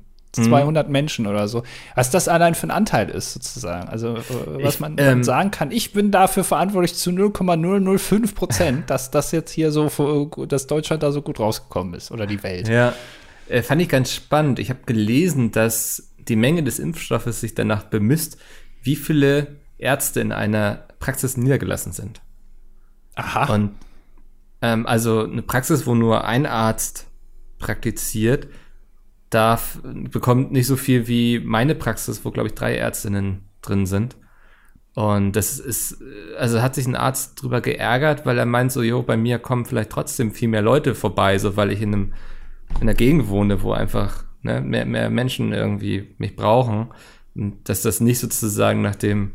200 0.45 0.87
mhm. 0.87 0.93
Menschen 0.93 1.27
oder 1.27 1.49
so. 1.49 1.63
Was 1.95 2.11
das 2.11 2.29
allein 2.29 2.55
für 2.55 2.67
ein 2.67 2.71
Anteil 2.71 3.11
ist, 3.11 3.33
sozusagen. 3.33 3.89
Also, 3.89 4.17
äh, 4.17 4.63
was 4.63 4.75
ich, 4.75 4.81
man, 4.81 4.97
ähm, 4.99 5.25
sagen 5.25 5.51
kann, 5.51 5.71
ich 5.71 5.93
bin 5.93 6.11
dafür 6.11 6.45
verantwortlich 6.45 6.95
zu 6.95 7.11
0,005 7.11 8.35
Prozent, 8.35 8.91
dass 8.91 9.11
das 9.11 9.33
jetzt 9.33 9.51
hier 9.51 9.73
so, 9.73 10.31
dass 10.49 10.67
Deutschland 10.67 11.03
da 11.03 11.13
so 11.13 11.23
gut 11.23 11.41
rausgekommen 11.41 11.95
ist 11.95 12.11
oder 12.11 12.27
die 12.27 12.43
Welt. 12.43 12.69
Ja, 12.69 12.95
äh, 13.49 13.63
fand 13.63 13.83
ich 13.83 13.89
ganz 13.89 14.13
spannend. 14.13 14.59
Ich 14.59 14.71
habe 14.71 14.81
gelesen, 14.87 15.53
dass 15.53 16.11
die 16.19 16.37
Menge 16.37 16.63
des 16.63 16.79
Impfstoffes 16.79 17.41
sich 17.41 17.55
danach 17.55 17.85
bemisst, 17.85 18.39
wie 18.83 18.97
viele 18.97 19.57
Ärzte 19.79 20.21
in 20.21 20.33
einer 20.33 20.87
Praxis 20.99 21.37
niedergelassen 21.37 21.93
sind. 21.93 22.21
Aha. 23.15 23.53
Und 23.53 23.75
ähm, 24.63 24.87
also 24.87 25.25
eine 25.25 25.43
Praxis, 25.43 25.87
wo 25.87 25.95
nur 25.95 26.25
ein 26.25 26.47
Arzt 26.47 27.07
praktiziert, 27.59 28.49
darf, 29.31 29.81
bekommt 29.83 30.53
nicht 30.53 30.67
so 30.67 30.77
viel 30.77 31.09
wie 31.09 31.41
meine 31.41 31.75
Praxis, 31.75 32.25
wo, 32.25 32.31
glaube 32.31 32.49
ich, 32.49 32.55
drei 32.55 32.77
Ärztinnen 32.77 33.49
drin 33.63 33.87
sind. 33.87 34.17
Und 34.95 35.37
das 35.37 35.59
ist, 35.59 36.03
also 36.39 36.63
hat 36.63 36.75
sich 36.75 36.87
ein 36.87 36.97
Arzt 36.97 37.43
drüber 37.43 37.61
geärgert, 37.61 38.25
weil 38.25 38.39
er 38.39 38.47
meint 38.47 38.73
so, 38.73 38.83
jo, 38.83 39.03
bei 39.03 39.17
mir 39.17 39.39
kommen 39.39 39.67
vielleicht 39.67 39.91
trotzdem 39.91 40.33
viel 40.33 40.49
mehr 40.49 40.63
Leute 40.63 40.95
vorbei, 40.95 41.39
so 41.39 41.57
weil 41.57 41.71
ich 41.71 41.83
in 41.83 41.93
einem, 41.93 42.15
in 42.77 42.83
einer 42.83 42.95
Gegend 42.95 43.29
wohne, 43.29 43.63
wo 43.63 43.73
einfach 43.73 44.25
ne, 44.43 44.63
mehr, 44.63 44.87
mehr 44.87 45.11
Menschen 45.11 45.53
irgendwie 45.53 46.15
mich 46.17 46.35
brauchen. 46.35 46.89
Und 47.35 47.69
dass 47.69 47.83
das 47.83 48.01
nicht 48.01 48.19
sozusagen 48.19 48.81
nach 48.81 48.97
dem 48.97 49.33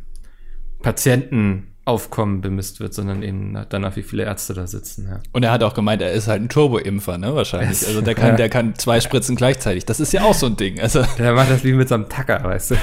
Patientenaufkommen 1.85 2.41
bemisst 2.41 2.79
wird, 2.79 2.93
sondern 2.93 3.23
eben 3.23 3.57
danach, 3.69 3.95
wie 3.95 4.03
viele 4.03 4.23
Ärzte 4.23 4.53
da 4.53 4.67
sitzen. 4.67 5.07
Ja. 5.09 5.19
Und 5.31 5.43
er 5.43 5.51
hat 5.51 5.63
auch 5.63 5.73
gemeint, 5.73 6.01
er 6.01 6.11
ist 6.11 6.27
halt 6.27 6.41
ein 6.41 6.50
Turboimpfer, 6.50 7.17
ne, 7.17 7.35
wahrscheinlich. 7.35 7.85
Also 7.88 8.01
der 8.01 8.15
kann, 8.15 8.38
der 8.38 8.50
kann 8.50 8.75
zwei 8.75 9.00
Spritzen 9.01 9.35
gleichzeitig. 9.35 9.85
Das 9.85 10.00
ist 10.00 10.13
ja 10.13 10.23
auch 10.23 10.33
so 10.33 10.47
ein 10.47 10.57
Ding. 10.57 10.79
Also 10.79 11.03
der 11.17 11.33
macht 11.33 11.50
das 11.50 11.63
wie 11.63 11.73
mit 11.73 11.89
so 11.89 11.95
einem 11.95 12.09
Tacker, 12.09 12.43
weißt 12.43 12.71
du. 12.71 12.75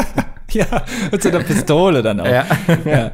ja, 0.50 0.84
mit 1.10 1.22
so 1.22 1.28
einer 1.30 1.40
Pistole 1.40 2.02
dann 2.02 2.20
auch. 2.20 2.26
Ja. 2.26 2.46
ja. 2.84 3.12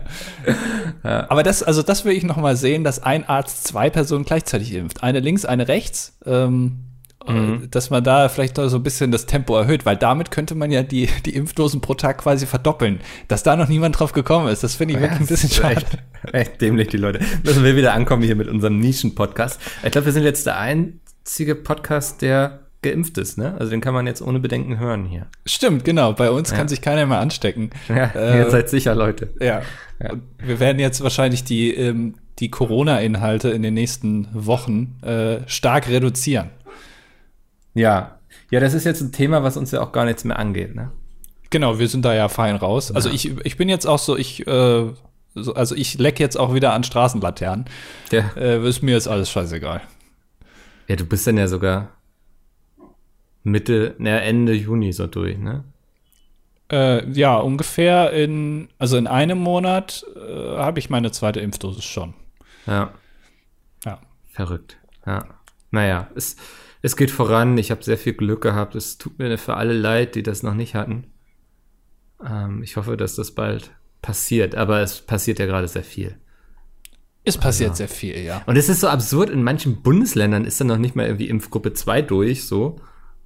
ja. 1.05 1.31
Aber 1.31 1.43
das, 1.43 1.63
also 1.63 1.83
das 1.83 2.05
will 2.05 2.13
ich 2.13 2.25
noch 2.25 2.37
mal 2.37 2.57
sehen, 2.57 2.85
dass 2.85 3.03
ein 3.03 3.29
Arzt 3.29 3.65
zwei 3.67 3.91
Personen 3.91 4.25
gleichzeitig 4.25 4.73
impft. 4.75 5.03
Eine 5.03 5.21
links, 5.21 5.45
eine 5.45 5.69
rechts. 5.69 6.19
Ähm, 6.27 6.88
mhm. 7.29 7.71
Dass 7.71 7.91
man 7.91 8.03
da 8.03 8.29
vielleicht 8.29 8.57
so 8.57 8.77
ein 8.77 8.83
bisschen 8.83 9.11
das 9.11 9.27
Tempo 9.27 9.57
erhöht, 9.57 9.87
weil 9.87 9.97
damit 9.97 10.31
könnte 10.31 10.55
man 10.55 10.71
ja 10.71 10.83
die, 10.83 11.09
die 11.25 11.35
Impfdosen 11.35 11.81
pro 11.81 11.95
Tag 11.95 12.19
quasi 12.19 12.47
verdoppeln. 12.47 13.01
Dass 13.29 13.43
da 13.43 13.57
noch 13.57 13.69
niemand 13.69 13.99
drauf 13.99 14.13
gekommen 14.13 14.49
ist, 14.49 14.65
das 14.65 14.75
finde 14.75 14.95
ich 14.95 15.01
ja, 15.01 15.03
wirklich 15.03 15.21
ein 15.21 15.27
bisschen 15.27 15.51
schade. 15.51 15.77
Echt, 15.77 15.99
echt 16.33 16.61
dämlich, 16.61 16.89
die 16.89 16.97
Leute. 16.97 17.21
Müssen 17.45 17.65
wir 17.65 17.77
wieder 17.77 17.95
ankommen 17.95 18.23
hier 18.23 18.37
mit 18.37 18.49
unserem 18.49 18.79
Nischen-Podcast. 18.79 19.61
Ich 19.85 19.93
glaube, 19.93 20.07
wir 20.07 20.13
sind 20.13 20.25
jetzt 20.25 20.47
der 20.47 20.59
einzige 20.59 21.55
Podcast, 21.55 22.23
der 22.23 22.61
geimpft 22.83 23.19
ist, 23.19 23.39
ne? 23.39 23.55
Also 23.59 23.71
den 23.71 23.81
kann 23.81 23.95
man 23.95 24.07
jetzt 24.07 24.23
ohne 24.23 24.39
Bedenken 24.39 24.79
hören 24.79 25.05
hier. 25.05 25.27
Stimmt, 25.47 25.85
genau. 25.85 26.13
Bei 26.13 26.31
uns 26.31 26.51
ja. 26.51 26.57
kann 26.57 26.69
sich 26.69 26.81
keiner 26.81 27.07
mehr 27.07 27.19
anstecken. 27.19 27.71
Ja, 27.89 28.13
äh, 28.15 28.39
ihr 28.39 28.51
seid 28.51 28.71
sicher, 28.71 28.95
Leute. 28.95 29.31
Ja. 29.41 29.63
ja. 30.01 30.13
Wir 30.39 30.61
werden 30.61 30.79
jetzt 30.79 31.03
wahrscheinlich 31.03 31.45
die, 31.45 31.75
ähm, 31.75 32.15
die 32.39 32.51
Corona-Inhalte 32.51 33.51
in 33.51 33.63
den 33.63 33.75
nächsten 33.75 34.29
Wochen 34.33 34.97
äh, 35.03 35.39
stark 35.47 35.89
reduzieren. 35.89 36.51
Ja. 37.79 38.19
Ja, 38.51 38.61
das 38.61 38.75
ist 38.75 38.85
jetzt 38.85 39.01
ein 39.01 39.13
Thema, 39.13 39.43
was 39.43 39.57
uns 39.57 39.71
ja 39.71 39.81
auch 39.81 39.93
gar 39.93 40.05
nichts 40.05 40.25
mehr 40.25 40.39
angeht, 40.39 40.75
ne? 40.75 40.91
Genau, 41.51 41.79
wir 41.79 41.89
sind 41.89 42.05
da 42.05 42.15
ja 42.15 42.29
fein 42.29 42.57
raus. 42.57 42.93
Also 42.93 43.09
ich, 43.09 43.31
ich 43.45 43.57
bin 43.57 43.69
jetzt 43.69 43.87
auch 43.87 43.99
so, 43.99 44.17
ich, 44.17 44.47
äh, 44.47 44.93
so, 45.35 45.55
also 45.55 45.75
ich 45.75 45.99
leck 45.99 46.21
jetzt 46.21 46.37
auch 46.37 46.53
wieder 46.53 46.75
an 46.75 46.85
Straßenlaternen. 46.85 47.67
Ja. 48.11 48.31
Äh, 48.37 48.67
ist 48.69 48.83
mir 48.83 48.93
jetzt 48.93 49.09
alles 49.09 49.31
scheißegal. 49.31 49.81
Ja, 50.89 50.97
du 50.97 51.07
bist 51.07 51.27
dann 51.27 51.39
ja 51.39 51.49
sogar 51.49 51.91
Mitte, 53.45 53.95
ne, 53.99 54.21
Ende 54.21 54.53
Juni 54.53 54.93
so 54.93 55.07
durch, 55.07 55.39
ne? 55.39 55.65
Äh, 56.71 57.11
ja, 57.13 57.37
ungefähr 57.37 58.13
in, 58.13 58.69
also 58.79 58.99
in 58.99 59.07
einem 59.07 59.39
Monat 59.39 60.05
äh, 60.17 60.57
habe 60.57 60.79
ich 60.81 60.91
meine 60.91 61.13
zweite 61.13 61.41
Impfdosis 61.41 61.85
schon. 61.85 62.13
Ja. 62.67 62.93
Ja. 63.87 64.01
Verrückt. 64.33 64.77
Ja. 65.07 65.25
Naja, 65.71 66.09
es, 66.15 66.37
es 66.83 66.97
geht 66.97 67.11
voran. 67.11 67.59
Ich 67.59 67.71
habe 67.71 67.83
sehr 67.83 67.99
viel 67.99 68.15
Glück 68.15 68.43
gehabt. 68.43 68.75
Es 68.75 68.99
tut 68.99 69.19
mir 69.19 69.37
für 69.39 69.55
alle 69.55 69.73
leid, 69.73 70.15
die 70.15 70.23
das 70.23 70.43
noch 70.43 70.55
nicht 70.55 70.75
hatten. 70.75 71.07
Ähm, 72.25 72.63
ich 72.63 72.77
hoffe, 72.77 72.97
dass 72.97 73.17
das 73.17 73.33
bald 73.33 73.71
passiert. 74.03 74.55
Aber 74.55 74.81
es 74.81 75.01
passiert 75.01 75.39
ja 75.39 75.47
gerade 75.47 75.69
sehr 75.69 75.85
viel. 75.85 76.17
Es 77.25 77.37
passiert 77.37 77.71
also. 77.71 77.79
sehr 77.79 77.89
viel, 77.89 78.19
ja. 78.19 78.43
Und 78.47 78.57
es 78.57 78.69
ist 78.69 78.81
so 78.81 78.89
absurd, 78.89 79.29
in 79.29 79.43
manchen 79.43 79.83
Bundesländern 79.83 80.45
ist 80.45 80.61
dann 80.61 80.69
noch 80.69 80.79
nicht 80.79 80.97
mal 80.97 81.07
irgendwie 81.07 81.29
Impfgruppe 81.29 81.75
2 81.75 82.03
durch, 82.03 82.47
so 82.47 82.81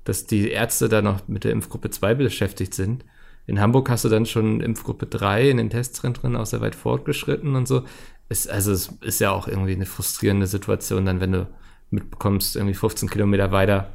dass 0.04 0.26
die 0.26 0.50
Ärzte 0.50 0.88
da 0.88 1.02
noch 1.02 1.28
mit 1.28 1.44
der 1.44 1.52
Impfgruppe 1.52 1.90
2 1.90 2.14
beschäftigt 2.14 2.74
sind. 2.74 3.04
In 3.46 3.60
Hamburg 3.60 3.90
hast 3.90 4.04
du 4.04 4.08
dann 4.08 4.26
schon 4.26 4.60
Impfgruppe 4.60 5.06
3 5.06 5.50
in 5.50 5.56
den 5.56 5.70
Testzentren 5.70 6.36
auch 6.36 6.46
sehr 6.46 6.60
weit 6.60 6.74
fortgeschritten 6.74 7.54
und 7.56 7.66
so. 7.66 7.84
Es, 8.28 8.46
also 8.46 8.72
es 8.72 8.88
ist 9.00 9.20
ja 9.20 9.30
auch 9.30 9.48
irgendwie 9.48 9.74
eine 9.74 9.86
frustrierende 9.86 10.46
Situation, 10.46 11.06
dann 11.06 11.20
wenn 11.20 11.32
du 11.32 11.48
mitbekommst, 11.92 12.56
irgendwie 12.56 12.74
15 12.74 13.08
Kilometer 13.08 13.52
weiter, 13.52 13.90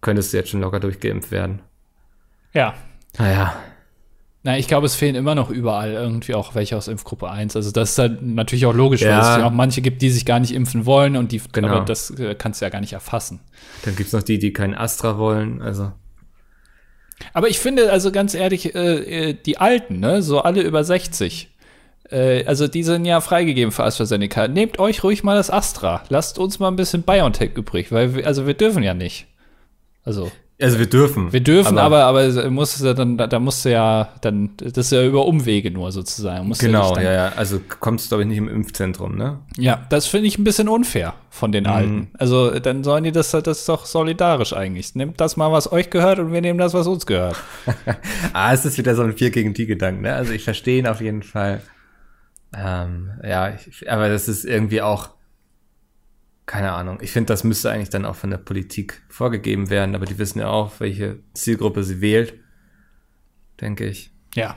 könntest 0.00 0.32
du 0.32 0.36
jetzt 0.38 0.50
schon 0.50 0.60
locker 0.60 0.80
durchgeimpft 0.80 1.30
werden. 1.30 1.60
Ja. 2.52 2.74
Naja. 3.18 3.54
Na, 4.42 4.56
ich 4.56 4.68
glaube, 4.68 4.86
es 4.86 4.94
fehlen 4.94 5.16
immer 5.16 5.34
noch 5.34 5.50
überall 5.50 5.92
irgendwie 5.92 6.34
auch 6.34 6.54
welche 6.54 6.74
aus 6.74 6.88
Impfgruppe 6.88 7.30
1. 7.30 7.56
Also 7.56 7.72
das 7.72 7.90
ist 7.90 7.98
halt 7.98 8.22
natürlich 8.22 8.64
auch 8.64 8.74
logisch, 8.74 9.02
ja. 9.02 9.10
weil 9.10 9.20
es 9.20 9.38
ja 9.40 9.46
auch 9.46 9.52
manche 9.52 9.82
gibt, 9.82 10.00
die 10.00 10.08
sich 10.08 10.24
gar 10.24 10.40
nicht 10.40 10.54
impfen 10.54 10.86
wollen 10.86 11.16
und 11.16 11.32
die, 11.32 11.42
genau. 11.52 11.68
aber 11.68 11.84
das 11.84 12.10
äh, 12.18 12.34
kannst 12.34 12.60
du 12.60 12.64
ja 12.64 12.70
gar 12.70 12.80
nicht 12.80 12.94
erfassen. 12.94 13.40
Dann 13.84 13.96
gibt's 13.96 14.14
noch 14.14 14.22
die, 14.22 14.38
die 14.38 14.54
keinen 14.54 14.74
Astra 14.74 15.18
wollen, 15.18 15.60
also. 15.60 15.92
Aber 17.34 17.48
ich 17.48 17.58
finde, 17.58 17.92
also 17.92 18.10
ganz 18.12 18.32
ehrlich, 18.32 18.74
äh, 18.74 19.28
äh 19.28 19.34
die 19.34 19.58
Alten, 19.58 20.00
ne, 20.00 20.22
so 20.22 20.40
alle 20.40 20.62
über 20.62 20.84
60, 20.84 21.50
äh, 22.10 22.44
also 22.44 22.68
die 22.68 22.82
sind 22.82 23.04
ja 23.04 23.20
freigegeben 23.20 23.72
für 23.72 23.84
AstraZeneca. 23.84 24.48
Nehmt 24.48 24.78
euch 24.78 25.02
ruhig 25.04 25.22
mal 25.22 25.36
das 25.36 25.50
Astra. 25.50 26.02
Lasst 26.08 26.38
uns 26.38 26.58
mal 26.58 26.68
ein 26.68 26.76
bisschen 26.76 27.02
BioNTech 27.02 27.56
übrig, 27.56 27.92
weil 27.92 28.14
wir, 28.14 28.26
also 28.26 28.46
wir 28.46 28.54
dürfen 28.54 28.82
ja 28.82 28.94
nicht. 28.94 29.26
Also. 30.04 30.30
Also 30.62 30.78
wir 30.78 30.86
dürfen. 30.86 31.32
Wir 31.32 31.40
dürfen, 31.40 31.78
aber, 31.78 32.04
aber, 32.04 32.24
aber 32.24 32.50
muss 32.50 32.78
dann, 32.78 33.16
da, 33.16 33.26
da 33.26 33.38
musst 33.38 33.64
du 33.64 33.70
ja, 33.70 34.10
dann, 34.20 34.50
das 34.58 34.76
ist 34.76 34.92
ja 34.92 35.02
über 35.02 35.24
Umwege 35.24 35.70
nur 35.70 35.90
sozusagen. 35.90 36.48
Musst 36.48 36.60
genau, 36.60 36.96
ja, 36.96 37.12
ja. 37.12 37.32
Also 37.34 37.62
kommst 37.80 38.04
du, 38.04 38.08
glaube 38.10 38.24
ich, 38.24 38.28
nicht 38.28 38.36
im 38.36 38.48
Impfzentrum, 38.48 39.16
ne? 39.16 39.38
Ja, 39.56 39.86
das 39.88 40.06
finde 40.06 40.28
ich 40.28 40.38
ein 40.38 40.44
bisschen 40.44 40.68
unfair 40.68 41.14
von 41.30 41.50
den 41.50 41.64
mhm. 41.64 41.70
Alten. 41.70 42.10
Also 42.18 42.50
dann 42.60 42.84
sollen 42.84 43.04
die 43.04 43.12
das, 43.12 43.30
das 43.30 43.60
ist 43.60 43.68
doch 43.70 43.86
solidarisch 43.86 44.52
eigentlich. 44.52 44.94
Nehmt 44.94 45.18
das 45.18 45.38
mal, 45.38 45.50
was 45.50 45.72
euch 45.72 45.88
gehört 45.88 46.18
und 46.18 46.30
wir 46.30 46.42
nehmen 46.42 46.58
das, 46.58 46.74
was 46.74 46.86
uns 46.86 47.06
gehört. 47.06 47.36
ah, 48.34 48.52
es 48.52 48.66
ist 48.66 48.76
wieder 48.76 48.94
so 48.94 49.02
ein 49.02 49.14
Vier 49.14 49.30
gegen 49.30 49.54
die 49.54 49.64
Gedanken, 49.64 50.02
ne? 50.02 50.14
Also 50.14 50.34
ich 50.34 50.44
verstehe 50.44 50.78
ihn 50.78 50.86
auf 50.86 51.00
jeden 51.00 51.22
Fall. 51.22 51.62
Ähm, 52.56 53.12
ja, 53.22 53.54
ich, 53.54 53.90
aber 53.90 54.08
das 54.08 54.28
ist 54.28 54.44
irgendwie 54.44 54.82
auch 54.82 55.10
keine 56.50 56.72
Ahnung. 56.72 56.98
Ich 57.00 57.12
finde, 57.12 57.28
das 57.28 57.44
müsste 57.44 57.70
eigentlich 57.70 57.90
dann 57.90 58.04
auch 58.04 58.16
von 58.16 58.30
der 58.30 58.38
Politik 58.38 59.02
vorgegeben 59.08 59.70
werden, 59.70 59.94
aber 59.94 60.04
die 60.04 60.18
wissen 60.18 60.40
ja 60.40 60.48
auch, 60.48 60.80
welche 60.80 61.20
Zielgruppe 61.32 61.84
sie 61.84 62.00
wählt, 62.00 62.34
denke 63.60 63.86
ich. 63.86 64.10
Ja. 64.34 64.56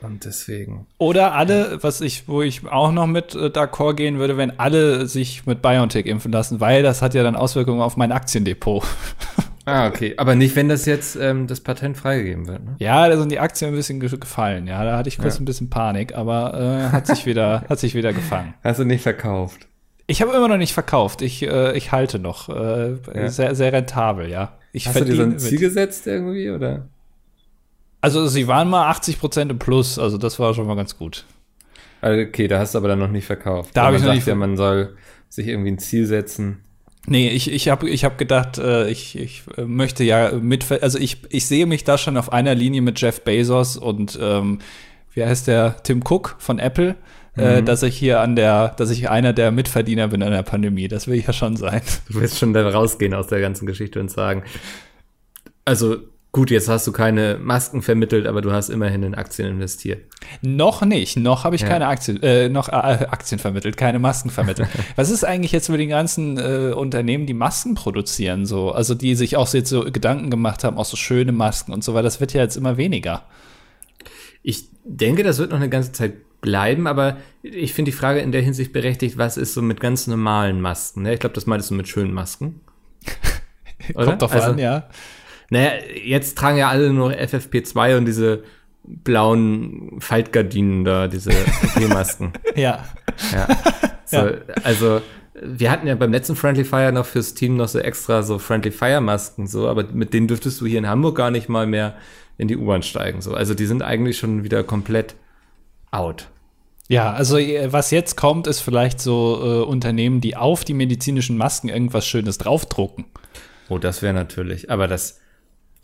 Und 0.00 0.24
deswegen. 0.24 0.86
Oder 0.96 1.34
alle, 1.34 1.82
was 1.82 2.00
ich, 2.00 2.28
wo 2.28 2.40
ich 2.40 2.66
auch 2.66 2.92
noch 2.92 3.06
mit 3.06 3.34
äh, 3.34 3.48
d'accord 3.48 3.94
gehen 3.94 4.18
würde, 4.18 4.38
wenn 4.38 4.58
alle 4.58 5.06
sich 5.06 5.44
mit 5.44 5.60
BioNTech 5.60 6.06
impfen 6.06 6.32
lassen, 6.32 6.60
weil 6.60 6.82
das 6.82 7.02
hat 7.02 7.12
ja 7.12 7.22
dann 7.22 7.36
Auswirkungen 7.36 7.82
auf 7.82 7.98
mein 7.98 8.10
Aktiendepot. 8.10 8.84
Ah, 9.68 9.86
okay. 9.86 10.14
Aber 10.16 10.34
nicht, 10.34 10.56
wenn 10.56 10.70
das 10.70 10.86
jetzt 10.86 11.14
ähm, 11.16 11.46
das 11.46 11.60
Patent 11.60 11.98
freigegeben 11.98 12.46
wird, 12.46 12.64
ne? 12.64 12.76
Ja, 12.78 13.06
da 13.06 13.18
sind 13.18 13.30
die 13.30 13.38
Aktien 13.38 13.70
ein 13.70 13.76
bisschen 13.76 14.00
gefallen. 14.00 14.66
Ja, 14.66 14.82
da 14.82 14.96
hatte 14.96 15.10
ich 15.10 15.18
kurz 15.18 15.34
ja. 15.34 15.42
ein 15.42 15.44
bisschen 15.44 15.68
Panik, 15.68 16.16
aber 16.16 16.88
äh, 16.88 16.92
hat 16.92 17.06
sich 17.06 17.26
wieder, 17.26 17.64
hat 17.68 17.78
sich 17.78 17.94
wieder 17.94 18.14
gefangen. 18.14 18.54
Hast 18.64 18.80
du 18.80 18.84
nicht 18.84 19.02
verkauft? 19.02 19.68
Ich 20.06 20.22
habe 20.22 20.32
immer 20.32 20.48
noch 20.48 20.56
nicht 20.56 20.72
verkauft. 20.72 21.20
Ich, 21.20 21.42
äh, 21.42 21.76
ich 21.76 21.92
halte 21.92 22.18
noch. 22.18 22.48
Äh, 22.48 22.94
ja. 23.14 23.28
sehr, 23.28 23.54
sehr 23.54 23.70
rentabel, 23.74 24.30
ja. 24.30 24.56
Ich 24.72 24.88
Hast 24.88 25.00
du 25.00 25.04
dir 25.04 25.16
so 25.16 25.22
ein 25.22 25.38
Ziel 25.38 25.58
gesetzt 25.58 26.06
irgendwie, 26.06 26.48
oder? 26.48 26.88
Also 28.00 28.26
sie 28.26 28.48
waren 28.48 28.70
mal 28.70 28.88
80 28.88 29.20
Prozent 29.20 29.50
im 29.50 29.58
Plus, 29.58 29.98
also 29.98 30.16
das 30.16 30.38
war 30.38 30.54
schon 30.54 30.66
mal 30.66 30.76
ganz 30.76 30.96
gut. 30.96 31.26
Also, 32.00 32.22
okay, 32.22 32.48
da 32.48 32.58
hast 32.58 32.74
du 32.74 32.78
aber 32.78 32.88
dann 32.88 33.00
noch 33.00 33.10
nicht 33.10 33.26
verkauft. 33.26 33.70
Da 33.74 33.84
habe 33.86 33.96
ich 33.96 34.02
noch 34.02 34.14
nicht. 34.14 34.26
Ja, 34.26 34.34
man 34.34 34.56
soll 34.56 34.96
sich 35.28 35.46
irgendwie 35.48 35.72
ein 35.72 35.78
Ziel 35.78 36.06
setzen. 36.06 36.62
Nee, 37.08 37.30
ich, 37.30 37.50
ich 37.50 37.68
habe 37.68 37.88
ich 37.88 38.04
hab 38.04 38.18
gedacht, 38.18 38.58
äh, 38.58 38.88
ich, 38.88 39.18
ich 39.18 39.42
möchte 39.56 40.04
ja 40.04 40.32
mit, 40.32 40.70
also 40.82 40.98
ich, 40.98 41.18
ich 41.30 41.46
sehe 41.46 41.66
mich 41.66 41.84
da 41.84 41.98
schon 41.98 42.16
auf 42.16 42.32
einer 42.32 42.54
Linie 42.54 42.82
mit 42.82 43.00
Jeff 43.00 43.22
Bezos 43.22 43.76
und 43.76 44.18
ähm, 44.20 44.58
wie 45.14 45.24
heißt 45.24 45.48
der, 45.48 45.82
Tim 45.82 46.02
Cook 46.02 46.36
von 46.38 46.58
Apple 46.58 46.96
äh, 47.38 47.60
mhm. 47.60 47.64
dass 47.64 47.82
ich 47.82 47.96
hier 47.96 48.20
an 48.20 48.36
der, 48.36 48.68
dass 48.76 48.90
ich 48.90 49.08
einer 49.08 49.32
der 49.32 49.50
Mitverdiener 49.50 50.08
bin 50.08 50.22
an 50.22 50.32
der 50.32 50.42
Pandemie. 50.42 50.88
Das 50.88 51.06
will 51.06 51.16
ich 51.16 51.26
ja 51.26 51.32
schon 51.32 51.56
sein. 51.56 51.82
Du 52.08 52.20
willst 52.20 52.38
schon 52.38 52.52
da 52.52 52.68
rausgehen 52.68 53.14
aus 53.14 53.28
der 53.28 53.40
ganzen 53.40 53.66
Geschichte 53.66 54.00
und 54.00 54.10
sagen, 54.10 54.42
also 55.64 55.96
Gut, 56.30 56.50
jetzt 56.50 56.68
hast 56.68 56.86
du 56.86 56.92
keine 56.92 57.38
Masken 57.40 57.80
vermittelt, 57.80 58.26
aber 58.26 58.42
du 58.42 58.52
hast 58.52 58.68
immerhin 58.68 59.02
in 59.02 59.14
Aktien 59.14 59.48
investiert. 59.48 60.02
Noch 60.42 60.82
nicht, 60.82 61.16
noch 61.16 61.44
habe 61.44 61.56
ich 61.56 61.62
ja. 61.62 61.68
keine 61.68 61.86
Aktien, 61.86 62.22
äh, 62.22 62.50
noch 62.50 62.68
äh, 62.68 62.72
Aktien 62.72 63.38
vermittelt, 63.38 63.78
keine 63.78 63.98
Masken 63.98 64.28
vermittelt. 64.28 64.68
Was 64.96 65.08
ist 65.08 65.24
eigentlich 65.24 65.52
jetzt 65.52 65.70
mit 65.70 65.80
den 65.80 65.88
ganzen 65.88 66.36
äh, 66.36 66.74
Unternehmen, 66.74 67.24
die 67.24 67.34
Masken 67.34 67.74
produzieren, 67.74 68.44
so, 68.44 68.72
also 68.72 68.94
die 68.94 69.14
sich 69.14 69.36
auch 69.38 69.52
jetzt 69.54 69.70
so 69.70 69.84
Gedanken 69.84 70.28
gemacht 70.28 70.64
haben, 70.64 70.76
auch 70.76 70.84
so 70.84 70.98
schöne 70.98 71.32
Masken 71.32 71.72
und 71.72 71.82
so 71.82 71.94
weiter? 71.94 72.04
Das 72.04 72.20
wird 72.20 72.34
ja 72.34 72.42
jetzt 72.42 72.56
immer 72.56 72.76
weniger. 72.76 73.22
Ich 74.42 74.68
denke, 74.84 75.22
das 75.22 75.38
wird 75.38 75.50
noch 75.50 75.56
eine 75.56 75.70
ganze 75.70 75.92
Zeit 75.92 76.12
bleiben, 76.42 76.86
aber 76.86 77.16
ich 77.42 77.72
finde 77.72 77.90
die 77.90 77.96
Frage 77.96 78.20
in 78.20 78.32
der 78.32 78.42
Hinsicht 78.42 78.74
berechtigt, 78.74 79.16
was 79.16 79.38
ist 79.38 79.54
so 79.54 79.62
mit 79.62 79.80
ganz 79.80 80.06
normalen 80.06 80.60
Masken? 80.60 81.02
Ne? 81.02 81.14
Ich 81.14 81.20
glaube, 81.20 81.34
das 81.34 81.46
meintest 81.46 81.70
du 81.70 81.74
mit 81.74 81.88
schönen 81.88 82.12
Masken. 82.12 82.60
Kommt 83.94 84.22
doch 84.22 84.32
also, 84.32 84.50
an, 84.50 84.58
ja. 84.58 84.88
Naja, 85.50 85.72
jetzt 86.04 86.36
tragen 86.36 86.58
ja 86.58 86.68
alle 86.68 86.92
nur 86.92 87.12
FFP2 87.12 87.98
und 87.98 88.04
diese 88.04 88.42
blauen 88.84 89.96
Faltgardinen 90.00 90.84
da, 90.84 91.08
diese 91.08 91.30
FFP-Masken. 91.30 92.32
ja. 92.56 92.84
ja. 93.32 93.48
So, 94.10 94.16
ja. 94.16 94.36
Also, 94.64 95.02
wir 95.42 95.70
hatten 95.70 95.86
ja 95.86 95.94
beim 95.94 96.12
letzten 96.12 96.34
Friendly 96.34 96.64
Fire 96.64 96.92
noch 96.92 97.04
fürs 97.04 97.34
Team 97.34 97.58
noch 97.58 97.68
so 97.68 97.78
extra 97.78 98.22
so 98.22 98.38
Friendly 98.38 98.70
Fire 98.70 99.02
Masken 99.02 99.46
so, 99.46 99.68
aber 99.68 99.84
mit 99.92 100.14
denen 100.14 100.28
dürftest 100.28 100.62
du 100.62 100.66
hier 100.66 100.78
in 100.78 100.88
Hamburg 100.88 101.16
gar 101.16 101.30
nicht 101.30 101.50
mal 101.50 101.66
mehr 101.66 101.94
in 102.38 102.48
die 102.48 102.56
U-Bahn 102.56 102.82
steigen 102.82 103.20
so. 103.20 103.34
Also 103.34 103.52
die 103.52 103.66
sind 103.66 103.82
eigentlich 103.82 104.16
schon 104.16 104.44
wieder 104.44 104.64
komplett 104.64 105.14
out. 105.90 106.28
Ja, 106.88 107.12
also 107.12 107.36
äh, 107.36 107.70
was 107.70 107.90
jetzt 107.90 108.16
kommt, 108.16 108.46
ist 108.46 108.60
vielleicht 108.60 109.00
so 109.00 109.40
äh, 109.42 109.64
Unternehmen, 109.64 110.20
die 110.22 110.36
auf 110.36 110.64
die 110.64 110.74
medizinischen 110.74 111.36
Masken 111.36 111.68
irgendwas 111.68 112.06
Schönes 112.06 112.38
draufdrucken. 112.38 113.04
Oh, 113.68 113.78
das 113.78 114.00
wäre 114.00 114.14
natürlich. 114.14 114.70
Aber 114.70 114.88
das, 114.88 115.20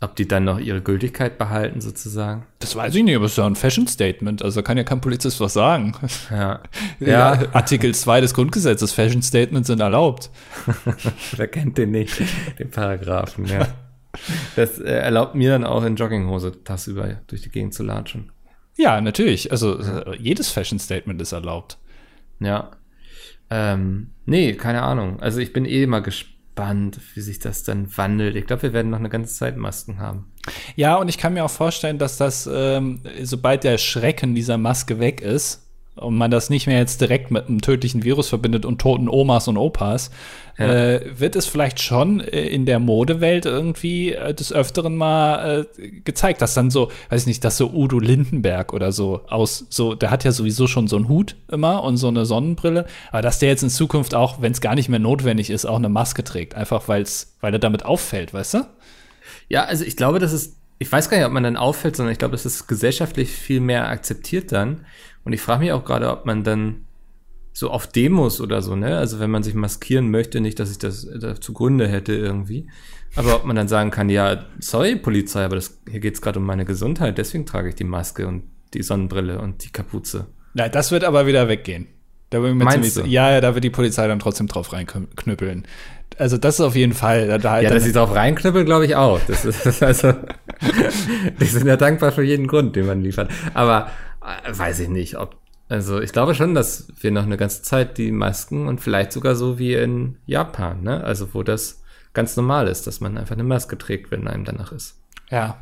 ob 0.01 0.15
die 0.15 0.27
dann 0.27 0.43
noch 0.43 0.59
ihre 0.59 0.81
Gültigkeit 0.81 1.37
behalten, 1.37 1.81
sozusagen? 1.81 2.45
Das 2.59 2.75
weiß 2.75 2.95
ich 2.95 3.03
nicht, 3.03 3.15
aber 3.15 3.25
es 3.25 3.31
ist 3.31 3.37
ja 3.37 3.45
ein 3.45 3.55
Fashion-Statement. 3.55 4.43
Also 4.43 4.61
kann 4.61 4.77
ja 4.77 4.83
kein 4.83 5.01
Polizist 5.01 5.39
was 5.39 5.53
sagen. 5.53 5.95
Ja. 6.29 6.61
ja. 6.99 7.53
Artikel 7.53 7.95
2 7.95 8.21
des 8.21 8.33
Grundgesetzes, 8.33 8.91
Fashion-Statements 8.91 9.67
sind 9.67 9.79
erlaubt. 9.79 10.29
Wer 11.35 11.47
kennt 11.47 11.77
den 11.77 11.91
nicht, 11.91 12.21
den 12.59 12.69
Paragraphen, 12.69 13.45
ja. 13.45 13.67
Das 14.55 14.79
äh, 14.79 14.85
erlaubt 14.85 15.35
mir 15.35 15.49
dann 15.51 15.65
auch 15.65 15.83
in 15.83 15.97
Jogginghose 15.97 16.63
tagsüber 16.63 17.19
durch 17.27 17.41
die 17.41 17.49
Gegend 17.49 17.73
zu 17.73 17.83
latschen. 17.83 18.31
Ja, 18.77 19.01
natürlich. 19.01 19.51
Also 19.51 19.77
äh, 19.77 20.17
jedes 20.17 20.49
Fashion-Statement 20.49 21.21
ist 21.21 21.33
erlaubt. 21.33 21.77
Ja. 22.39 22.71
Ähm, 23.49 24.11
nee, 24.25 24.53
keine 24.53 24.83
Ahnung. 24.83 25.19
Also 25.19 25.39
ich 25.39 25.51
bin 25.51 25.65
eh 25.65 25.85
mal 25.85 26.01
gespannt, 26.01 26.34
wie 27.13 27.21
sich 27.21 27.39
das 27.39 27.63
dann 27.63 27.95
wandelt. 27.97 28.35
Ich 28.35 28.47
glaube, 28.47 28.63
wir 28.63 28.73
werden 28.73 28.91
noch 28.91 28.99
eine 28.99 29.09
ganze 29.09 29.33
Zeit 29.33 29.57
Masken 29.57 29.99
haben. 29.99 30.31
Ja, 30.75 30.95
und 30.95 31.09
ich 31.09 31.17
kann 31.17 31.33
mir 31.33 31.43
auch 31.43 31.51
vorstellen, 31.51 31.97
dass 31.97 32.17
das, 32.17 32.49
ähm, 32.51 33.01
sobald 33.23 33.63
der 33.63 33.77
Schrecken 33.77 34.35
dieser 34.35 34.57
Maske 34.57 34.99
weg 34.99 35.21
ist, 35.21 35.64
und 35.95 36.17
man 36.17 36.29
das 36.29 36.49
nicht 36.49 36.67
mehr 36.67 36.79
jetzt 36.79 36.99
direkt 36.99 37.31
mit 37.31 37.47
einem 37.47 37.61
tödlichen 37.61 38.03
Virus 38.03 38.29
verbindet 38.29 38.65
und 38.65 38.79
toten 38.79 39.07
Omas 39.07 39.47
und 39.47 39.57
Opas, 39.57 40.11
ja. 40.57 40.65
äh, 40.65 41.19
wird 41.19 41.35
es 41.35 41.45
vielleicht 41.45 41.79
schon 41.79 42.19
äh, 42.19 42.47
in 42.47 42.65
der 42.65 42.79
Modewelt 42.79 43.45
irgendwie 43.45 44.13
äh, 44.13 44.33
des 44.33 44.51
Öfteren 44.51 44.97
mal 44.97 45.65
äh, 45.77 45.89
gezeigt, 46.01 46.41
dass 46.41 46.53
dann 46.53 46.69
so, 46.69 46.91
weiß 47.09 47.21
ich 47.21 47.27
nicht, 47.27 47.43
dass 47.43 47.57
so 47.57 47.71
Udo 47.71 47.99
Lindenberg 47.99 48.73
oder 48.73 48.91
so 48.91 49.21
aus, 49.27 49.65
so, 49.69 49.95
der 49.95 50.11
hat 50.11 50.23
ja 50.25 50.31
sowieso 50.31 50.67
schon 50.67 50.87
so 50.87 50.97
einen 50.97 51.07
Hut 51.07 51.37
immer 51.49 51.83
und 51.83 51.97
so 51.97 52.09
eine 52.09 52.25
Sonnenbrille, 52.25 52.85
aber 53.11 53.21
dass 53.21 53.39
der 53.39 53.49
jetzt 53.49 53.63
in 53.63 53.69
Zukunft 53.69 54.15
auch, 54.15 54.41
wenn 54.41 54.51
es 54.51 54.61
gar 54.61 54.75
nicht 54.75 54.89
mehr 54.89 54.99
notwendig 54.99 55.49
ist, 55.49 55.65
auch 55.65 55.77
eine 55.77 55.89
Maske 55.89 56.23
trägt, 56.23 56.55
einfach 56.55 56.87
weil's, 56.87 57.35
weil 57.39 57.53
er 57.53 57.59
damit 57.59 57.85
auffällt, 57.85 58.33
weißt 58.33 58.55
du? 58.55 58.65
Ja, 59.47 59.63
also 59.63 59.85
ich 59.85 59.95
glaube, 59.95 60.19
das 60.19 60.33
ist 60.33 60.55
ich 60.77 60.91
weiß 60.91 61.09
gar 61.09 61.17
nicht, 61.17 61.25
ob 61.25 61.31
man 61.31 61.43
dann 61.43 61.57
auffällt, 61.57 61.95
sondern 61.95 62.11
ich 62.11 62.19
glaube, 62.19 62.35
es 62.35 62.45
ist 62.45 62.67
gesellschaftlich 62.67 63.31
viel 63.31 63.59
mehr 63.59 63.89
akzeptiert 63.89 64.51
dann. 64.51 64.85
Und 65.23 65.33
ich 65.33 65.41
frage 65.41 65.61
mich 65.61 65.71
auch 65.71 65.85
gerade, 65.85 66.11
ob 66.11 66.25
man 66.25 66.43
dann 66.43 66.85
so 67.53 67.71
auf 67.71 67.87
Demos 67.87 68.41
oder 68.41 68.61
so, 68.61 68.75
ne? 68.75 68.97
Also 68.97 69.19
wenn 69.19 69.31
man 69.31 69.41
sich 69.41 69.53
maskieren 69.53 70.11
möchte, 70.11 70.41
nicht, 70.41 70.59
dass 70.59 70.71
ich 70.71 70.77
das 70.77 71.07
da 71.19 71.39
zugrunde 71.39 71.87
hätte 71.87 72.13
irgendwie. 72.13 72.67
Aber 73.15 73.37
ob 73.37 73.45
man 73.45 73.55
dann 73.55 73.69
sagen 73.69 73.91
kann, 73.91 74.09
ja, 74.09 74.45
sorry, 74.59 74.97
Polizei, 74.97 75.45
aber 75.45 75.55
das, 75.55 75.79
hier 75.89 76.01
geht's 76.01 76.21
gerade 76.21 76.39
um 76.39 76.45
meine 76.45 76.65
Gesundheit, 76.65 77.17
deswegen 77.17 77.45
trage 77.45 77.69
ich 77.69 77.75
die 77.75 77.85
Maske 77.85 78.27
und 78.27 78.43
die 78.73 78.83
Sonnenbrille 78.83 79.39
und 79.39 79.63
die 79.63 79.69
Kapuze. 79.69 80.27
Na, 80.53 80.67
das 80.67 80.91
wird 80.91 81.05
aber 81.05 81.25
wieder 81.27 81.47
weggehen. 81.47 81.87
Da 82.29 82.39
bin 82.39 82.49
ich 82.49 82.55
mir 82.55 82.65
Meinst 82.65 82.93
ziemlich, 82.93 83.09
du? 83.09 83.09
Ja, 83.09 83.31
ja, 83.31 83.39
da 83.39 83.53
wird 83.53 83.63
die 83.63 83.69
Polizei 83.69 84.05
dann 84.07 84.19
trotzdem 84.19 84.47
drauf 84.47 84.73
reinknüppeln. 84.73 85.65
Also 86.17 86.37
das 86.37 86.55
ist 86.55 86.61
auf 86.61 86.75
jeden 86.75 86.93
Fall. 86.93 87.27
Da, 87.27 87.37
da 87.37 87.59
ja, 87.59 87.69
dass 87.69 87.83
sie 87.83 87.91
drauf 87.91 88.13
reinknüppeln, 88.13 88.65
glaube 88.65 88.85
ich 88.85 88.95
auch. 88.95 89.19
Das 89.27 89.45
ist 89.45 89.83
also, 89.83 90.13
die 91.39 91.45
sind 91.45 91.67
ja 91.67 91.77
dankbar 91.77 92.11
für 92.11 92.23
jeden 92.23 92.47
Grund, 92.47 92.75
den 92.75 92.85
man 92.85 93.01
liefert. 93.01 93.29
Aber 93.53 93.89
äh, 94.21 94.57
weiß 94.57 94.79
ich 94.79 94.89
nicht, 94.89 95.17
ob. 95.17 95.37
Also 95.67 95.99
ich 95.99 96.11
glaube 96.11 96.35
schon, 96.35 96.53
dass 96.53 96.87
wir 97.01 97.11
noch 97.11 97.23
eine 97.23 97.37
ganze 97.37 97.63
Zeit 97.63 97.97
die 97.97 98.11
Masken 98.11 98.67
und 98.67 98.81
vielleicht 98.81 99.11
sogar 99.11 99.35
so 99.35 99.57
wie 99.57 99.73
in 99.73 100.17
Japan, 100.27 100.83
ne? 100.83 101.03
Also 101.03 101.33
wo 101.33 101.41
das 101.41 101.81
ganz 102.13 102.37
normal 102.37 102.67
ist, 102.67 102.85
dass 102.85 103.01
man 103.01 103.17
einfach 103.17 103.33
eine 103.33 103.43
Maske 103.43 103.77
trägt, 103.77 104.11
wenn 104.11 104.27
einem 104.27 104.45
danach 104.45 104.71
ist. 104.71 104.99
Ja. 105.31 105.57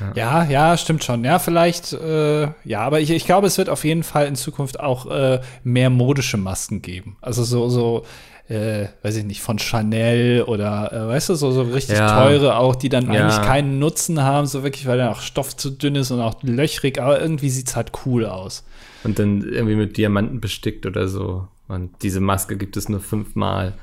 Ja, 0.00 0.12
ja, 0.14 0.44
ja 0.44 0.76
stimmt 0.76 1.04
schon. 1.04 1.24
Ja, 1.24 1.38
vielleicht, 1.38 1.92
äh, 1.92 2.48
ja, 2.64 2.80
aber 2.80 3.00
ich, 3.00 3.10
ich 3.10 3.26
glaube, 3.26 3.46
es 3.46 3.58
wird 3.58 3.68
auf 3.68 3.84
jeden 3.84 4.02
Fall 4.02 4.26
in 4.26 4.34
Zukunft 4.34 4.80
auch 4.80 5.06
äh, 5.10 5.40
mehr 5.62 5.90
modische 5.90 6.36
Masken 6.36 6.82
geben. 6.82 7.16
Also 7.20 7.44
so, 7.44 7.68
so, 7.68 8.04
äh, 8.48 8.88
weiß 9.02 9.16
ich 9.16 9.24
nicht, 9.24 9.40
von 9.40 9.58
Chanel 9.58 10.42
oder, 10.42 10.92
äh, 10.92 11.08
weißt 11.08 11.30
du, 11.30 11.34
so, 11.34 11.50
so 11.50 11.62
richtig 11.62 11.96
ja. 11.96 12.24
teure 12.24 12.56
auch, 12.56 12.76
die 12.76 12.88
dann 12.88 13.10
ja. 13.12 13.22
eigentlich 13.22 13.42
keinen 13.46 13.78
Nutzen 13.78 14.22
haben, 14.22 14.46
so 14.46 14.62
wirklich, 14.62 14.86
weil 14.86 14.98
dann 14.98 15.08
auch 15.08 15.20
Stoff 15.20 15.56
zu 15.56 15.70
dünn 15.70 15.94
ist 15.94 16.10
und 16.10 16.20
auch 16.20 16.42
löchrig, 16.42 17.00
aber 17.00 17.20
irgendwie 17.20 17.48
sieht 17.48 17.68
es 17.68 17.76
halt 17.76 17.92
cool 18.04 18.26
aus. 18.26 18.64
Und 19.02 19.18
dann 19.18 19.42
irgendwie 19.42 19.76
mit 19.76 19.96
Diamanten 19.96 20.40
bestickt 20.40 20.84
oder 20.86 21.08
so. 21.08 21.48
Und 21.68 22.02
diese 22.02 22.20
Maske 22.20 22.56
gibt 22.56 22.76
es 22.76 22.88
nur 22.88 23.00
fünfmal. 23.00 23.74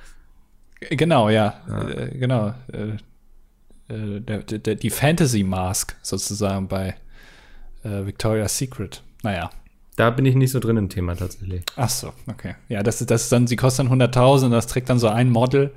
Genau, 0.89 1.30
ja, 1.30 1.56
ja. 1.67 1.89
Äh, 1.89 2.17
genau. 2.17 2.54
Äh, 2.71 3.93
äh, 3.93 4.19
der, 4.19 4.43
der, 4.43 4.76
die 4.76 4.89
Fantasy 4.89 5.43
Mask 5.43 5.95
sozusagen 6.02 6.67
bei 6.67 6.95
äh, 7.84 8.06
Victoria's 8.06 8.58
Secret. 8.58 9.04
Naja. 9.24 9.50
Da 9.95 10.10
bin 10.10 10.25
ich 10.25 10.36
nicht 10.36 10.51
so 10.51 10.60
drin 10.60 10.77
im 10.77 10.89
Thema 10.89 11.15
tatsächlich. 11.15 11.63
Ach 11.75 11.89
so, 11.89 12.13
okay. 12.27 12.56
Ja, 12.69 12.82
das, 12.82 13.06
das 13.06 13.23
ist 13.23 13.32
dann, 13.32 13.47
sie 13.47 13.56
kostet 13.56 13.89
dann 13.89 14.01
100.000, 14.01 14.49
das 14.49 14.67
trägt 14.67 14.89
dann 14.89 14.99
so 14.99 15.08
ein 15.08 15.30
Model. 15.30 15.71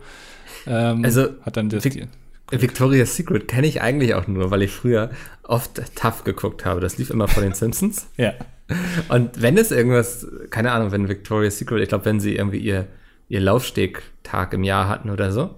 Ähm, 0.66 1.04
also, 1.04 1.28
hat 1.42 1.56
dann 1.56 1.68
das, 1.68 1.84
Vic 1.84 2.08
Victoria's 2.50 3.16
Secret 3.16 3.48
kenne 3.48 3.66
ich 3.66 3.80
eigentlich 3.80 4.14
auch 4.14 4.26
nur, 4.26 4.50
weil 4.50 4.62
ich 4.62 4.70
früher 4.70 5.10
oft 5.42 5.80
Tough 5.94 6.24
geguckt 6.24 6.64
habe. 6.64 6.80
Das 6.80 6.98
lief 6.98 7.10
immer 7.10 7.26
vor 7.26 7.42
den 7.42 7.54
Simpsons. 7.54 8.06
ja. 8.16 8.32
Und 9.08 9.40
wenn 9.40 9.58
es 9.58 9.70
irgendwas, 9.70 10.26
keine 10.50 10.72
Ahnung, 10.72 10.92
wenn 10.92 11.08
Victoria's 11.08 11.58
Secret, 11.58 11.82
ich 11.82 11.88
glaube, 11.88 12.04
wenn 12.04 12.20
sie 12.20 12.36
irgendwie 12.36 12.58
ihr, 12.58 12.86
ihr 13.28 13.40
Laufstegtag 13.40 14.52
im 14.52 14.62
Jahr 14.62 14.88
hatten 14.88 15.10
oder 15.10 15.32
so, 15.32 15.54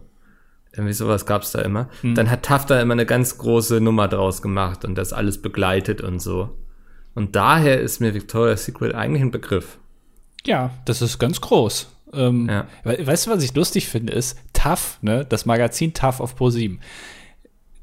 irgendwie 0.72 0.92
sowas 0.92 1.26
gab 1.26 1.42
es 1.42 1.52
da 1.52 1.62
immer, 1.62 1.88
hm. 2.02 2.14
dann 2.14 2.30
hat 2.30 2.44
Tough 2.44 2.66
da 2.66 2.80
immer 2.80 2.92
eine 2.92 3.06
ganz 3.06 3.38
große 3.38 3.80
Nummer 3.80 4.08
draus 4.08 4.42
gemacht 4.42 4.84
und 4.84 4.96
das 4.96 5.12
alles 5.12 5.40
begleitet 5.42 6.00
und 6.00 6.20
so. 6.20 6.56
Und 7.16 7.34
daher 7.34 7.80
ist 7.80 7.98
mir 8.00 8.12
Victoria's 8.14 8.66
Secret 8.66 8.94
eigentlich 8.94 9.22
ein 9.22 9.30
Begriff. 9.30 9.78
Ja, 10.44 10.70
das 10.84 11.00
ist 11.00 11.18
ganz 11.18 11.40
groß. 11.40 11.88
Ähm, 12.12 12.46
ja. 12.48 12.66
Weißt 12.84 13.26
du, 13.26 13.30
was 13.30 13.42
ich 13.42 13.54
lustig 13.54 13.88
finde, 13.88 14.12
ist 14.12 14.38
TAF, 14.52 14.98
ne, 15.00 15.24
das 15.24 15.46
Magazin 15.46 15.94
TAF 15.94 16.20
auf 16.20 16.38
Pro7. 16.38 16.78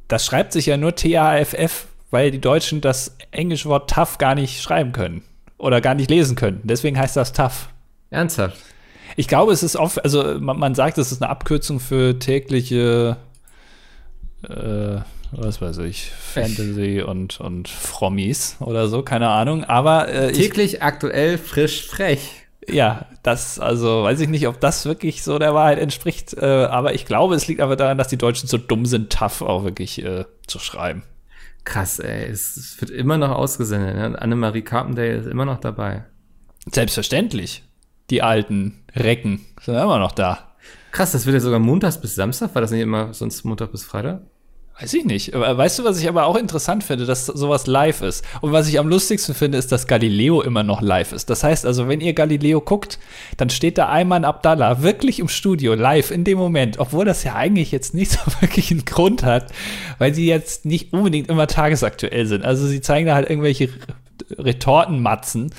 Das 0.07 0.23
schreibt 0.23 0.53
sich 0.53 0.67
ja 0.67 0.77
nur 0.77 0.95
T-A-F-F, 0.95 1.87
weil 2.11 2.29
die 2.29 2.39
Deutschen 2.39 2.79
das 2.79 3.17
englische 3.31 3.69
Wort 3.69 3.89
TAF 3.89 4.19
gar 4.19 4.35
nicht 4.35 4.61
schreiben 4.61 4.91
können 4.91 5.23
oder 5.57 5.81
gar 5.81 5.95
nicht 5.95 6.11
lesen 6.11 6.35
können. 6.35 6.61
Deswegen 6.63 6.97
heißt 6.97 7.17
das 7.17 7.33
TAF. 7.33 7.69
Ernsthaft? 8.11 8.57
Ich 9.15 9.27
glaube, 9.27 9.51
es 9.51 9.63
ist 9.63 9.75
oft, 9.75 10.03
also 10.03 10.39
man, 10.39 10.59
man 10.59 10.75
sagt, 10.75 10.99
es 10.99 11.11
ist 11.11 11.23
eine 11.23 11.31
Abkürzung 11.31 11.79
für 11.79 12.19
tägliche 12.19 13.17
äh, 14.47 14.99
was 15.37 15.61
weiß 15.61 15.79
ich, 15.79 16.11
Fantasy 16.11 17.01
und, 17.01 17.39
und 17.39 17.67
Frommies 17.67 18.57
oder 18.59 18.87
so, 18.87 19.01
keine 19.01 19.29
Ahnung. 19.29 19.63
Aber 19.63 20.07
äh, 20.09 20.31
täglich 20.31 20.75
ich, 20.75 20.83
aktuell 20.83 21.37
frisch 21.37 21.87
frech. 21.87 22.45
Ja, 22.67 23.07
das, 23.23 23.59
also 23.59 24.03
weiß 24.03 24.19
ich 24.21 24.29
nicht, 24.29 24.47
ob 24.47 24.59
das 24.59 24.85
wirklich 24.85 25.23
so 25.23 25.37
der 25.39 25.53
Wahrheit 25.53 25.79
entspricht, 25.79 26.33
äh, 26.33 26.45
aber 26.45 26.93
ich 26.93 27.05
glaube, 27.05 27.35
es 27.35 27.47
liegt 27.47 27.61
aber 27.61 27.75
daran, 27.75 27.97
dass 27.97 28.07
die 28.07 28.17
Deutschen 28.17 28.47
so 28.47 28.57
dumm 28.57 28.85
sind, 28.85 29.11
tough 29.11 29.41
auch 29.41 29.63
wirklich 29.63 30.03
äh, 30.03 30.25
zu 30.47 30.59
schreiben. 30.59 31.03
Krass, 31.65 31.99
ey, 31.99 32.25
es 32.29 32.75
wird 32.79 32.91
immer 32.91 33.17
noch 33.17 33.31
ausgesendet. 33.31 33.95
Ne? 33.95 34.21
Annemarie 34.21 34.63
Carpendale 34.63 35.15
ist 35.15 35.27
immer 35.27 35.45
noch 35.45 35.59
dabei. 35.59 36.03
Selbstverständlich. 36.71 37.63
Die 38.09 38.21
alten 38.21 38.83
Recken 38.95 39.45
sind 39.61 39.75
immer 39.75 39.99
noch 39.99 40.11
da. 40.11 40.55
Krass, 40.91 41.13
das 41.13 41.25
wird 41.25 41.33
ja 41.33 41.39
sogar 41.39 41.59
montags 41.59 41.99
bis 41.99 42.15
Samstag, 42.15 42.53
war 42.53 42.61
das 42.61 42.71
nicht 42.71 42.81
immer 42.81 43.13
sonst 43.13 43.43
Montag 43.45 43.71
bis 43.71 43.83
Freitag? 43.83 44.21
Weiß 44.79 44.91
ich 44.95 45.05
nicht. 45.05 45.33
Weißt 45.33 45.77
du, 45.77 45.83
was 45.83 45.99
ich 45.99 46.09
aber 46.09 46.25
auch 46.25 46.35
interessant 46.35 46.83
finde, 46.83 47.05
dass 47.05 47.27
sowas 47.27 47.67
live 47.67 48.01
ist? 48.01 48.25
Und 48.41 48.53
was 48.53 48.67
ich 48.67 48.79
am 48.79 48.87
lustigsten 48.87 49.35
finde, 49.35 49.59
ist, 49.59 49.71
dass 49.71 49.85
Galileo 49.85 50.41
immer 50.41 50.63
noch 50.63 50.81
live 50.81 51.13
ist. 51.13 51.29
Das 51.29 51.43
heißt 51.43 51.67
also, 51.67 51.87
wenn 51.87 52.01
ihr 52.01 52.13
Galileo 52.13 52.59
guckt, 52.59 52.97
dann 53.37 53.51
steht 53.51 53.77
da 53.77 53.89
Ayman 53.89 54.25
Abdallah 54.25 54.81
wirklich 54.81 55.19
im 55.19 55.27
Studio, 55.27 55.75
live 55.75 56.09
in 56.09 56.23
dem 56.23 56.39
Moment, 56.39 56.79
obwohl 56.79 57.05
das 57.05 57.23
ja 57.23 57.35
eigentlich 57.35 57.71
jetzt 57.71 57.93
nicht 57.93 58.11
so 58.13 58.19
wirklich 58.41 58.71
einen 58.71 58.83
Grund 58.83 59.23
hat, 59.23 59.51
weil 59.99 60.15
sie 60.15 60.25
jetzt 60.25 60.65
nicht 60.65 60.91
unbedingt 60.91 61.29
immer 61.29 61.45
tagesaktuell 61.45 62.25
sind. 62.25 62.43
Also 62.43 62.65
sie 62.65 62.81
zeigen 62.81 63.05
da 63.05 63.13
halt 63.13 63.29
irgendwelche 63.29 63.69
Retortenmatzen, 64.31 65.53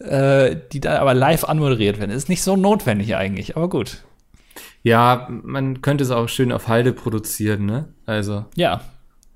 äh, 0.00 0.56
die 0.72 0.80
dann 0.80 0.96
aber 0.96 1.14
live 1.14 1.44
anmoderiert 1.44 2.00
werden. 2.00 2.10
Ist 2.10 2.28
nicht 2.28 2.42
so 2.42 2.56
notwendig 2.56 3.14
eigentlich, 3.14 3.56
aber 3.56 3.68
gut. 3.68 4.02
Ja, 4.86 5.26
man 5.28 5.82
könnte 5.82 6.04
es 6.04 6.12
auch 6.12 6.28
schön 6.28 6.52
auf 6.52 6.68
Halde 6.68 6.92
produzieren, 6.92 7.66
ne? 7.66 7.88
Also. 8.06 8.44
Ja. 8.54 8.82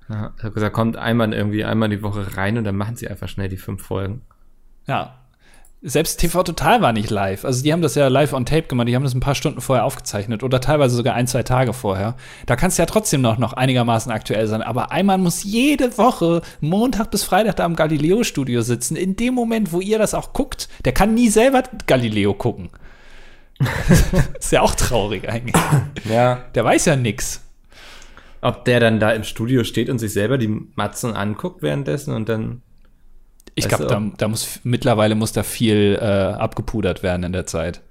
ja 0.09 0.33
da 0.55 0.71
kommt 0.71 0.97
einmal 0.97 1.35
irgendwie 1.35 1.65
einmal 1.65 1.89
die 1.89 2.05
Woche 2.05 2.37
rein 2.37 2.57
und 2.57 2.63
dann 2.63 2.77
machen 2.77 2.95
sie 2.95 3.09
einfach 3.09 3.27
schnell 3.27 3.49
die 3.49 3.57
fünf 3.57 3.83
Folgen. 3.83 4.23
Ja. 4.87 5.17
Selbst 5.83 6.21
TV 6.21 6.45
Total 6.45 6.83
war 6.83 6.93
nicht 6.93 7.11
live. 7.11 7.45
Also 7.45 7.65
die 7.65 7.73
haben 7.73 7.83
das 7.83 7.97
ja 7.97 8.07
live 8.07 8.33
on 8.33 8.47
tape 8.47 8.69
gemacht, 8.69 8.87
die 8.87 8.95
haben 8.95 9.03
das 9.03 9.13
ein 9.13 9.19
paar 9.19 9.35
Stunden 9.35 9.61
vorher 9.61 9.87
aufgezeichnet 9.87 10.45
oder 10.45 10.61
teilweise 10.61 10.95
sogar 10.95 11.17
ein, 11.17 11.27
zwei 11.27 11.43
Tage 11.43 11.73
vorher. 11.73 12.15
Da 12.47 12.55
kannst 12.55 12.79
du 12.79 12.83
ja 12.83 12.87
trotzdem 12.87 13.21
noch, 13.21 13.39
noch 13.39 13.55
einigermaßen 13.55 14.13
aktuell 14.13 14.47
sein. 14.47 14.63
Aber 14.63 14.93
einmal 14.93 15.19
muss 15.19 15.43
jede 15.43 15.99
Woche 15.99 16.43
Montag 16.61 17.11
bis 17.11 17.25
Freitag 17.25 17.57
da 17.57 17.67
im 17.67 17.75
Galileo-Studio 17.75 18.63
sitzen. 18.63 18.95
In 18.95 19.17
dem 19.17 19.35
Moment, 19.35 19.73
wo 19.73 19.81
ihr 19.81 19.99
das 19.99 20.15
auch 20.15 20.33
guckt, 20.33 20.69
der 20.85 20.93
kann 20.93 21.15
nie 21.15 21.29
selber 21.29 21.65
Galileo 21.89 22.35
gucken. 22.35 22.71
ist 24.39 24.53
ja 24.53 24.63
auch 24.63 24.75
traurig 24.75 25.29
eigentlich. 25.29 25.61
Ja. 26.09 26.45
Der 26.55 26.65
weiß 26.65 26.87
ja 26.87 26.97
nix. 26.97 27.43
Ob 28.41 28.65
der 28.65 28.81
dann 28.81 29.01
da 29.01 29.11
im 29.11 29.25
Studio 29.25 29.65
steht 29.65 29.91
und 29.91 29.99
sich 29.99 30.13
selber 30.13 30.39
die 30.39 30.49
Matzen 30.75 31.13
anguckt 31.13 31.63
währenddessen 31.63 32.15
und 32.15 32.29
dann. 32.29 32.63
Ich 33.55 33.69
glaube, 33.69 33.87
da, 33.87 34.03
da 34.17 34.29
muss 34.29 34.61
mittlerweile 34.63 35.15
muss 35.15 35.33
da 35.33 35.43
viel 35.43 35.99
äh, 36.01 36.05
abgepudert 36.05 37.03
werden 37.03 37.25
in 37.25 37.33
der 37.33 37.47
Zeit. 37.47 37.83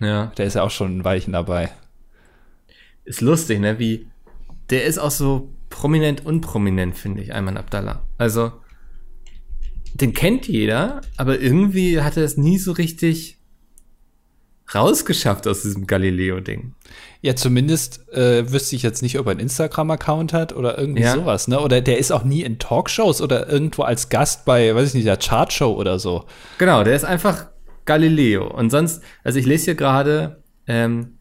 Ja. 0.00 0.32
Der 0.36 0.46
ist 0.46 0.54
ja 0.54 0.62
auch 0.62 0.70
schon 0.70 0.98
ein 0.98 1.04
Weichen 1.04 1.32
dabei. 1.32 1.70
Ist 3.04 3.20
lustig, 3.20 3.60
ne? 3.60 3.78
Wie. 3.78 4.08
Der 4.70 4.84
ist 4.84 4.98
auch 4.98 5.10
so 5.10 5.50
prominent, 5.70 6.24
unprominent, 6.26 6.96
finde 6.96 7.22
ich, 7.22 7.34
Ayman 7.34 7.56
Abdallah. 7.56 8.02
Also. 8.18 8.52
Den 9.94 10.14
kennt 10.14 10.48
jeder, 10.48 11.02
aber 11.18 11.38
irgendwie 11.38 12.00
hat 12.00 12.16
er 12.16 12.24
es 12.24 12.38
nie 12.38 12.56
so 12.56 12.72
richtig 12.72 13.41
rausgeschafft 14.74 15.46
aus 15.46 15.62
diesem 15.62 15.86
Galileo-Ding. 15.86 16.74
Ja, 17.20 17.36
zumindest 17.36 18.08
äh, 18.12 18.50
wüsste 18.50 18.76
ich 18.76 18.82
jetzt 18.82 19.02
nicht, 19.02 19.18
ob 19.18 19.26
er 19.26 19.32
einen 19.32 19.40
Instagram-Account 19.40 20.32
hat 20.32 20.52
oder 20.54 20.78
irgendwie 20.78 21.02
Ja. 21.02 21.14
sowas, 21.14 21.48
ne? 21.48 21.60
Oder 21.60 21.80
der 21.80 21.98
ist 21.98 22.10
auch 22.12 22.24
nie 22.24 22.42
in 22.42 22.58
Talkshows 22.58 23.20
oder 23.20 23.48
irgendwo 23.48 23.82
als 23.82 24.08
Gast 24.08 24.44
bei, 24.44 24.74
weiß 24.74 24.88
ich 24.88 24.94
nicht, 24.94 25.06
der 25.06 25.16
Chartshow 25.18 25.72
oder 25.72 25.98
so. 25.98 26.24
Genau, 26.58 26.82
der 26.84 26.94
ist 26.96 27.04
einfach 27.04 27.46
Galileo. 27.84 28.46
Und 28.52 28.70
sonst, 28.70 29.02
also 29.24 29.38
ich 29.38 29.46
lese 29.46 29.66
hier 29.66 29.74
gerade, 29.74 30.42
ähm, 30.66 31.18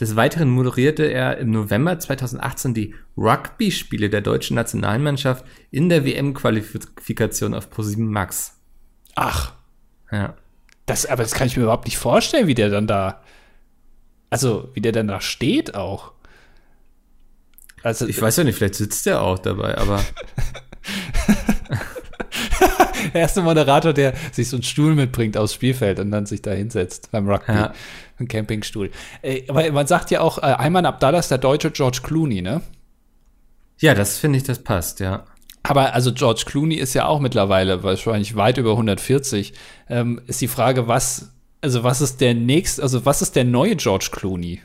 des 0.00 0.16
Weiteren 0.16 0.48
moderierte 0.48 1.04
er 1.04 1.38
im 1.38 1.50
November 1.50 1.98
2018 1.98 2.74
die 2.74 2.94
Rugby-Spiele 3.16 4.08
der 4.10 4.20
deutschen 4.22 4.54
Nationalmannschaft 4.56 5.44
in 5.70 5.88
der 5.88 6.04
WM-Qualifikation 6.04 7.54
auf 7.54 7.70
ProSieben 7.70 8.06
Max. 8.10 8.58
Ach, 9.14 9.52
Ja. 10.10 10.34
Das, 10.86 11.06
aber 11.06 11.22
das 11.22 11.32
kann 11.32 11.46
ich 11.46 11.56
mir 11.56 11.64
überhaupt 11.64 11.86
nicht 11.86 11.98
vorstellen, 11.98 12.46
wie 12.46 12.54
der 12.54 12.68
dann 12.68 12.86
da, 12.86 13.22
also 14.30 14.68
wie 14.74 14.80
der 14.80 14.92
dann 14.92 15.08
da 15.08 15.20
steht 15.20 15.74
auch. 15.74 16.12
Also 17.82 18.06
Ich 18.06 18.20
weiß 18.20 18.36
ja 18.36 18.44
nicht, 18.44 18.56
vielleicht 18.56 18.76
sitzt 18.76 19.06
der 19.06 19.22
auch 19.22 19.38
dabei, 19.38 19.76
aber 19.76 20.00
der 23.12 23.22
erste 23.22 23.42
Moderator, 23.42 23.92
der 23.92 24.14
sich 24.30 24.48
so 24.48 24.56
einen 24.56 24.62
Stuhl 24.62 24.94
mitbringt 24.94 25.36
aufs 25.36 25.54
Spielfeld 25.54 25.98
und 25.98 26.10
dann 26.10 26.26
sich 26.26 26.42
da 26.42 26.52
hinsetzt 26.52 27.10
beim 27.10 27.28
Rugby. 27.28 27.52
Ja. 27.52 27.72
Ein 28.18 28.28
Campingstuhl. 28.28 28.90
Äh, 29.22 29.42
aber 29.48 29.70
man 29.72 29.86
sagt 29.86 30.10
ja 30.10 30.20
auch, 30.20 30.38
äh, 30.38 30.42
Ayman 30.42 30.86
Abdallah 30.86 31.18
ist 31.18 31.30
der 31.30 31.38
deutsche 31.38 31.70
George 31.70 32.00
Clooney, 32.02 32.42
ne? 32.42 32.62
ja, 33.82 33.94
das 33.94 34.18
finde 34.18 34.38
ich, 34.38 34.44
das 34.44 34.60
passt, 34.60 35.00
ja. 35.00 35.24
Aber 35.62 35.94
also 35.94 36.12
George 36.12 36.42
Clooney 36.46 36.74
ist 36.74 36.94
ja 36.94 37.06
auch 37.06 37.20
mittlerweile 37.20 37.82
wahrscheinlich 37.82 38.34
weit 38.34 38.58
über 38.58 38.72
140. 38.72 39.52
Ähm, 39.88 40.20
ist 40.26 40.40
die 40.40 40.48
Frage, 40.48 40.88
was, 40.88 41.32
also 41.60 41.84
was 41.84 42.00
ist 42.00 42.20
der 42.20 42.34
nächst, 42.34 42.80
also 42.80 43.04
was 43.04 43.22
ist 43.22 43.36
der 43.36 43.44
neue 43.44 43.76
George 43.76 44.08
Clooney? 44.10 44.60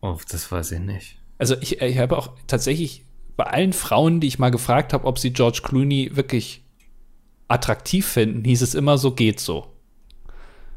Oh, 0.00 0.18
das 0.28 0.50
weiß 0.50 0.72
ich 0.72 0.80
nicht. 0.80 1.18
Also 1.38 1.56
ich, 1.60 1.80
ich 1.80 1.98
habe 1.98 2.18
auch 2.18 2.32
tatsächlich 2.46 3.04
bei 3.36 3.44
allen 3.44 3.72
Frauen, 3.72 4.20
die 4.20 4.26
ich 4.26 4.38
mal 4.38 4.50
gefragt 4.50 4.92
habe, 4.92 5.06
ob 5.06 5.18
sie 5.18 5.32
George 5.32 5.60
Clooney 5.62 6.10
wirklich 6.14 6.64
attraktiv 7.48 8.06
finden, 8.06 8.44
hieß 8.44 8.62
es 8.62 8.74
immer 8.74 8.98
so, 8.98 9.12
geht 9.12 9.40
so. 9.40 9.66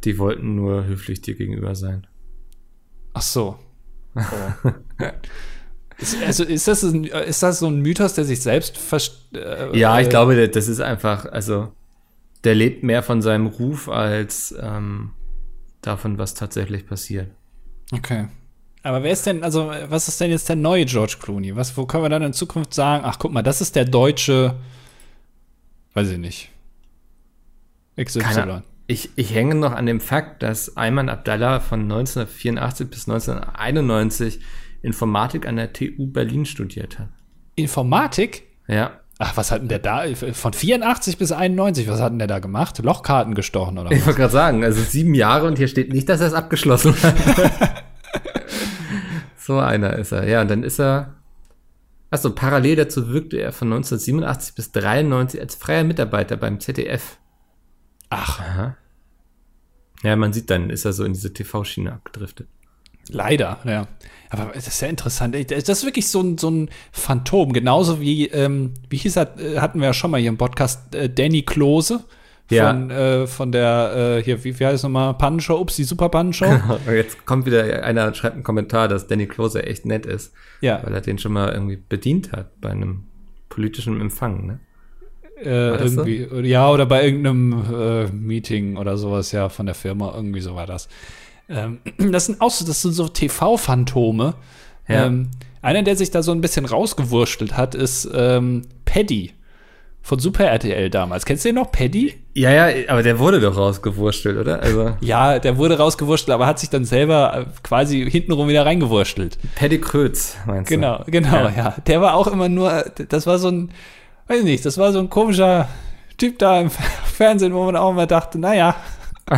Die 0.04 0.18
wollten 0.18 0.56
nur 0.56 0.86
höflich 0.86 1.22
dir 1.22 1.36
gegenüber 1.36 1.76
sein. 1.76 2.08
Ach 3.14 3.22
so. 3.22 3.60
Oh. 5.00 5.06
Ist, 6.00 6.22
also 6.24 6.44
ist 6.44 6.68
das, 6.68 6.84
ein, 6.84 7.04
ist 7.06 7.42
das 7.44 7.60
so 7.60 7.68
ein 7.68 7.82
Mythos, 7.82 8.14
der 8.14 8.26
sich 8.26 8.42
selbst 8.42 8.78
äh, 9.34 9.78
Ja, 9.78 10.00
ich 10.00 10.08
äh, 10.08 10.10
glaube, 10.10 10.36
der- 10.36 10.48
das 10.48 10.68
ist 10.68 10.80
einfach, 10.80 11.26
also 11.26 11.72
der 12.44 12.56
lebt 12.56 12.84
mehr 12.84 13.04
von 13.04 13.22
seinem 13.22 13.48
Ruf 13.48 13.90
als 13.90 14.54
ähm, 14.62 15.12
davon, 15.82 16.18
was 16.18 16.34
tatsächlich 16.34 16.86
passiert. 16.88 17.30
Okay. 17.92 18.28
Aber 18.84 19.04
wer 19.04 19.12
ist 19.12 19.26
denn, 19.26 19.44
also 19.44 19.72
was 19.90 20.08
ist 20.08 20.22
denn 20.22 20.30
jetzt 20.32 20.48
der 20.48 20.56
neue 20.56 20.86
George 20.86 21.18
Clooney? 21.20 21.56
Was, 21.56 21.76
wo 21.76 21.86
können 21.86 22.04
wir 22.04 22.10
dann 22.10 22.22
in 22.22 22.34
Zukunft 22.34 22.74
sagen, 22.74 23.04
ach 23.06 23.18
guck 23.20 23.34
mal, 23.34 23.42
das 23.42 23.60
ist 23.60 23.76
der 23.76 23.86
deutsche, 23.86 24.56
weiß 25.94 26.10
ich 26.12 26.18
nicht, 26.20 26.50
XY. 28.02 28.20
Keine- 28.20 28.64
Ich, 28.86 29.10
ich 29.16 29.34
hänge 29.34 29.56
noch 29.56 29.74
an 29.74 29.86
dem 29.88 30.00
Fakt, 30.00 30.44
dass 30.44 30.78
Ayman 30.78 31.10
Abdallah 31.10 31.60
von 31.60 31.82
1984 31.82 32.90
bis 32.90 33.10
1991 33.10 34.40
Informatik 34.82 35.48
an 35.48 35.56
der 35.56 35.74
TU 35.74 36.08
Berlin 36.08 36.46
studiert 36.46 37.00
hat. 37.00 37.10
Informatik? 37.56 38.44
Ja, 38.68 39.00
Ach, 39.20 39.36
was 39.36 39.52
hat 39.52 39.62
denn 39.62 39.68
der 39.68 39.80
da? 39.80 40.04
Von 40.14 40.54
84 40.54 41.18
bis 41.18 41.32
91, 41.32 41.88
was 41.88 42.00
hat 42.00 42.12
denn 42.12 42.20
der 42.20 42.28
da 42.28 42.38
gemacht? 42.38 42.78
Lochkarten 42.84 43.34
gestochen 43.34 43.80
oder 43.80 43.92
ich 43.92 44.00
was? 44.00 44.06
wollte 44.06 44.20
gerade 44.20 44.34
sagen, 44.34 44.64
also 44.64 44.82
sieben 44.82 45.16
Jahre 45.16 45.48
und 45.48 45.58
hier 45.58 45.68
steht 45.68 45.92
nicht, 45.92 46.08
dass 46.08 46.22
er 46.22 46.28
es 46.28 46.34
abgeschlossen 46.34 46.94
hat. 47.02 47.16
so 49.38 49.58
einer 49.58 49.94
ist 49.94 50.12
er. 50.12 50.28
Ja, 50.28 50.42
und 50.42 50.52
dann 50.52 50.62
ist 50.62 50.80
er. 50.80 51.16
Achso, 52.12 52.30
parallel 52.30 52.76
dazu 52.76 53.10
wirkte 53.10 53.38
er 53.38 53.52
von 53.52 53.70
1987 53.70 54.54
bis 54.56 54.72
93 54.72 55.42
als 55.42 55.56
freier 55.56 55.84
Mitarbeiter 55.84 56.38
beim 56.38 56.60
ZDF. 56.60 57.18
Ach, 58.10 58.40
Aha. 58.40 58.78
Ja, 60.04 60.16
man 60.16 60.32
sieht, 60.32 60.50
dann 60.52 60.70
ist 60.70 60.86
er 60.86 60.94
so 60.94 61.04
in 61.04 61.14
diese 61.14 61.34
TV-Schiene 61.34 61.92
abgedriftet. 61.92 62.48
Leider, 63.10 63.60
ja. 63.66 63.88
Aber 64.30 64.52
das 64.54 64.68
ist 64.68 64.82
ja 64.82 64.90
interessant. 64.90 65.36
Das 65.50 65.70
ist 65.70 65.86
wirklich 65.86 66.08
so 66.08 66.22
ein, 66.22 66.38
so 66.38 66.50
ein 66.50 66.70
Phantom. 66.92 67.54
Genauso 67.54 68.02
wie, 68.02 68.28
ähm, 68.28 68.74
wie 68.90 68.98
hieß 68.98 69.16
er, 69.16 69.40
äh, 69.40 69.60
hatten 69.60 69.80
wir 69.80 69.88
ja 69.88 69.94
schon 69.94 70.12
mal 70.12 70.20
hier 70.20 70.30
im 70.30 70.38
Podcast, 70.38 70.94
äh, 70.94 71.10
Danny 71.10 71.44
Klose. 71.44 72.04
Ja. 72.50 72.70
Von, 72.70 72.90
äh, 72.92 73.28
von 73.28 73.52
der, 73.52 74.18
äh, 74.20 74.24
hier, 74.24 74.44
wie, 74.44 74.58
wie 74.58 74.66
heißt 74.66 74.76
es 74.76 74.84
nochmal, 74.84 75.14
Pannenshow, 75.16 75.60
ups, 75.60 75.76
die 75.76 75.84
Super 75.84 76.08
Pannenshow. 76.08 76.46
Jetzt 76.90 77.26
kommt 77.26 77.46
wieder 77.46 77.84
einer 77.84 78.08
und 78.08 78.16
schreibt 78.16 78.36
einen 78.36 78.44
Kommentar, 78.44 78.88
dass 78.88 79.08
Danny 79.08 79.28
Klose 79.28 79.64
echt 79.64 79.86
nett 79.86 80.06
ist, 80.06 80.34
ja, 80.62 80.82
weil 80.82 80.94
er 80.94 81.02
den 81.02 81.18
schon 81.18 81.34
mal 81.34 81.52
irgendwie 81.52 81.76
bedient 81.76 82.32
hat 82.32 82.62
bei 82.62 82.70
einem 82.70 83.04
politischen 83.50 84.00
Empfang, 84.00 84.46
ne? 84.46 84.60
äh, 85.42 85.78
das 85.78 85.94
so? 85.94 86.04
irgendwie, 86.04 86.48
ja, 86.48 86.70
oder 86.70 86.86
bei 86.86 87.06
irgendeinem 87.06 87.66
äh, 87.74 88.08
Meeting 88.12 88.78
oder 88.78 88.98
sowas, 88.98 89.32
ja, 89.32 89.50
von 89.50 89.66
der 89.66 89.76
Firma, 89.76 90.14
irgendwie 90.16 90.42
so 90.42 90.56
war 90.56 90.66
das. 90.66 90.88
Ähm, 91.50 91.80
das 92.12 92.26
sind 92.26 92.42
auch 92.42 92.52
so, 92.52 92.66
das 92.66 92.82
sind 92.82 92.94
so 92.94 93.08
TV-Phantome. 93.08 94.36
Ja. 94.88 95.06
Ähm, 95.06 95.30
einer, 95.62 95.84
der 95.84 95.96
sich 95.96 96.12
da 96.12 96.24
so 96.24 96.32
ein 96.32 96.42
bisschen 96.42 96.66
rausgewurschtelt 96.66 97.58
hat, 97.58 97.76
ist 97.76 98.10
ähm, 98.14 98.62
Paddy 98.86 99.34
von 100.02 100.20
Super 100.20 100.46
RTL 100.46 100.90
damals. 100.90 101.26
Kennst 101.26 101.44
du 101.44 101.50
den 101.50 101.56
noch, 101.56 101.70
Paddy? 101.72 102.14
Ja, 102.34 102.52
ja, 102.52 102.90
aber 102.90 103.04
der 103.04 103.20
wurde 103.20 103.42
doch 103.42 103.58
rausgewurstelt, 103.58 104.38
oder? 104.38 104.62
Also 104.62 104.96
Ja, 105.02 105.40
der 105.40 105.58
wurde 105.58 105.78
rausgewurschtelt, 105.78 106.34
aber 106.34 106.46
hat 106.48 106.60
sich 106.60 106.70
dann 106.70 106.86
selber 106.86 107.36
äh, 107.36 107.46
quasi 107.64 108.10
hintenrum 108.10 108.48
wieder 108.48 108.66
reingewurschtelt. 108.66 109.38
Paddy 109.56 109.82
Krötz, 109.82 110.38
meinst 110.46 110.72
du? 110.72 110.76
Genau, 110.76 111.04
genau, 111.08 111.34
Ja. 111.36 111.50
ja. 111.50 111.76
Der 111.86 112.00
war 112.00 112.14
auch 112.14 112.28
immer 112.28 112.48
nur, 112.48 112.86
das 113.10 113.28
war 113.28 113.38
so 113.38 113.50
ein, 113.50 113.72
weiß 114.28 114.40
ich 114.40 114.46
nicht, 114.46 114.66
das 114.66 114.78
war 114.78 114.94
so 114.94 115.00
ein 115.00 115.10
komischer 115.10 115.68
Typ 116.18 116.40
da 116.40 116.62
im 116.62 116.70
Fernsehen, 116.70 117.54
wo 117.54 117.66
man 117.66 117.76
auch 117.76 117.90
immer 117.92 118.08
dachte, 118.08 118.40
naja. 118.40 118.76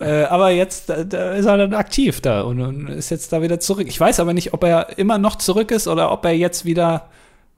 äh, 0.00 0.24
aber 0.24 0.50
jetzt, 0.50 0.88
da, 0.88 1.04
da 1.04 1.32
ist 1.32 1.46
er 1.46 1.56
dann 1.56 1.74
aktiv 1.74 2.20
da 2.20 2.42
und, 2.42 2.60
und 2.60 2.88
ist 2.88 3.10
jetzt 3.10 3.32
da 3.32 3.42
wieder 3.42 3.60
zurück. 3.60 3.86
Ich 3.88 3.98
weiß 3.98 4.20
aber 4.20 4.32
nicht, 4.32 4.52
ob 4.52 4.64
er 4.64 4.98
immer 4.98 5.18
noch 5.18 5.36
zurück 5.36 5.70
ist 5.70 5.88
oder 5.88 6.12
ob 6.12 6.24
er 6.24 6.32
jetzt 6.32 6.64
wieder 6.64 7.10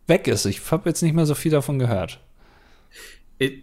weg 0.06 0.28
ist. 0.28 0.46
Ich 0.46 0.70
habe 0.70 0.88
jetzt 0.88 1.02
nicht 1.02 1.14
mehr 1.14 1.26
so 1.26 1.34
viel 1.34 1.52
davon 1.52 1.78
gehört. 1.78 2.20
Ich, 3.38 3.62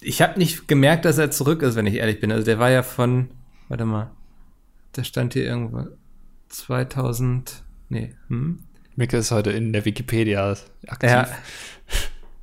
ich 0.00 0.22
habe 0.22 0.38
nicht 0.38 0.68
gemerkt, 0.68 1.04
dass 1.04 1.18
er 1.18 1.30
zurück 1.30 1.62
ist, 1.62 1.76
wenn 1.76 1.86
ich 1.86 1.94
ehrlich 1.94 2.20
bin. 2.20 2.32
Also 2.32 2.44
der 2.44 2.58
war 2.58 2.70
ja 2.70 2.82
von, 2.82 3.30
warte 3.68 3.84
mal, 3.84 4.10
der 4.96 5.04
stand 5.04 5.34
hier 5.34 5.44
irgendwo 5.44 5.86
2000, 6.48 7.62
nee, 7.88 8.14
hm? 8.28 8.60
Micke 8.96 9.16
ist 9.16 9.30
heute 9.30 9.50
in 9.50 9.72
der 9.72 9.84
Wikipedia 9.84 10.54
aktiv. 10.86 11.10
Ja. 11.10 11.28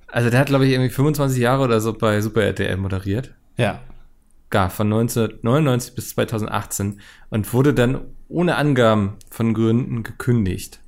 Also 0.08 0.30
der 0.30 0.40
hat, 0.40 0.48
glaube 0.48 0.66
ich, 0.66 0.72
irgendwie 0.72 0.90
25 0.90 1.40
Jahre 1.40 1.64
oder 1.64 1.82
so 1.82 1.94
bei 1.94 2.22
Super 2.22 2.44
RTL 2.44 2.78
moderiert. 2.78 3.34
ja. 3.58 3.82
Gar, 4.50 4.70
von 4.70 4.88
1999 4.88 5.96
bis 5.96 6.10
2018 6.10 7.02
und 7.30 7.54
wurde 7.54 7.74
dann 7.74 8.02
ohne 8.30 8.56
Angaben 8.56 9.18
von 9.30 9.54
Gründen 9.54 10.04
gekündigt. 10.04 10.80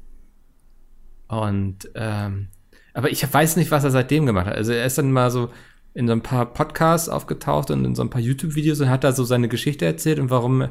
Und, 1.28 1.90
ähm, 1.96 2.48
aber 2.94 3.12
ich 3.12 3.32
weiß 3.32 3.56
nicht, 3.58 3.72
was 3.72 3.84
er 3.84 3.92
seitdem 3.92 4.26
gemacht 4.26 4.48
hat. 4.48 4.56
Also 4.56 4.72
er 4.72 4.86
ist 4.86 4.98
dann 4.98 5.12
mal 5.12 5.30
so 5.30 5.50
in 5.94 6.08
so 6.08 6.14
ein 6.14 6.24
paar 6.24 6.46
Podcasts 6.46 7.10
aufgetaucht 7.10 7.72
und 7.72 7.86
in 7.86 7.96
so 7.96 8.02
ein 8.02 8.10
paar 8.10 8.22
YouTube-Videos 8.22 8.80
und 8.80 8.90
hat 8.90 9.04
da 9.04 9.12
so 9.12 9.24
seine 9.24 9.48
Geschichte 9.48 9.86
erzählt 9.86 10.20
und 10.20 10.30
warum 10.30 10.70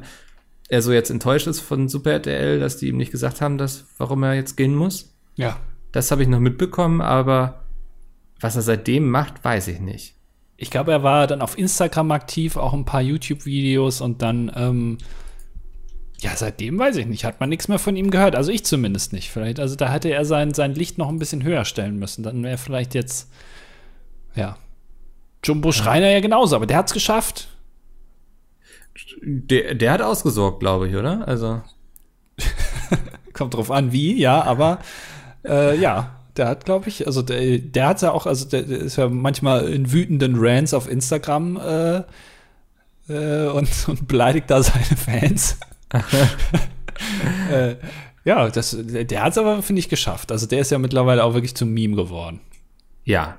er 0.69 0.83
so 0.83 0.93
jetzt 0.93 1.11
enttäuscht 1.11 1.47
ist 1.47 1.61
von 1.61 1.89
Super 1.89 2.13
RTL, 2.13 2.61
dass 2.61 2.77
die 2.77 2.89
ihm 2.89 2.97
nicht 2.97 3.13
gesagt 3.13 3.41
haben, 3.41 3.59
dass, 3.59 3.87
warum 3.97 4.23
er 4.23 4.35
jetzt 4.35 4.57
gehen 4.57 4.75
muss. 4.75 5.15
Ja. 5.37 5.59
Das 5.93 6.11
habe 6.11 6.23
ich 6.23 6.29
noch 6.29 6.41
mitbekommen, 6.41 7.01
aber 7.01 7.65
was 8.41 8.57
er 8.57 8.63
seitdem 8.63 9.11
macht, 9.11 9.45
weiß 9.45 9.69
ich 9.69 9.81
nicht. 9.81 10.18
Ich 10.61 10.71
glaube, 10.71 10.91
er 10.91 11.05
war 11.05 11.29
dann 11.29 11.41
auf 11.41 11.57
Instagram 11.57 12.11
aktiv, 12.11 12.57
auch 12.57 12.73
ein 12.75 12.85
paar 12.85 13.01
YouTube-Videos 13.01 14.01
und 14.01 14.23
dann, 14.23 14.51
ähm, 14.57 14.99
ja, 16.21 16.35
seitdem 16.35 16.81
weiß 16.81 16.97
ich 16.97 17.07
nicht, 17.07 17.25
hat 17.25 17.39
man 17.39 17.49
nichts 17.49 17.69
mehr 17.69 17.79
von 17.79 17.95
ihm 17.95 18.11
gehört. 18.11 18.35
Also 18.35 18.51
ich 18.51 18.65
zumindest 18.65 19.13
nicht. 19.13 19.31
Vielleicht, 19.31 19.61
also 19.61 19.77
da 19.77 19.89
hätte 19.89 20.11
er 20.11 20.25
sein, 20.25 20.53
sein 20.53 20.75
Licht 20.75 20.99
noch 20.99 21.11
ein 21.11 21.21
bisschen 21.21 21.45
höher 21.45 21.65
stellen 21.65 21.97
müssen. 22.01 22.25
Dann 22.25 22.43
wäre 22.43 22.59
vielleicht 22.59 22.95
jetzt, 22.95 23.31
ja, 24.35 24.59
Jumbo 25.45 25.71
Schreiner 25.71 26.11
ja 26.11 26.19
genauso, 26.19 26.57
aber 26.57 26.67
der 26.67 26.79
hat's 26.79 26.93
geschafft. 26.93 27.47
Der, 29.23 29.77
der 29.77 29.93
hat 29.93 30.03
ausgesorgt, 30.03 30.59
glaube 30.59 30.89
ich, 30.89 30.97
oder? 30.97 31.29
Also. 31.29 31.63
Kommt 33.33 33.55
drauf 33.55 33.71
an, 33.71 33.93
wie, 33.93 34.19
ja, 34.19 34.43
aber 34.43 34.81
äh, 35.45 35.79
ja, 35.79 36.18
der 36.39 36.49
hat, 36.49 36.65
glaube 36.65 36.89
ich, 36.89 37.07
also 37.07 37.23
der, 37.23 37.59
der 37.59 37.87
hat 37.89 38.03
ja 38.03 38.13
auch, 38.13 38.27
also 38.27 38.47
der, 38.47 38.63
der, 38.63 38.79
ist 38.79 38.97
ja 38.97 39.09
manchmal 39.09 39.69
in 39.69 39.93
wütenden 39.93 40.37
Rants 40.39 40.73
auf 40.73 40.89
Instagram 40.89 41.57
äh, 41.57 42.03
äh, 43.09 43.49
und, 43.49 43.69
und 43.89 44.09
beleidigt 44.09 44.51
da 44.51 44.63
seine 44.63 44.85
Fans. 44.85 45.59
äh, 47.53 47.77
ja, 48.25 48.49
das, 48.51 48.77
der 48.79 49.23
hat 49.23 49.33
es 49.33 49.39
aber, 49.39 49.63
finde 49.63 49.81
ich, 49.81 49.89
geschafft. 49.89 50.31
Also 50.33 50.47
der 50.47 50.61
ist 50.61 50.71
ja 50.71 50.79
mittlerweile 50.79 51.25
auch 51.25 51.35
wirklich 51.35 51.57
zum 51.57 51.73
Meme 51.73 51.97
geworden. 51.97 52.41
Ja, 53.05 53.39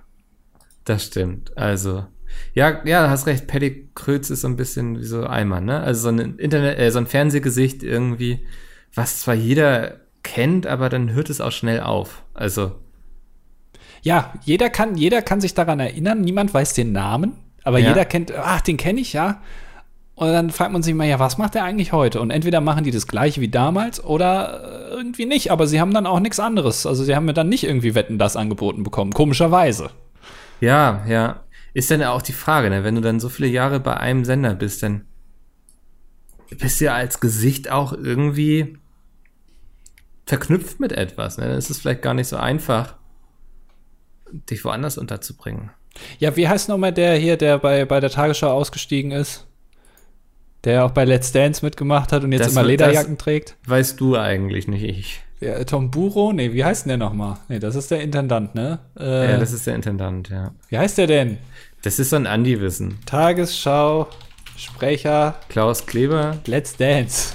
das 0.86 1.06
stimmt. 1.06 1.56
Also, 1.58 2.06
ja, 2.54 2.84
ja, 2.86 3.10
hast 3.10 3.28
recht. 3.28 3.48
Paddy 3.48 3.90
Kröz 3.94 4.30
ist 4.32 4.42
so 4.42 4.48
ein 4.48 4.56
bisschen 4.56 5.00
wie 5.00 5.06
so 5.06 5.28
Eimer, 5.28 5.62
ne? 5.62 5.80
Also 5.80 6.02
so 6.02 6.10
ein 6.10 6.40
Internet, 6.40 6.80
äh, 6.80 6.92
so 6.92 6.98
ein 6.98 7.08
Fernsehgesicht 7.08 7.84
irgendwie, 7.84 8.46
was 8.94 9.20
zwar 9.20 9.36
jeder 9.36 10.00
kennt, 10.24 10.66
aber 10.66 10.90
dann 10.90 11.14
hört 11.14 11.30
es 11.30 11.42
auch 11.42 11.52
schnell 11.52 11.82
auf. 11.82 12.24
Also. 12.34 12.76
Ja, 14.02 14.34
jeder 14.44 14.70
kann, 14.70 14.96
jeder 14.96 15.22
kann 15.22 15.42
sich 15.42 15.54
daran 15.54 15.80
erinnern. 15.80 16.22
Niemand 16.22 16.54
weiß 16.54 16.74
den 16.74 16.92
Namen, 16.92 17.34
aber 17.64 17.80
ja. 17.80 17.90
jeder 17.90 18.06
kennt, 18.06 18.34
ach, 18.34 18.62
den 18.62 18.78
kenne 18.78 19.02
ich 19.02 19.14
ja. 19.14 19.42
Und 20.16 20.34
dann 20.34 20.50
fragt 20.50 20.74
man 20.74 20.84
sich 20.84 20.94
mal, 20.94 21.08
ja, 21.08 21.18
was 21.18 21.38
macht 21.38 21.56
der 21.56 21.64
eigentlich 21.64 21.94
heute? 21.94 22.20
Und 22.20 22.30
entweder 22.30 22.60
machen 22.60 22.84
die 22.84 22.92
das 22.92 23.08
gleiche 23.08 23.40
wie 23.40 23.48
damals 23.48 24.04
oder 24.04 24.90
irgendwie 24.92 25.26
nicht, 25.26 25.50
aber 25.50 25.66
sie 25.66 25.80
haben 25.80 25.94
dann 25.94 26.06
auch 26.06 26.20
nichts 26.20 26.42
anderes. 26.42 26.86
Also 26.86 27.06
sie 27.06 27.16
haben 27.16 27.26
mir 27.26 27.34
dann 27.34 27.48
nicht 27.48 27.64
irgendwie 27.64 27.96
Wetten 27.96 28.18
das 28.18 28.36
angeboten 28.36 28.84
bekommen, 28.84 29.14
komischerweise. 29.14 29.92
Ja, 30.60 31.06
ja. 31.08 31.42
Ist 31.74 31.90
dann 31.90 32.04
auch 32.04 32.22
die 32.22 32.34
Frage, 32.34 32.70
ne? 32.70 32.84
wenn 32.84 32.96
du 32.96 33.02
dann 33.02 33.22
so 33.22 33.30
viele 33.30 33.48
Jahre 33.48 33.80
bei 33.80 33.96
einem 33.96 34.26
Sender 34.26 34.56
bist, 34.56 34.84
dann 34.84 35.06
bist 36.50 36.82
du 36.82 36.86
ja 36.86 36.96
als 36.96 37.22
Gesicht 37.22 37.72
auch 37.72 37.94
irgendwie 37.94 38.78
verknüpft 40.26 40.82
mit 40.82 40.92
etwas. 40.92 41.38
Ne? 41.38 41.48
Dann 41.48 41.58
ist 41.58 41.70
es 41.70 41.80
vielleicht 41.80 42.02
gar 42.02 42.14
nicht 42.14 42.28
so 42.28 42.36
einfach, 42.36 42.99
dich 44.32 44.64
woanders 44.66 44.98
unterzubringen. 44.98 45.72
Ja, 46.20 46.36
wie 46.36 46.48
heißt 46.48 46.70
nochmal 46.70 46.94
der 46.94 47.16
hier, 47.16 47.38
der 47.38 47.58
bei, 47.58 47.86
bei 47.86 48.00
der 48.00 48.10
Tagesschau 48.10 48.52
ausgestiegen 48.52 49.12
ist? 49.12 49.46
Der 50.64 50.86
auch 50.86 50.92
bei 50.92 51.06
Let's 51.06 51.32
Dance 51.32 51.64
mitgemacht 51.64 52.12
hat 52.12 52.24
und 52.24 52.32
jetzt 52.32 52.46
das, 52.46 52.52
immer 52.52 52.64
Lederjacken 52.64 53.18
trägt? 53.18 53.56
Weißt 53.66 54.00
du 54.00 54.18
eigentlich 54.18 54.68
nicht, 54.68 54.84
ich. 54.84 55.22
Ja, 55.40 55.64
Tom 55.64 55.90
Buro? 55.90 56.34
Nee, 56.34 56.54
wie 56.54 56.66
heißt 56.66 56.86
denn 56.86 56.90
der 56.90 56.98
nochmal? 56.98 57.38
Nee, 57.48 57.60
das 57.60 57.76
ist 57.76 57.92
der 57.92 58.02
Intendant, 58.02 58.56
ne? 58.56 58.80
Äh, 59.00 59.32
ja, 59.32 59.38
das 59.38 59.54
ist 59.54 59.66
der 59.66 59.76
Intendant, 59.76 60.30
ja. 60.30 60.52
Wie 60.68 60.78
heißt 60.78 60.98
der 60.98 61.08
denn? 61.08 61.38
Das 61.82 61.98
ist 61.98 62.10
so 62.10 62.18
ein 62.18 62.28
Andi-Wissen. 62.28 63.00
Tagesschau, 63.06 64.08
Sprecher. 64.58 65.36
Klaus 65.48 65.86
Kleber. 65.86 66.38
Let's 66.46 66.76
Dance. 66.76 67.34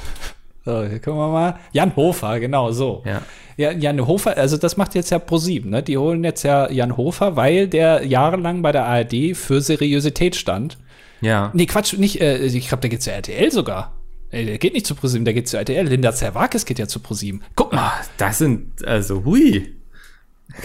So, 0.67 0.85
hier 0.85 1.01
gucken 1.01 1.19
wir 1.19 1.29
mal. 1.29 1.59
Jan 1.73 1.97
Hofer, 1.97 2.39
genau 2.41 2.71
so. 2.73 3.03
Ja. 3.07 3.23
Ja, 3.57 3.71
Jan 3.71 4.07
Hofer, 4.07 4.37
also 4.37 4.57
das 4.57 4.77
macht 4.77 4.95
jetzt 4.95 5.11
ja 5.11 5.19
ProSieben, 5.19 5.71
ne? 5.71 5.83
Die 5.83 5.97
holen 5.97 6.25
jetzt 6.25 6.43
ja 6.43 6.71
Jan 6.71 6.97
Hofer, 6.97 7.37
weil 7.37 7.69
der 7.69 8.05
jahrelang 8.05 8.63
bei 8.63 8.73
der 8.73 8.85
ARD 8.85 9.37
für 9.37 9.61
Seriosität 9.61 10.37
stand. 10.37 10.79
Ja. 11.21 11.51
Nee, 11.55 11.67
Quatsch, 11.67 11.97
nicht, 11.97 12.21
äh, 12.21 12.39
ich 12.45 12.69
glaube, 12.69 12.83
der 12.83 12.91
geht 12.91 13.03
zu 13.03 13.13
RTL 13.13 13.51
sogar. 13.51 13.95
Ey, 14.31 14.45
der 14.45 14.59
geht 14.59 14.75
nicht 14.75 14.87
zu 14.87 14.95
ProSieben, 14.95 15.25
der 15.25 15.35
geht 15.35 15.49
zu 15.49 15.57
RTL. 15.57 15.87
Linda 15.87 16.13
Zerwakis 16.13 16.65
geht 16.65 16.79
ja 16.79 16.89
zu 16.89 16.99
ProSieben. 16.99 17.43
Guck 17.55 17.73
mal. 17.73 17.93
Ach, 17.95 18.05
das 18.17 18.39
sind, 18.39 18.85
also, 18.85 19.25
hui. 19.25 19.77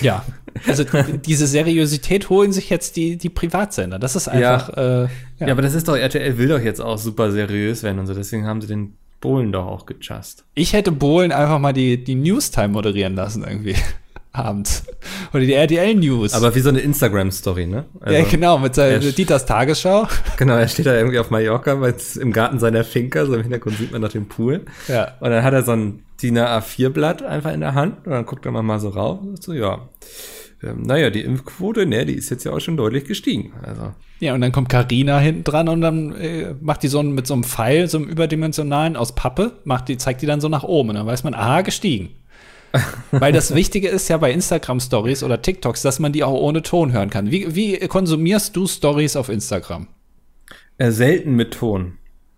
Ja, 0.01 0.25
also 0.67 0.83
diese 1.25 1.47
Seriosität 1.47 2.29
holen 2.29 2.51
sich 2.51 2.69
jetzt 2.69 2.95
die, 2.95 3.17
die 3.17 3.29
Privatsender. 3.29 3.99
Das 3.99 4.15
ist 4.15 4.27
einfach. 4.27 4.75
Ja. 4.75 5.03
Äh, 5.03 5.03
ja. 5.03 5.47
ja. 5.47 5.51
aber 5.51 5.61
das 5.61 5.75
ist 5.75 5.87
doch, 5.87 5.95
RTL 5.95 6.37
will 6.37 6.47
doch 6.47 6.59
jetzt 6.59 6.81
auch 6.81 6.97
super 6.97 7.31
seriös 7.31 7.83
werden 7.83 7.99
und 7.99 8.07
so. 8.07 8.13
Deswegen 8.13 8.45
haben 8.45 8.61
sie 8.61 8.67
den 8.67 8.95
Bohlen 9.21 9.51
doch 9.51 9.65
auch 9.65 9.85
gejust. 9.85 10.45
Ich 10.55 10.73
hätte 10.73 10.91
Bohlen 10.91 11.31
einfach 11.31 11.59
mal 11.59 11.73
die, 11.73 12.03
die 12.03 12.15
Newstime 12.15 12.69
moderieren 12.69 13.15
lassen 13.15 13.43
irgendwie. 13.43 13.75
Abends. 14.31 14.83
Oder 15.33 15.41
die 15.41 15.53
RTL 15.53 15.95
News. 15.95 16.33
Aber 16.33 16.53
wie 16.53 16.59
so 16.59 16.69
eine 16.69 16.79
Instagram-Story, 16.79 17.65
ne? 17.65 17.85
Also, 17.99 18.17
ja, 18.17 18.25
genau, 18.25 18.59
mit 18.59 18.75
seiner 18.75 18.99
Dieters 18.99 19.45
Tagesschau. 19.45 20.07
Genau, 20.37 20.55
er 20.55 20.67
steht 20.67 20.85
da 20.85 20.95
irgendwie 20.95 21.19
auf 21.19 21.31
Mallorca 21.31 21.73
im 22.21 22.31
Garten 22.31 22.59
seiner 22.59 22.83
Finca, 22.83 23.25
so 23.25 23.33
im 23.33 23.41
Hintergrund 23.41 23.77
sieht 23.77 23.91
man 23.91 24.01
noch 24.01 24.11
den 24.11 24.27
Pool. 24.27 24.65
Ja. 24.87 25.15
Und 25.19 25.31
dann 25.31 25.43
hat 25.43 25.53
er 25.53 25.63
so 25.63 25.71
ein 25.71 26.03
DIN 26.21 26.37
A4-Blatt 26.37 27.23
einfach 27.23 27.51
in 27.51 27.61
der 27.61 27.73
Hand 27.73 28.05
und 28.05 28.11
dann 28.13 28.25
guckt 28.25 28.45
er 28.45 28.51
mal 28.51 28.79
so 28.79 28.89
rauf 28.89 29.19
und 29.21 29.41
so, 29.41 29.53
ja. 29.53 29.89
Ähm, 30.61 30.83
naja, 30.83 31.09
die 31.09 31.21
Impfquote, 31.21 31.85
ne, 31.85 32.05
die 32.05 32.13
ist 32.13 32.29
jetzt 32.29 32.43
ja 32.43 32.51
auch 32.51 32.59
schon 32.59 32.77
deutlich 32.77 33.05
gestiegen. 33.05 33.53
Also. 33.63 33.93
Ja, 34.19 34.33
und 34.33 34.41
dann 34.41 34.51
kommt 34.51 34.69
Karina 34.69 35.19
hinten 35.19 35.43
dran 35.43 35.69
und 35.69 35.81
dann 35.81 36.13
äh, 36.15 36.53
macht 36.59 36.83
die 36.83 36.89
so 36.89 37.01
mit 37.01 37.27
so 37.27 37.33
einem 37.33 37.43
Pfeil, 37.43 37.87
so 37.87 37.97
einem 37.97 38.07
überdimensionalen 38.07 38.97
aus 38.97 39.15
Pappe, 39.15 39.53
macht 39.63 39.87
die, 39.87 39.97
zeigt 39.97 40.21
die 40.21 40.25
dann 40.25 40.41
so 40.41 40.49
nach 40.49 40.63
oben 40.63 40.89
und 40.89 40.95
dann 40.95 41.07
weiß 41.07 41.23
man, 41.23 41.33
aha, 41.33 41.61
gestiegen. 41.61 42.09
Weil 43.11 43.31
das 43.31 43.55
Wichtige 43.55 43.87
ist 43.87 44.09
ja 44.09 44.17
bei 44.17 44.31
Instagram 44.31 44.79
Stories 44.79 45.23
oder 45.23 45.41
TikToks, 45.41 45.81
dass 45.81 45.99
man 45.99 46.11
die 46.11 46.23
auch 46.23 46.33
ohne 46.33 46.61
Ton 46.61 46.91
hören 46.91 47.09
kann. 47.09 47.31
Wie, 47.31 47.55
wie 47.55 47.77
konsumierst 47.87 48.55
du 48.55 48.67
Stories 48.67 49.15
auf 49.15 49.29
Instagram? 49.29 49.87
Äh, 50.77 50.91
selten 50.91 51.35
mit 51.35 51.53
Ton. 51.53 51.97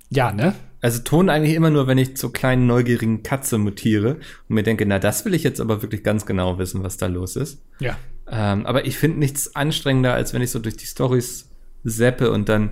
Ja, 0.09 0.31
ne? 0.31 0.53
Also 0.81 0.99
Ton 1.03 1.29
eigentlich 1.29 1.55
immer 1.55 1.69
nur, 1.69 1.87
wenn 1.87 1.97
ich 1.97 2.17
zur 2.17 2.33
kleinen 2.33 2.65
neugierigen 2.65 3.23
Katze 3.23 3.57
mutiere 3.57 4.15
und 4.49 4.55
mir 4.55 4.63
denke, 4.63 4.85
na, 4.85 4.97
das 4.99 5.25
will 5.25 5.33
ich 5.35 5.43
jetzt 5.43 5.61
aber 5.61 5.81
wirklich 5.81 6.03
ganz 6.03 6.25
genau 6.25 6.57
wissen, 6.57 6.83
was 6.83 6.97
da 6.97 7.05
los 7.05 7.35
ist. 7.35 7.61
Ja. 7.79 7.97
Ähm, 8.31 8.65
aber 8.65 8.85
ich 8.85 8.97
finde 8.97 9.19
nichts 9.19 9.55
anstrengender, 9.55 10.13
als 10.13 10.33
wenn 10.33 10.41
ich 10.41 10.51
so 10.51 10.59
durch 10.59 10.77
die 10.77 10.85
Stories 10.85 11.49
seppe 11.83 12.31
und 12.31 12.49
dann 12.49 12.71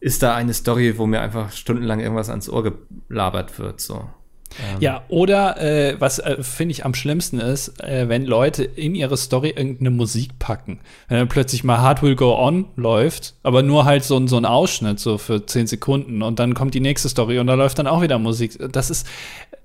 ist 0.00 0.22
da 0.22 0.34
eine 0.34 0.54
Story, 0.54 0.98
wo 0.98 1.06
mir 1.06 1.20
einfach 1.20 1.52
stundenlang 1.52 2.00
irgendwas 2.00 2.28
ans 2.28 2.48
Ohr 2.48 2.64
gelabert 3.08 3.58
wird, 3.58 3.80
so. 3.80 4.04
Ähm. 4.60 4.80
Ja, 4.80 5.02
oder 5.08 5.60
äh, 5.60 5.96
was 5.98 6.18
äh, 6.18 6.42
finde 6.42 6.72
ich 6.72 6.84
am 6.84 6.94
schlimmsten 6.94 7.38
ist, 7.38 7.80
äh, 7.82 8.08
wenn 8.08 8.24
Leute 8.26 8.64
in 8.64 8.94
ihre 8.94 9.16
Story 9.16 9.50
irgendeine 9.50 9.90
Musik 9.90 10.38
packen. 10.38 10.80
Wenn 11.08 11.18
dann 11.18 11.28
plötzlich 11.28 11.64
mal 11.64 11.78
Hard 11.78 12.02
Will 12.02 12.16
Go 12.16 12.36
On 12.36 12.66
läuft, 12.76 13.34
aber 13.42 13.62
nur 13.62 13.84
halt 13.84 14.04
so, 14.04 14.24
so 14.26 14.36
ein 14.36 14.44
Ausschnitt, 14.44 15.00
so 15.00 15.18
für 15.18 15.46
zehn 15.46 15.66
Sekunden 15.66 16.22
und 16.22 16.38
dann 16.38 16.54
kommt 16.54 16.74
die 16.74 16.80
nächste 16.80 17.08
Story 17.08 17.38
und 17.38 17.46
da 17.46 17.54
läuft 17.54 17.78
dann 17.78 17.86
auch 17.86 18.02
wieder 18.02 18.18
Musik. 18.18 18.58
Das 18.72 18.90
ist, 18.90 19.06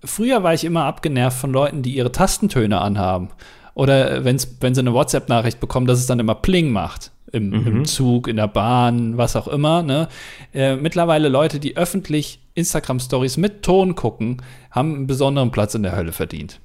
früher 0.04 0.44
war 0.44 0.54
ich 0.54 0.64
immer 0.64 0.86
abgenervt 0.86 1.38
von 1.38 1.52
Leuten, 1.52 1.82
die 1.82 1.96
ihre 1.96 2.12
Tastentöne 2.12 2.80
anhaben. 2.80 3.30
Oder 3.78 4.26
wenn's, 4.26 4.58
wenn 4.60 4.74
sie 4.74 4.82
eine 4.82 4.94
WhatsApp-Nachricht 4.94 5.60
bekommen, 5.60 5.86
dass 5.86 6.00
es 6.00 6.08
dann 6.08 6.18
immer 6.18 6.34
Pling 6.34 6.72
macht. 6.72 7.12
Im, 7.32 7.50
mhm. 7.50 7.68
im 7.68 7.86
Zug, 7.86 8.28
in 8.28 8.38
der 8.38 8.48
Bahn, 8.48 9.18
was 9.18 9.36
auch 9.36 9.48
immer. 9.48 9.84
Ne? 9.84 10.08
Äh, 10.52 10.78
mittlerweile 10.78 11.30
Leute, 11.30 11.60
die 11.60 11.78
öffentlich 11.78 12.42
Instagram-Stories 12.56 13.38
mit 13.38 13.62
Ton 13.62 13.94
gucken, 13.94 14.42
haben 14.72 14.96
einen 14.96 15.08
besonderen 15.08 15.52
Platz 15.52 15.76
in 15.76 15.84
der 15.84 15.96
Hölle 15.96 16.12
verdient. 16.12 16.60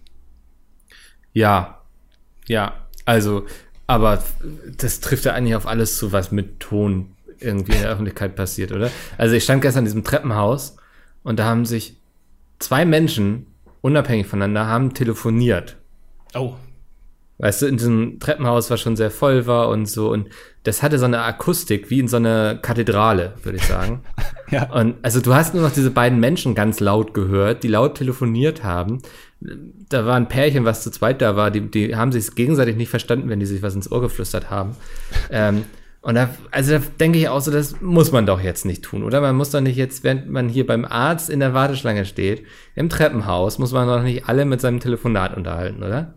Ja, 1.34 1.82
ja, 2.46 2.72
also, 3.04 3.44
aber 3.86 4.22
das 4.78 5.00
trifft 5.00 5.26
ja 5.26 5.34
eigentlich 5.34 5.56
auf 5.56 5.66
alles 5.66 5.98
zu, 5.98 6.12
was 6.12 6.32
mit 6.32 6.60
Ton 6.60 7.14
irgendwie 7.40 7.72
in 7.72 7.82
der 7.82 7.90
Öffentlichkeit 7.90 8.36
passiert, 8.36 8.72
oder? 8.72 8.90
Also 9.18 9.34
ich 9.34 9.44
stand 9.44 9.60
gestern 9.60 9.80
in 9.80 9.86
diesem 9.86 10.04
Treppenhaus 10.04 10.78
und 11.24 11.38
da 11.38 11.44
haben 11.44 11.66
sich 11.66 11.96
zwei 12.58 12.86
Menschen 12.86 13.48
unabhängig 13.82 14.28
voneinander 14.28 14.66
haben 14.66 14.94
telefoniert. 14.94 15.76
Oh. 16.32 16.54
Weißt 17.42 17.60
du, 17.60 17.66
in 17.66 17.76
diesem 17.76 18.20
Treppenhaus, 18.20 18.70
was 18.70 18.80
schon 18.80 18.94
sehr 18.94 19.10
voll 19.10 19.48
war 19.48 19.68
und 19.68 19.86
so. 19.86 20.12
Und 20.12 20.28
das 20.62 20.80
hatte 20.80 20.96
so 21.00 21.06
eine 21.06 21.22
Akustik, 21.22 21.90
wie 21.90 21.98
in 21.98 22.06
so 22.06 22.18
einer 22.18 22.54
Kathedrale, 22.54 23.34
würde 23.42 23.58
ich 23.58 23.64
sagen. 23.64 24.04
ja. 24.52 24.72
Und 24.72 24.94
also 25.02 25.20
du 25.20 25.34
hast 25.34 25.52
nur 25.52 25.64
noch 25.64 25.72
diese 25.72 25.90
beiden 25.90 26.20
Menschen 26.20 26.54
ganz 26.54 26.78
laut 26.78 27.14
gehört, 27.14 27.64
die 27.64 27.68
laut 27.68 27.96
telefoniert 27.96 28.62
haben. 28.62 29.02
Da 29.40 30.06
war 30.06 30.14
ein 30.14 30.28
Pärchen, 30.28 30.64
was 30.64 30.84
zu 30.84 30.92
zweit 30.92 31.20
da 31.20 31.34
war, 31.34 31.50
die, 31.50 31.62
die 31.62 31.96
haben 31.96 32.12
sich 32.12 32.32
gegenseitig 32.36 32.76
nicht 32.76 32.90
verstanden, 32.90 33.28
wenn 33.28 33.40
die 33.40 33.46
sich 33.46 33.60
was 33.60 33.74
ins 33.74 33.90
Ohr 33.90 34.02
geflüstert 34.02 34.48
haben. 34.48 34.76
ähm, 35.32 35.64
und 36.00 36.14
da, 36.14 36.30
also 36.52 36.78
da 36.78 36.84
denke 37.00 37.18
ich 37.18 37.28
auch 37.28 37.40
so, 37.40 37.50
das 37.50 37.80
muss 37.80 38.12
man 38.12 38.24
doch 38.24 38.40
jetzt 38.40 38.64
nicht 38.64 38.84
tun, 38.84 39.02
oder? 39.02 39.20
Man 39.20 39.34
muss 39.34 39.50
doch 39.50 39.60
nicht 39.60 39.76
jetzt, 39.76 40.04
während 40.04 40.30
man 40.30 40.48
hier 40.48 40.64
beim 40.64 40.84
Arzt 40.84 41.28
in 41.28 41.40
der 41.40 41.54
Warteschlange 41.54 42.04
steht, 42.04 42.44
im 42.76 42.88
Treppenhaus, 42.88 43.58
muss 43.58 43.72
man 43.72 43.88
doch 43.88 44.04
nicht 44.04 44.28
alle 44.28 44.44
mit 44.44 44.60
seinem 44.60 44.78
Telefonat 44.78 45.36
unterhalten, 45.36 45.82
oder? 45.82 46.14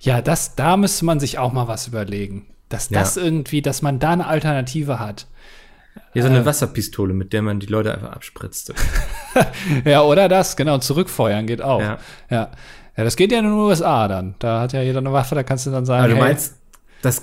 Ja, 0.00 0.22
das, 0.22 0.54
da 0.54 0.76
müsste 0.76 1.04
man 1.04 1.20
sich 1.20 1.38
auch 1.38 1.52
mal 1.52 1.68
was 1.68 1.86
überlegen. 1.86 2.46
Dass 2.68 2.88
das 2.88 3.16
ja. 3.16 3.22
irgendwie, 3.22 3.62
dass 3.62 3.80
man 3.82 3.98
da 3.98 4.10
eine 4.10 4.26
Alternative 4.26 4.98
hat. 4.98 5.26
Ja, 6.14 6.22
so 6.22 6.28
eine 6.28 6.40
äh, 6.40 6.44
Wasserpistole, 6.44 7.14
mit 7.14 7.32
der 7.32 7.42
man 7.42 7.60
die 7.60 7.66
Leute 7.66 7.94
einfach 7.94 8.12
abspritzt. 8.12 8.74
ja, 9.84 10.02
oder 10.02 10.28
das, 10.28 10.56
genau, 10.56 10.78
zurückfeuern 10.78 11.46
geht 11.46 11.62
auch. 11.62 11.80
Ja. 11.80 11.98
ja. 12.30 12.50
Ja, 12.98 13.04
das 13.04 13.14
geht 13.14 13.30
ja 13.30 13.38
in 13.38 13.44
den 13.44 13.54
USA 13.54 14.08
dann. 14.08 14.34
Da 14.40 14.60
hat 14.60 14.72
ja 14.72 14.82
jeder 14.82 14.98
eine 14.98 15.12
Waffe, 15.12 15.36
da 15.36 15.44
kannst 15.44 15.66
du 15.66 15.70
dann 15.70 15.86
sagen. 15.86 16.00
Aber 16.00 16.08
du 16.08 16.16
hey, 16.16 16.24
meinst, 16.24 16.56
dass, 17.00 17.22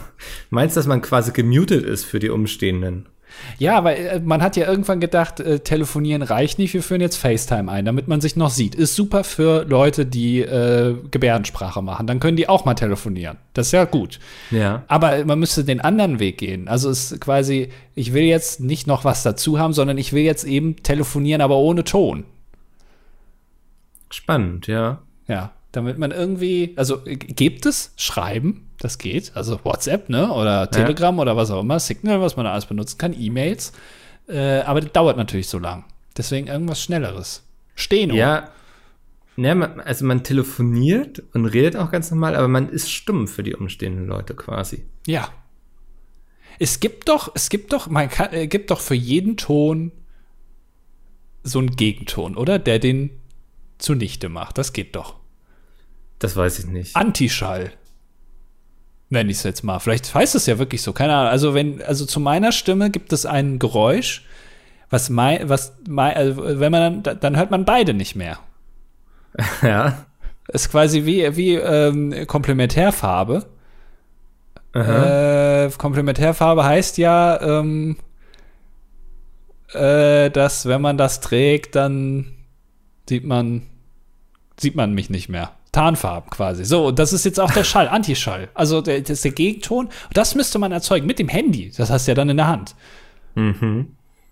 meinst, 0.50 0.76
dass 0.76 0.88
man 0.88 1.00
quasi 1.00 1.30
gemutet 1.30 1.84
ist 1.84 2.04
für 2.04 2.18
die 2.18 2.28
Umstehenden? 2.28 3.06
Ja, 3.58 3.84
weil 3.84 3.96
äh, 4.06 4.20
man 4.20 4.42
hat 4.42 4.56
ja 4.56 4.68
irgendwann 4.68 5.00
gedacht, 5.00 5.40
äh, 5.40 5.60
telefonieren 5.60 6.22
reicht 6.22 6.58
nicht, 6.58 6.74
wir 6.74 6.82
führen 6.82 7.00
jetzt 7.00 7.16
FaceTime 7.16 7.70
ein, 7.70 7.84
damit 7.84 8.08
man 8.08 8.20
sich 8.20 8.36
noch 8.36 8.50
sieht. 8.50 8.74
Ist 8.74 8.94
super 8.94 9.24
für 9.24 9.64
Leute, 9.64 10.06
die 10.06 10.40
äh, 10.40 10.96
Gebärdensprache 11.10 11.82
machen. 11.82 12.06
Dann 12.06 12.20
können 12.20 12.36
die 12.36 12.48
auch 12.48 12.64
mal 12.64 12.74
telefonieren. 12.74 13.38
Das 13.54 13.66
ist 13.66 13.72
ja 13.72 13.84
gut. 13.84 14.18
Ja. 14.50 14.84
Aber 14.88 15.24
man 15.24 15.38
müsste 15.38 15.64
den 15.64 15.80
anderen 15.80 16.18
Weg 16.18 16.38
gehen. 16.38 16.68
Also 16.68 16.90
es 16.90 17.12
ist 17.12 17.20
quasi, 17.20 17.68
ich 17.94 18.12
will 18.12 18.24
jetzt 18.24 18.60
nicht 18.60 18.86
noch 18.86 19.04
was 19.04 19.22
dazu 19.22 19.58
haben, 19.58 19.72
sondern 19.72 19.98
ich 19.98 20.12
will 20.12 20.22
jetzt 20.22 20.44
eben 20.44 20.82
telefonieren, 20.82 21.40
aber 21.40 21.56
ohne 21.56 21.84
Ton. 21.84 22.24
Spannend, 24.10 24.66
ja. 24.66 25.00
Ja, 25.26 25.52
damit 25.72 25.98
man 25.98 26.10
irgendwie, 26.10 26.74
also 26.76 27.04
äh, 27.06 27.16
gibt 27.16 27.66
es 27.66 27.92
Schreiben, 27.96 28.68
das 28.82 28.98
geht, 28.98 29.32
also 29.36 29.60
WhatsApp, 29.64 30.08
ne, 30.08 30.32
oder 30.32 30.68
Telegram 30.70 31.16
oder 31.18 31.36
was 31.36 31.50
auch 31.50 31.60
immer, 31.60 31.78
Signal, 31.78 32.20
was 32.20 32.36
man 32.36 32.44
da 32.44 32.52
alles 32.52 32.66
benutzen 32.66 32.98
kann, 32.98 33.14
E-Mails, 33.16 33.72
äh, 34.28 34.60
aber 34.60 34.80
das 34.80 34.92
dauert 34.92 35.16
natürlich 35.16 35.48
so 35.48 35.58
lang. 35.58 35.84
Deswegen 36.16 36.48
irgendwas 36.48 36.82
Schnelleres. 36.82 37.44
Steno. 37.74 38.14
Ja. 38.14 38.50
Ja, 39.36 39.54
man, 39.54 39.80
also 39.80 40.04
man 40.04 40.24
telefoniert 40.24 41.22
und 41.32 41.46
redet 41.46 41.76
auch 41.76 41.90
ganz 41.90 42.10
normal, 42.10 42.36
aber 42.36 42.48
man 42.48 42.68
ist 42.68 42.90
stumm 42.90 43.28
für 43.28 43.42
die 43.42 43.54
umstehenden 43.54 44.06
Leute 44.06 44.34
quasi. 44.34 44.84
Ja. 45.06 45.30
Es 46.58 46.80
gibt 46.80 47.08
doch, 47.08 47.30
es 47.34 47.48
gibt 47.48 47.72
doch, 47.72 47.88
man 47.88 48.10
kann, 48.10 48.32
äh, 48.32 48.46
gibt 48.46 48.70
doch 48.70 48.80
für 48.80 48.94
jeden 48.94 49.36
Ton 49.36 49.92
so 51.44 51.60
einen 51.60 51.76
Gegenton, 51.76 52.36
oder? 52.36 52.58
Der 52.58 52.78
den 52.78 53.10
zunichte 53.78 54.28
macht. 54.28 54.58
Das 54.58 54.72
geht 54.72 54.96
doch. 54.96 55.16
Das 56.18 56.36
weiß 56.36 56.58
ich 56.58 56.66
nicht. 56.66 56.94
Antischall. 56.94 57.72
Nenne 59.12 59.30
ich 59.30 59.36
es 59.36 59.42
jetzt 59.42 59.62
mal. 59.62 59.78
Vielleicht 59.78 60.14
heißt 60.14 60.34
es 60.34 60.46
ja 60.46 60.58
wirklich 60.58 60.80
so. 60.80 60.94
Keine 60.94 61.14
Ahnung. 61.14 61.30
Also, 61.30 61.52
wenn, 61.52 61.82
also 61.82 62.06
zu 62.06 62.18
meiner 62.18 62.50
Stimme 62.50 62.88
gibt 62.88 63.12
es 63.12 63.26
ein 63.26 63.58
Geräusch, 63.58 64.24
was 64.88 65.10
mein, 65.10 65.50
was 65.50 65.76
mein, 65.86 66.16
also 66.16 66.42
wenn 66.60 66.72
man 66.72 67.02
dann, 67.02 67.20
dann 67.20 67.36
hört 67.36 67.50
man 67.50 67.66
beide 67.66 67.92
nicht 67.92 68.16
mehr. 68.16 68.38
ja. 69.62 70.06
Ist 70.48 70.70
quasi 70.70 71.04
wie, 71.04 71.36
wie 71.36 71.56
ähm, 71.56 72.26
Komplementärfarbe. 72.26 73.44
Äh, 74.72 75.68
Komplementärfarbe 75.76 76.64
heißt 76.64 76.96
ja, 76.96 77.38
ähm, 77.42 77.98
äh, 79.74 80.30
dass 80.30 80.64
wenn 80.64 80.80
man 80.80 80.96
das 80.96 81.20
trägt, 81.20 81.74
dann 81.74 82.32
sieht 83.06 83.26
man, 83.26 83.66
sieht 84.58 84.74
man 84.74 84.94
mich 84.94 85.10
nicht 85.10 85.28
mehr. 85.28 85.52
Tarnfarben 85.72 86.30
quasi. 86.30 86.64
So, 86.64 86.88
und 86.88 86.98
das 86.98 87.12
ist 87.12 87.24
jetzt 87.24 87.40
auch 87.40 87.50
der 87.50 87.64
Schall, 87.64 87.88
Antischall. 87.88 88.48
Also 88.54 88.80
der, 88.82 89.00
das 89.00 89.10
ist 89.10 89.24
der 89.24 89.32
Gegenton. 89.32 89.86
Und 89.86 89.92
das 90.16 90.34
müsste 90.34 90.58
man 90.58 90.70
erzeugen 90.70 91.06
mit 91.06 91.18
dem 91.18 91.28
Handy. 91.28 91.72
Das 91.76 91.90
hast 91.90 92.06
du 92.06 92.10
ja 92.12 92.14
dann 92.14 92.28
in 92.28 92.36
der 92.36 92.48
Hand. 92.48 92.74
Mhm. 93.34 93.88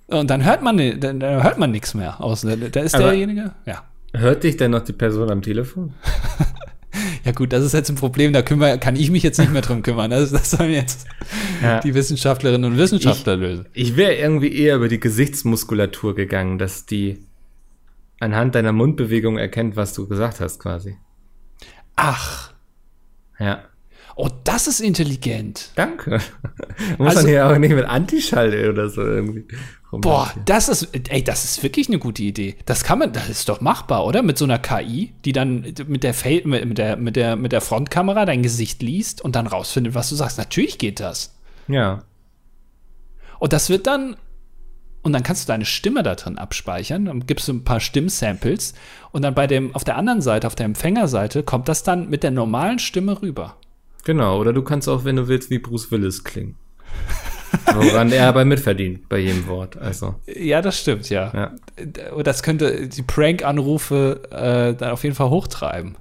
Und 0.09 0.29
dann 0.31 0.45
hört 0.45 0.63
man, 0.63 0.77
dann, 1.01 1.21
dann 1.21 1.43
hört 1.43 1.59
man 1.59 1.71
nichts 1.71 1.95
mehr. 1.95 2.21
Aus, 2.23 2.43
da 2.43 2.81
ist 2.81 2.95
Aber- 2.95 3.05
derjenige. 3.05 3.53
Ja. 3.65 3.85
Hört 4.13 4.43
dich 4.43 4.57
denn 4.57 4.73
noch 4.73 4.83
die 4.85 4.93
Person 4.93 5.31
am 5.31 5.43
Telefon? 5.43 5.95
Ja 7.25 7.33
gut, 7.33 7.53
das 7.53 7.63
ist 7.65 7.73
jetzt 7.73 7.89
ein 7.91 7.95
Problem, 7.97 8.33
da 8.33 8.43
kümmer, 8.43 8.77
kann 8.79 8.97
ich 8.97 9.11
mich 9.11 9.23
jetzt 9.23 9.39
nicht 9.39 9.53
mehr 9.53 9.63
drum 9.63 9.83
kümmern. 9.83 10.11
Das, 10.11 10.33
das 10.33 10.51
sollen 10.51 10.73
jetzt 10.73 11.07
Ja. 11.63 11.79
die 11.81 11.95
Wissenschaftlerinnen 11.95 12.73
und 12.73 12.79
Wissenschaftler 12.79 13.37
lösen. 13.37 13.67
Ich 13.75 13.97
wäre 13.97 14.15
irgendwie 14.15 14.53
eher 14.53 14.77
über 14.77 14.89
die 14.89 14.99
Gesichtsmuskulatur 14.99 16.15
gegangen, 16.15 16.59
dass 16.59 16.87
die 16.87 17.25
anhand 18.19 18.55
deiner 18.55 18.73
Mundbewegung 18.73 19.39
erkennt, 19.39 19.77
was 19.77 19.93
du 19.95 20.09
gesagt 20.09 20.41
hast, 20.41 20.59
quasi. 20.61 20.97
Ach, 22.03 22.53
Ja. 23.39 23.63
oh, 24.17 24.29
das 24.45 24.67
ist 24.67 24.81
intelligent. 24.81 25.71
Danke. 25.77 26.21
Muss 26.99 27.09
Also- 27.09 27.21
man 27.23 27.29
hier 27.29 27.47
auch 27.47 27.59
nicht 27.59 27.75
mit 27.75 27.85
Antischall 27.85 28.69
oder 28.71 28.89
so 28.89 29.03
irgendwie. 29.03 29.45
Boah, 29.93 30.33
das 30.45 30.69
ist, 30.69 30.89
ey, 31.09 31.25
das 31.25 31.45
ist 31.45 31.63
wirklich 31.65 31.89
eine 31.89 31.99
gute 31.99 32.23
Idee. 32.23 32.55
Das 32.65 32.85
kann 32.85 33.01
man, 33.01 33.13
das 33.13 33.29
ist 33.29 33.49
doch 33.49 33.61
machbar, 33.61 34.05
oder? 34.07 34.23
Mit 34.23 34.39
so 34.39 34.45
einer 34.45 34.61
KI, 34.61 35.13
die 35.25 35.33
dann 35.33 35.63
mit 35.89 36.05
der, 36.05 36.15
mit 36.45 36.65
mit 36.65 36.79
der, 36.79 36.97
mit 36.97 37.17
der, 37.17 37.35
mit 37.37 37.51
der 37.51 37.61
Frontkamera 37.61 38.25
dein 38.25 38.43
Gesicht 38.45 38.83
liest 38.83 39.21
und 39.21 39.35
dann 39.35 39.49
rausfindet, 39.49 39.95
was 39.95 40.09
du 40.09 40.15
sagst. 40.15 40.39
Natürlich 40.39 40.79
geht 40.79 41.01
das. 41.01 41.35
Ja. 41.67 42.05
Und 43.41 43.53
das 43.53 43.69
wird 43.69 43.89
dann, 43.89 44.17
und 45.03 45.13
dann 45.13 45.23
kannst 45.23 45.49
du 45.49 45.53
deine 45.53 45.65
Stimme 45.65 46.03
da 46.03 46.15
drin 46.15 46.39
abspeichern, 46.39 47.07
dann 47.07 47.27
gibst 47.27 47.49
du 47.49 47.53
ein 47.53 47.65
paar 47.65 47.81
Stimmsamples 47.81 48.75
und 49.13 49.23
dann 49.23 49.35
bei 49.35 49.47
dem, 49.47 49.75
auf 49.75 49.85
der 49.85 49.97
anderen 49.97 50.21
Seite, 50.21 50.47
auf 50.47 50.55
der 50.55 50.67
Empfängerseite, 50.67 51.43
kommt 51.43 51.69
das 51.69 51.83
dann 51.83 52.11
mit 52.11 52.23
der 52.23 52.31
normalen 52.31 52.79
Stimme 52.79 53.21
rüber. 53.23 53.57
Genau. 54.05 54.39
Oder 54.39 54.53
du 54.53 54.63
kannst 54.63 54.89
auch, 54.89 55.05
wenn 55.05 55.17
du 55.17 55.29
willst, 55.29 55.51
wie 55.51 55.59
Bruce 55.59 55.91
Willis 55.91 56.25
klingen. 56.25 56.57
Woran 57.75 58.13
er 58.13 58.29
aber 58.29 58.45
mitverdient 58.45 59.09
bei 59.09 59.19
jedem 59.19 59.47
Wort. 59.49 59.77
Also, 59.77 60.15
Ja, 60.27 60.63
das 60.63 60.79
stimmt, 60.79 61.11
ja. 61.11 61.33
ja. 61.35 62.13
Und 62.13 62.27
das 62.27 62.43
könnte 62.43 62.89
die 62.89 63.03
Prank-Anrufe 63.03 64.23
äh, 64.31 64.75
dann 64.77 64.91
auf 64.91 65.03
jeden 65.03 65.17
Fall 65.17 65.31
hochtreiben. 65.31 65.97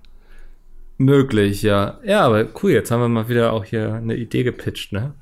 Möglich, 0.98 1.64
ja. 1.64 2.00
Ja, 2.04 2.22
aber 2.22 2.46
cool, 2.62 2.72
jetzt 2.72 2.92
haben 2.92 3.02
wir 3.02 3.08
mal 3.08 3.30
wieder 3.30 3.54
auch 3.54 3.66
hier 3.66 3.94
eine 3.94 4.16
Idee 4.16 4.44
gepitcht, 4.44 4.92
ne? 4.92 5.14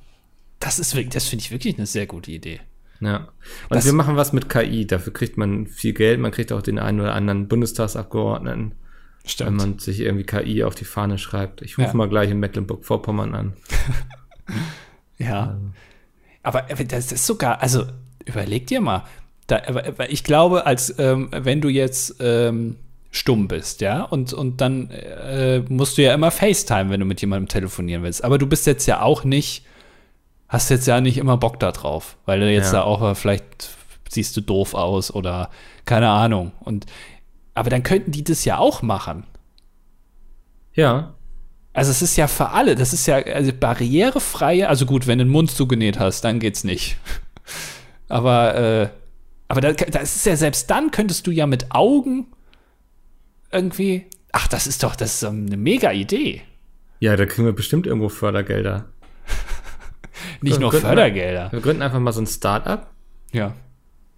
Das 0.60 0.80
ist 0.80 0.96
wirklich, 0.96 1.14
das 1.14 1.28
finde 1.28 1.44
ich 1.44 1.52
wirklich 1.52 1.78
eine 1.78 1.86
sehr 1.86 2.08
gute 2.08 2.32
Idee. 2.32 2.60
Ja. 3.00 3.18
Und 3.18 3.28
Das- 3.70 3.86
wir 3.86 3.94
machen 3.94 4.16
was 4.16 4.34
mit 4.34 4.50
KI. 4.50 4.86
Dafür 4.88 5.14
kriegt 5.14 5.38
man 5.38 5.68
viel 5.68 5.94
Geld. 5.94 6.20
Man 6.20 6.32
kriegt 6.32 6.52
auch 6.52 6.62
den 6.62 6.80
einen 6.80 7.00
oder 7.00 7.14
anderen 7.14 7.48
Bundestagsabgeordneten, 7.48 8.74
wenn 9.40 9.56
man 9.56 9.80
sich 9.80 10.00
irgendwie 10.00 10.26
KI 10.26 10.64
auf 10.64 10.74
die 10.76 10.86
Fahne 10.86 11.18
schreibt. 11.18 11.62
Ich 11.62 11.78
rufe 11.78 11.88
Ja. 11.90 11.94
mal 11.94 12.10
gleich 12.10 12.30
in 12.32 12.40
Mecklenburg-Vorpommern 12.40 13.36
an. 13.36 13.54
Ja. 15.18 15.58
Aber 16.44 16.70
äh, 16.70 16.86
das 16.86 17.12
ist 17.12 17.26
sogar, 17.26 17.62
also 17.62 17.86
überleg 18.26 18.68
dir 18.68 18.82
mal, 18.82 19.04
da, 19.48 19.62
aber- 19.68 19.86
aber 19.86 20.12
ich 20.12 20.24
glaube, 20.24 20.66
als 20.66 20.94
ähm, 21.00 21.30
wenn 21.32 21.62
du 21.62 21.70
jetzt 21.70 22.18
ähm, 22.20 22.76
stumm 23.12 23.48
bist, 23.48 23.82
ja, 23.82 24.04
und, 24.04 24.34
und 24.34 24.62
dann 24.62 24.90
äh, 24.92 25.60
musst 25.70 25.98
du 25.98 26.04
ja 26.04 26.14
immer 26.14 26.30
FaceTime, 26.32 26.90
wenn 26.90 27.00
du 27.00 27.06
mit 27.06 27.20
jemandem 27.22 27.48
telefonieren 27.48 28.04
willst. 28.04 28.24
Aber 28.24 28.38
du 28.38 28.46
bist 28.48 28.68
jetzt 28.68 28.86
ja 28.86 29.02
auch 29.02 29.24
nicht, 29.24 29.66
hast 30.50 30.70
jetzt 30.70 30.88
ja 30.88 31.02
nicht 31.02 31.18
immer 31.18 31.38
Bock 31.38 31.60
da 31.60 31.72
drauf, 31.72 32.18
weil 32.26 32.40
du 32.40 32.52
jetzt 32.52 32.68
Ja. 32.74 32.80
da 32.80 32.82
auch 32.84 33.02
äh, 33.12 33.16
vielleicht 33.16 33.70
siehst 34.10 34.36
du 34.38 34.42
doof 34.42 34.74
aus 34.74 35.14
oder 35.14 35.50
keine 35.86 36.10
Ahnung. 36.10 36.52
Und 36.62 36.86
aber 37.54 37.70
dann 37.70 37.84
könnten 37.84 38.12
die 38.12 38.24
das 38.24 38.46
ja 38.46 38.58
auch 38.58 38.82
machen. 38.82 39.26
Ja. 40.74 41.14
Also 41.74 41.92
es 41.92 42.02
ist 42.02 42.16
ja 42.16 42.28
für 42.28 42.50
alle, 42.50 42.76
das 42.76 42.94
ist 42.94 43.06
ja 43.08 43.18
also 43.18 43.52
barrierefreie, 43.54 44.68
also 44.70 44.86
gut, 44.86 45.06
wenn 45.08 45.20
du 45.20 45.26
den 45.26 45.32
Mund 45.32 45.52
zugenäht 45.52 46.00
hast, 46.00 46.22
dann 46.24 46.40
geht's 46.40 46.64
nicht. 46.64 46.98
Aber, 48.10 48.56
äh, 48.56 48.90
aber 49.50 49.60
da, 49.62 49.74
das 49.74 50.16
ist 50.16 50.26
ja 50.26 50.38
selbst 50.38 50.70
dann 50.70 50.92
könntest 50.92 51.28
du 51.28 51.32
ja 51.32 51.46
mit 51.46 51.72
Augen 51.74 52.28
irgendwie, 53.52 54.06
ach, 54.32 54.48
das 54.48 54.66
ist 54.66 54.84
doch, 54.84 54.96
das 54.96 55.16
ist 55.16 55.24
eine 55.26 55.58
mega 55.58 55.92
Idee. 55.92 56.42
Ja, 57.02 57.16
da 57.18 57.26
kriegen 57.26 57.46
wir 57.46 57.54
bestimmt 57.54 57.86
irgendwo 57.86 58.08
Fördergelder. 58.10 58.86
Nicht 60.42 60.56
Ja, 60.56 60.60
nur 60.60 60.74
wir- 60.74 60.80
Fördergelder. 60.82 61.52
Wir 61.52 61.60
gründen 61.62 61.82
einfach 61.82 62.00
mal 62.00 62.12
so 62.12 62.22
ein 62.22 62.28
Start-up 62.28 62.92
Ja. 63.32 63.48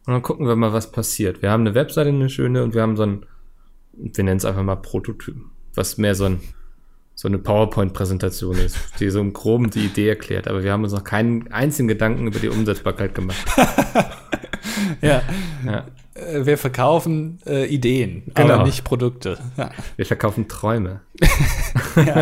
und 0.06 0.14
dann 0.14 0.22
gucken 0.22 0.48
wir 0.48 0.56
mal, 0.56 0.74
was 0.74 0.92
passiert. 0.92 1.42
Wir 1.42 1.52
haben 1.52 1.62
eine 1.62 1.76
Webseite, 1.76 2.10
eine 2.10 2.30
schöne, 2.30 2.64
und 2.64 2.74
wir 2.74 2.82
haben 2.82 2.96
so 2.98 3.04
ein, 3.04 3.26
wir 3.94 4.24
nennen 4.24 4.38
es 4.38 4.46
einfach 4.46 4.64
mal 4.64 4.76
Prototypen, 4.78 5.52
was 5.76 5.98
mehr 5.98 6.16
so 6.16 6.26
ein 6.26 6.40
so 7.16 7.28
eine 7.28 7.38
PowerPoint-Präsentation 7.38 8.56
ist, 8.56 8.78
die 9.02 9.10
so 9.10 9.20
im 9.20 9.34
Groben 9.34 9.70
die 9.70 9.84
Idee 9.88 10.08
erklärt. 10.08 10.48
Aber 10.48 10.64
wir 10.64 10.72
haben 10.72 10.86
uns 10.86 10.94
noch 10.94 11.04
keinen 11.04 11.52
einzigen 11.52 11.90
Gedanken 11.90 12.26
über 12.28 12.40
die 12.40 12.48
Umsetzbarkeit 12.48 13.14
gemacht. 13.14 13.46
Ja. 15.02 15.22
Ja. 15.66 15.86
Äh, 16.20 16.46
Wir 16.46 16.58
verkaufen 16.58 17.40
äh, 17.46 17.66
Ideen, 17.68 18.24
Genau. 18.36 18.54
aber 18.56 18.64
nicht 18.66 18.84
Produkte. 18.84 19.38
Ja. 19.58 19.72
Wir 19.96 20.06
verkaufen 20.06 20.48
Träume. 20.48 21.02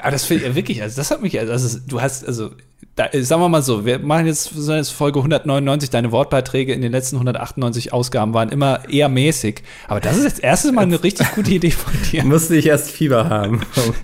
Aber 0.00 0.10
das 0.12 0.24
finde 0.24 0.46
ich 0.46 0.54
wirklich, 0.54 0.82
also 0.82 0.96
das 0.96 1.10
hat 1.10 1.20
mich, 1.22 1.38
also 1.38 1.78
du 1.86 2.00
hast, 2.00 2.24
also, 2.26 2.50
da, 2.94 3.06
äh, 3.06 3.22
sagen 3.22 3.42
wir 3.42 3.48
mal 3.48 3.62
so, 3.62 3.84
wir 3.84 3.98
machen 3.98 4.26
jetzt, 4.26 4.52
jetzt 4.54 4.90
Folge 4.90 5.18
199, 5.18 5.90
deine 5.90 6.12
Wortbeiträge 6.12 6.72
in 6.72 6.80
den 6.80 6.92
letzten 6.92 7.16
198 7.16 7.92
Ausgaben 7.92 8.34
waren 8.34 8.50
immer 8.50 8.88
eher 8.88 9.08
mäßig. 9.08 9.62
Aber 9.88 9.98
das 10.00 10.16
ist 10.16 10.24
jetzt 10.24 10.44
erstes 10.44 10.70
Mal 10.72 10.82
eine 10.82 11.02
richtig 11.02 11.32
gute 11.32 11.50
Idee 11.50 11.70
von 11.72 11.92
dir. 12.10 12.24
Musste 12.24 12.54
ich 12.56 12.66
erst 12.66 12.90
Fieber 12.90 13.28
haben, 13.28 13.62
um 13.76 13.94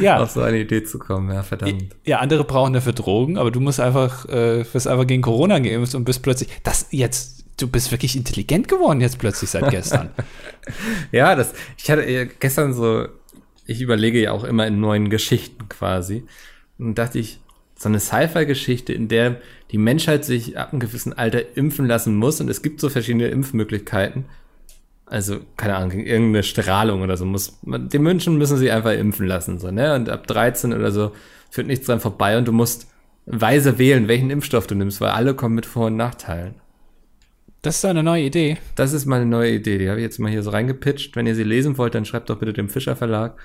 Ja. 0.00 0.20
auf 0.20 0.30
so 0.32 0.40
eine 0.40 0.58
Idee 0.58 0.82
zu 0.82 0.98
kommen. 0.98 1.32
Ja, 1.32 1.44
verdammt. 1.44 1.94
Ja, 2.04 2.18
andere 2.18 2.42
brauchen 2.42 2.72
dafür 2.72 2.94
Drogen, 2.94 3.38
aber 3.38 3.52
du 3.52 3.60
musst 3.60 3.78
einfach, 3.78 4.26
äh, 4.28 4.64
wirst 4.74 4.88
einfach 4.88 5.06
gegen 5.06 5.22
Corona 5.22 5.60
geimpft 5.60 5.94
und 5.94 6.02
bist 6.04 6.22
plötzlich, 6.24 6.48
das 6.64 6.86
jetzt, 6.90 7.41
du 7.58 7.68
bist 7.68 7.90
wirklich 7.90 8.16
intelligent 8.16 8.68
geworden 8.68 9.00
jetzt 9.00 9.18
plötzlich 9.18 9.50
seit 9.50 9.70
gestern. 9.70 10.10
Ja, 11.10 11.34
das, 11.34 11.54
ich 11.76 11.90
hatte 11.90 12.06
äh, 12.06 12.28
gestern 12.38 12.72
so, 12.72 13.08
ich 13.66 13.80
überlege 13.80 14.20
ja 14.22 14.30
auch 14.30 14.44
immer 14.44 14.64
in 14.64 14.78
neuen 14.78 15.10
Geschichten 15.10 15.68
quasi. 15.68 16.22
Und 16.78 16.96
dachte 16.98 17.18
ich, 17.18 17.40
so 17.76 17.88
eine 17.88 17.98
Sci-Fi-Geschichte, 17.98 18.92
in 18.92 19.08
der 19.08 19.40
die 19.72 19.78
Menschheit 19.78 20.24
sich 20.24 20.56
ab 20.56 20.72
einem 20.72 20.80
gewissen 20.80 21.12
Alter 21.12 21.56
impfen 21.56 21.86
lassen 21.86 22.14
muss 22.14 22.40
und 22.40 22.48
es 22.48 22.62
gibt 22.62 22.80
so 22.80 22.88
verschiedene 22.88 23.26
Impfmöglichkeiten. 23.28 24.26
Also, 25.06 25.40
keine 25.56 25.76
Ahnung, 25.76 25.98
irgendeine 25.98 26.44
Strahlung 26.44 27.02
oder 27.02 27.16
so 27.16 27.24
muss, 27.24 27.58
die 27.62 27.98
Menschen 27.98 28.38
müssen 28.38 28.56
sich 28.56 28.70
einfach 28.70 28.92
impfen 28.92 29.26
lassen, 29.26 29.58
so, 29.58 29.70
ne? 29.70 29.94
Und 29.94 30.08
ab 30.08 30.26
13 30.26 30.72
oder 30.72 30.92
so 30.92 31.12
führt 31.50 31.66
nichts 31.66 31.86
dran 31.86 32.00
vorbei 32.00 32.38
und 32.38 32.46
du 32.46 32.52
musst 32.52 32.86
weise 33.26 33.78
wählen, 33.78 34.08
welchen 34.08 34.30
Impfstoff 34.30 34.66
du 34.66 34.74
nimmst, 34.74 35.00
weil 35.00 35.10
alle 35.10 35.34
kommen 35.34 35.54
mit 35.54 35.66
Vor- 35.66 35.86
und 35.86 35.96
Nachteilen. 35.96 36.54
Das 37.62 37.76
ist 37.76 37.84
eine 37.84 38.02
neue 38.02 38.24
Idee. 38.24 38.58
Das 38.74 38.92
ist 38.92 39.06
meine 39.06 39.24
neue 39.24 39.52
Idee. 39.52 39.78
Die 39.78 39.88
habe 39.88 40.00
ich 40.00 40.02
jetzt 40.02 40.18
mal 40.18 40.30
hier 40.30 40.42
so 40.42 40.50
reingepitcht. 40.50 41.14
Wenn 41.14 41.28
ihr 41.28 41.36
sie 41.36 41.44
lesen 41.44 41.78
wollt, 41.78 41.94
dann 41.94 42.04
schreibt 42.04 42.28
doch 42.28 42.38
bitte 42.38 42.52
dem 42.52 42.68
Fischer 42.68 42.96
Verlag. 42.96 43.38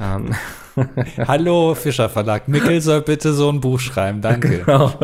Ähm, 0.00 0.32
Hallo 1.26 1.74
Fischer 1.74 2.08
Verlag. 2.08 2.46
Mickel 2.46 2.80
soll 2.80 3.02
bitte 3.02 3.32
so 3.32 3.50
ein 3.50 3.60
Buch 3.60 3.80
schreiben. 3.80 4.20
Danke. 4.20 4.58
genau. 4.66 4.94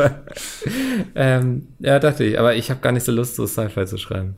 ähm, 1.15 1.67
ja, 1.79 1.99
dachte 1.99 2.23
ich. 2.23 2.39
Aber 2.39 2.55
ich 2.55 2.69
habe 2.71 2.79
gar 2.79 2.93
nicht 2.93 3.03
so 3.03 3.11
Lust, 3.11 3.35
so 3.35 3.45
Sci-Fi 3.45 3.85
zu 3.85 3.97
schreiben. 3.97 4.35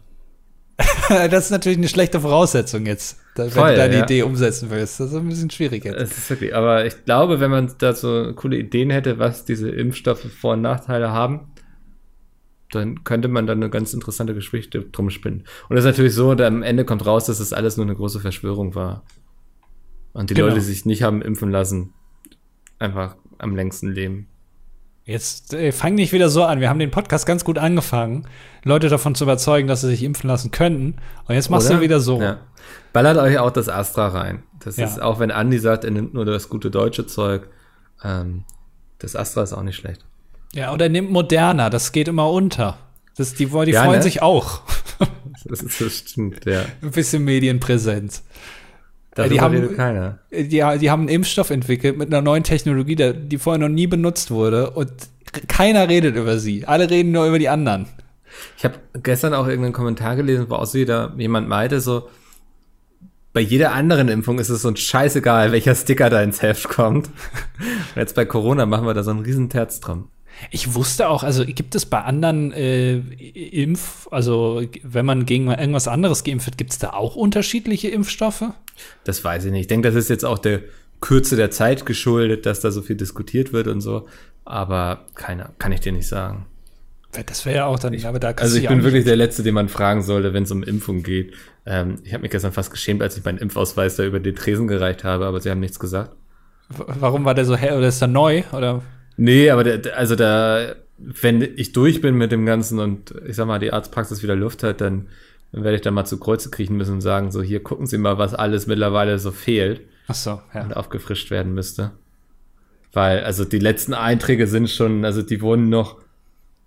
das 1.10 1.46
ist 1.46 1.52
natürlich 1.52 1.78
eine 1.78 1.88
schlechte 1.88 2.20
Voraussetzung 2.20 2.88
jetzt, 2.88 3.20
wenn 3.36 3.52
Voll, 3.52 3.70
du 3.70 3.76
deine 3.76 3.98
ja. 3.98 4.04
Idee 4.04 4.24
umsetzen 4.24 4.72
willst. 4.72 5.00
Das 5.00 5.10
ist 5.10 5.16
ein 5.16 5.30
bisschen 5.30 5.52
schwierig 5.52 5.86
jetzt. 5.86 6.02
Es 6.02 6.18
ist 6.18 6.30
wirklich, 6.32 6.56
aber 6.56 6.88
ich 6.88 7.06
glaube, 7.06 7.40
wenn 7.40 7.52
man 7.52 7.72
da 7.78 7.94
so 7.94 8.34
coole 8.34 8.58
Ideen 8.58 8.90
hätte, 8.90 9.20
was 9.20 9.46
diese 9.46 9.70
Impfstoffe 9.70 10.26
Vor- 10.40 10.54
und 10.54 10.62
Nachteile 10.62 11.12
haben, 11.12 11.51
dann 12.72 13.04
könnte 13.04 13.28
man 13.28 13.46
da 13.48 13.54
eine 13.54 13.70
ganz 13.70 13.94
interessante 13.94 14.34
Geschichte 14.34 14.82
drum 14.82 15.10
spinnen. 15.10 15.44
Und 15.70 15.78
es 15.78 15.84
ist 15.84 15.90
natürlich 15.92 16.14
so, 16.16 16.34
da 16.36 16.48
am 16.48 16.64
Ende 16.64 16.86
kommt 16.86 17.06
raus, 17.06 17.26
dass 17.26 17.40
es 17.40 17.54
alles 17.54 17.78
nur 17.78 17.86
eine 17.86 17.96
große 17.96 18.20
Verschwörung 18.20 18.76
war. 18.76 19.04
Und 20.14 20.30
die 20.30 20.34
Genau. 20.34 20.48
Leute, 20.48 20.60
die 20.60 20.66
sich 20.66 20.86
nicht 20.86 21.04
haben 21.04 21.22
impfen 21.22 21.52
lassen, 21.52 21.94
einfach 22.80 23.16
am 23.38 23.56
längsten 23.56 23.92
leben. 23.92 24.28
Jetzt 25.04 25.54
äh, 25.54 25.72
fang 25.72 25.96
nicht 25.96 26.14
wieder 26.14 26.30
so 26.30 26.44
an. 26.44 26.60
Wir 26.60 26.70
haben 26.70 26.80
den 26.80 26.92
Podcast 26.92 27.26
ganz 27.26 27.44
gut 27.44 27.58
angefangen, 27.58 28.28
Leute 28.64 28.88
davon 28.88 29.16
zu 29.16 29.24
überzeugen, 29.24 29.68
dass 29.68 29.82
sie 29.82 29.88
sich 29.88 30.04
impfen 30.04 30.28
lassen 30.30 30.52
könnten. 30.52 30.98
Und 31.28 31.36
jetzt 31.36 31.50
machst 31.50 31.68
Oder? 31.70 31.78
du 31.78 31.82
wieder 31.84 32.00
so. 32.00 32.22
Ja. 32.22 32.40
Ballert 32.94 33.18
euch 33.18 33.40
auch 33.40 33.52
das 33.52 33.68
Astra 33.68 34.10
rein. 34.10 34.44
Das 34.60 34.78
Ja. 34.78 34.86
ist, 34.86 35.02
auch 35.02 35.20
wenn 35.20 35.32
Andi 35.32 35.58
sagt, 35.58 35.86
er 35.86 35.92
nimmt 35.92 36.14
nur 36.14 36.24
das 36.26 36.50
gute 36.50 36.70
deutsche 36.70 37.08
Zeug, 37.08 37.48
ähm, 38.04 38.44
das 39.00 39.16
Astra 39.16 39.42
ist 39.42 39.54
auch 39.54 39.64
nicht 39.64 39.76
schlecht. 39.78 40.06
Ja, 40.54 40.74
oder 40.74 40.90
nimmt 40.90 41.12
Moderna, 41.12 41.70
das 41.70 41.92
geht 41.92 42.08
immer 42.08 42.30
unter. 42.30 42.78
Das, 43.18 43.34
die 43.34 43.46
die 43.46 43.72
Ja, 43.72 43.84
freuen 43.84 43.98
ne? 44.00 44.04
sich 44.04 44.22
auch. 44.22 44.62
Das 45.46 45.62
ist 45.64 45.82
das 45.82 45.94
stimmt, 45.98 46.46
ja. 46.46 46.62
Ein 46.84 46.92
bisschen 46.92 47.24
Medienpräsenz. 47.24 48.24
Darüber 49.16 49.34
die 49.34 49.42
haben- 49.42 49.56
redet 49.56 49.76
keiner. 49.76 50.20
Die, 50.32 50.48
die 50.50 50.62
haben 50.62 51.02
einen 51.02 51.10
Impfstoff 51.10 51.50
entwickelt 51.50 51.98
mit 51.98 52.10
einer 52.10 52.22
neuen 52.22 52.44
Technologie, 52.44 52.96
der- 52.96 53.14
die 53.14 53.40
vorher 53.40 53.58
noch 53.60 53.74
nie 53.74 53.88
benutzt 53.88 54.30
wurde. 54.30 54.70
Und 54.70 54.92
keiner 55.48 55.90
redet 55.90 56.16
über 56.16 56.38
sie. 56.38 56.68
Alle 56.68 56.90
reden 56.92 57.12
nur 57.12 57.26
über 57.26 57.40
die 57.40 57.50
anderen. 57.50 57.88
Ich 58.58 58.64
habe 58.66 58.76
gestern 59.02 59.34
auch 59.34 59.48
irgendeinen 59.48 59.74
Kommentar 59.74 60.16
gelesen, 60.16 60.46
wo 60.48 60.56
auch 60.56 60.72
wieder 60.76 61.12
jemand 61.18 61.50
meinte, 61.50 61.82
so, 61.82 62.08
bei 63.34 63.42
jeder 63.42 63.72
anderen 63.74 64.10
Impfung 64.10 64.38
ist 64.38 64.50
es 64.50 64.62
so 64.62 64.68
ein 64.70 64.78
scheißegal, 64.78 65.52
welcher 65.52 65.74
Sticker 65.74 66.10
da 66.12 66.22
ins 66.22 66.42
Heft 66.44 66.70
kommt. 66.70 67.08
Und 67.08 67.14
jetzt 67.96 68.16
bei 68.16 68.26
Corona 68.26 68.68
machen 68.68 68.86
wir 68.86 68.94
da 68.94 69.02
so 69.04 69.10
einen 69.12 69.22
riesen 69.22 69.50
Terz 69.50 69.80
drum. 69.80 70.10
Ich 70.50 70.74
wusste 70.74 71.10
auch, 71.10 71.24
also 71.24 71.46
gibt 71.46 71.76
es 71.76 71.86
bei 71.86 72.02
anderen 72.02 72.52
äh, 72.52 72.98
Impf, 72.98 74.08
also 74.12 74.64
wenn 74.84 75.06
man 75.06 75.26
gegen 75.26 75.52
irgendwas 75.52 75.88
anderes 75.88 76.24
geimpft 76.24 76.48
wird, 76.48 76.58
gibt 76.58 76.72
es 76.72 76.80
da 76.80 76.92
auch 76.92 77.16
unterschiedliche 77.16 77.90
Impfstoffe? 77.90 78.46
Das 79.04 79.24
weiß 79.24 79.46
ich 79.46 79.52
nicht. 79.52 79.62
Ich 79.62 79.68
denke, 79.68 79.88
das 79.88 79.96
ist 79.96 80.10
jetzt 80.10 80.26
auch 80.26 80.40
der 80.40 80.62
Kürze 81.00 81.36
der 81.36 81.52
Zeit 81.52 81.86
geschuldet, 81.86 82.46
dass 82.46 82.60
da 82.60 82.72
so 82.72 82.82
viel 82.82 82.96
diskutiert 82.96 83.54
wird 83.54 83.68
und 83.68 83.82
so. 83.82 84.08
Aber 84.46 85.06
keiner, 85.16 85.52
kann 85.60 85.72
ich 85.72 85.82
dir 85.82 85.92
nicht 85.92 86.08
sagen. 86.08 86.46
Das 87.26 87.46
wäre 87.46 87.58
ja 87.58 87.66
auch 87.66 87.78
dann, 87.78 87.94
aber 88.06 88.20
da 88.20 88.30
Also 88.30 88.58
ich 88.58 88.68
bin 88.68 88.84
wirklich 88.84 89.04
der 89.04 89.18
Letzte, 89.18 89.44
den 89.44 89.54
man 89.54 89.68
fragen 89.68 90.02
sollte, 90.02 90.34
wenn 90.34 90.44
es 90.44 90.52
um 90.52 90.64
Impfung 90.64 91.04
geht. 91.04 91.34
Ähm, 91.66 92.00
ich 92.04 92.14
habe 92.14 92.22
mich 92.22 92.32
gestern 92.32 92.54
fast 92.54 92.72
geschämt, 92.72 93.02
als 93.02 93.18
ich 93.18 93.26
meinen 93.26 93.38
Impfausweis 93.38 93.98
da 93.98 94.06
über 94.06 94.22
den 94.22 94.34
Tresen 94.34 94.68
gereicht 94.68 95.04
habe, 95.04 95.26
aber 95.26 95.42
sie 95.42 95.52
haben 95.52 95.60
nichts 95.60 95.78
gesagt. 95.78 96.16
Warum 96.70 97.26
war 97.26 97.36
der 97.36 97.44
so 97.44 97.58
hell 97.58 97.78
oder 97.78 97.90
ist 97.90 98.00
der 98.00 98.08
neu? 98.08 98.44
Oder 98.54 98.82
Nee, 99.22 99.52
aber 99.52 99.64
der, 99.64 99.96
also 99.96 100.16
da, 100.16 100.74
wenn 100.98 101.44
ich 101.44 101.74
durch 101.74 102.02
bin 102.02 102.16
mit 102.16 102.32
dem 102.32 102.48
Ganzen 102.48 102.80
und 102.80 103.14
ich 103.28 103.36
sag 103.36 103.46
mal, 103.46 103.60
die 103.60 103.72
Arztpraxis 103.72 104.24
wieder 104.24 104.36
Luft 104.36 104.64
hat, 104.64 104.82
dann, 104.82 105.10
dann 105.52 105.64
werde 105.64 105.76
ich 105.76 105.84
da 105.84 105.92
mal 105.92 106.06
zu 106.06 106.20
Kreuze 106.20 106.50
kriechen 106.50 106.76
müssen 106.76 106.96
und 106.96 107.02
sagen, 107.02 107.32
so 107.32 107.44
hier 107.44 107.62
gucken 107.62 107.86
Sie 107.86 108.00
mal, 108.00 108.18
was 108.18 108.34
alles 108.34 108.66
mittlerweile 108.66 109.20
so 109.20 109.30
fehlt 109.30 109.82
ach 110.08 110.16
so, 110.16 110.42
ja. 110.56 110.64
und 110.64 110.76
aufgefrischt 110.76 111.30
werden 111.30 111.54
müsste. 111.54 111.92
Weil, 112.94 113.24
also 113.24 113.46
die 113.46 113.60
letzten 113.60 113.94
Einträge 113.94 114.48
sind 114.48 114.72
schon, 114.72 115.06
also 115.06 115.22
die 115.22 115.40
wurden 115.42 115.70
noch 115.70 116.00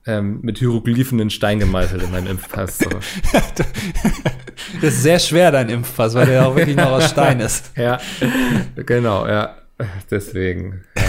ähm, 0.06 0.38
mit 0.42 0.58
Hieroglyphen 0.58 1.18
in 1.18 1.30
Stein 1.30 1.58
gemeißelt 1.58 2.04
in 2.04 2.12
meinem 2.12 2.28
Impfpass. 2.28 2.78
So. 2.78 2.90
Das 4.80 4.94
ist 4.94 5.02
sehr 5.02 5.18
schwer, 5.18 5.50
dein 5.50 5.68
Impfpass, 5.68 6.14
weil 6.14 6.26
der 6.26 6.34
ja 6.36 6.46
auch 6.46 6.56
wirklich 6.56 6.76
noch 6.76 6.90
aus 6.90 7.10
Stein 7.10 7.40
ist. 7.40 7.72
ja, 7.76 8.00
genau, 8.76 9.26
ja. 9.26 9.56
Deswegen 10.10 10.84
ja, 10.96 11.03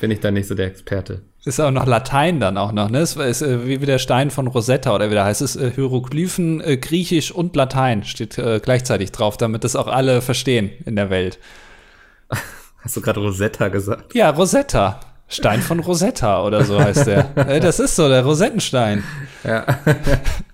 bin 0.00 0.10
ich 0.10 0.20
da 0.20 0.30
nicht 0.30 0.46
so 0.48 0.54
der 0.54 0.66
Experte. 0.66 1.22
Ist 1.44 1.60
auch 1.60 1.70
noch 1.70 1.86
Latein 1.86 2.40
dann 2.40 2.58
auch 2.58 2.72
noch, 2.72 2.90
ne? 2.90 3.00
Ist 3.00 3.16
äh, 3.16 3.66
wie 3.66 3.80
wie 3.80 3.86
der 3.86 3.98
Stein 3.98 4.30
von 4.30 4.46
Rosetta 4.48 4.94
oder 4.94 5.08
wie 5.10 5.14
der 5.14 5.24
heißt 5.24 5.40
es, 5.42 5.56
äh, 5.56 5.70
Hieroglyphen, 5.74 6.60
äh, 6.60 6.76
Griechisch 6.76 7.30
und 7.32 7.54
Latein 7.56 8.04
steht 8.04 8.36
äh, 8.38 8.60
gleichzeitig 8.62 9.12
drauf, 9.12 9.36
damit 9.36 9.64
das 9.64 9.76
auch 9.76 9.86
alle 9.86 10.20
verstehen 10.20 10.70
in 10.84 10.96
der 10.96 11.10
Welt. 11.10 11.38
Hast 12.82 12.96
du 12.96 13.00
gerade 13.00 13.20
Rosetta 13.20 13.68
gesagt? 13.68 14.14
Ja, 14.14 14.30
Rosetta. 14.30 15.00
Stein 15.30 15.60
von 15.60 15.80
Rosetta 15.80 16.42
oder 16.42 16.64
so 16.64 16.80
heißt 16.80 17.06
der. 17.06 17.24
Das 17.60 17.78
ist 17.80 17.96
so, 17.96 18.08
der 18.08 18.24
Rosettenstein. 18.24 19.04
Ja. 19.44 19.64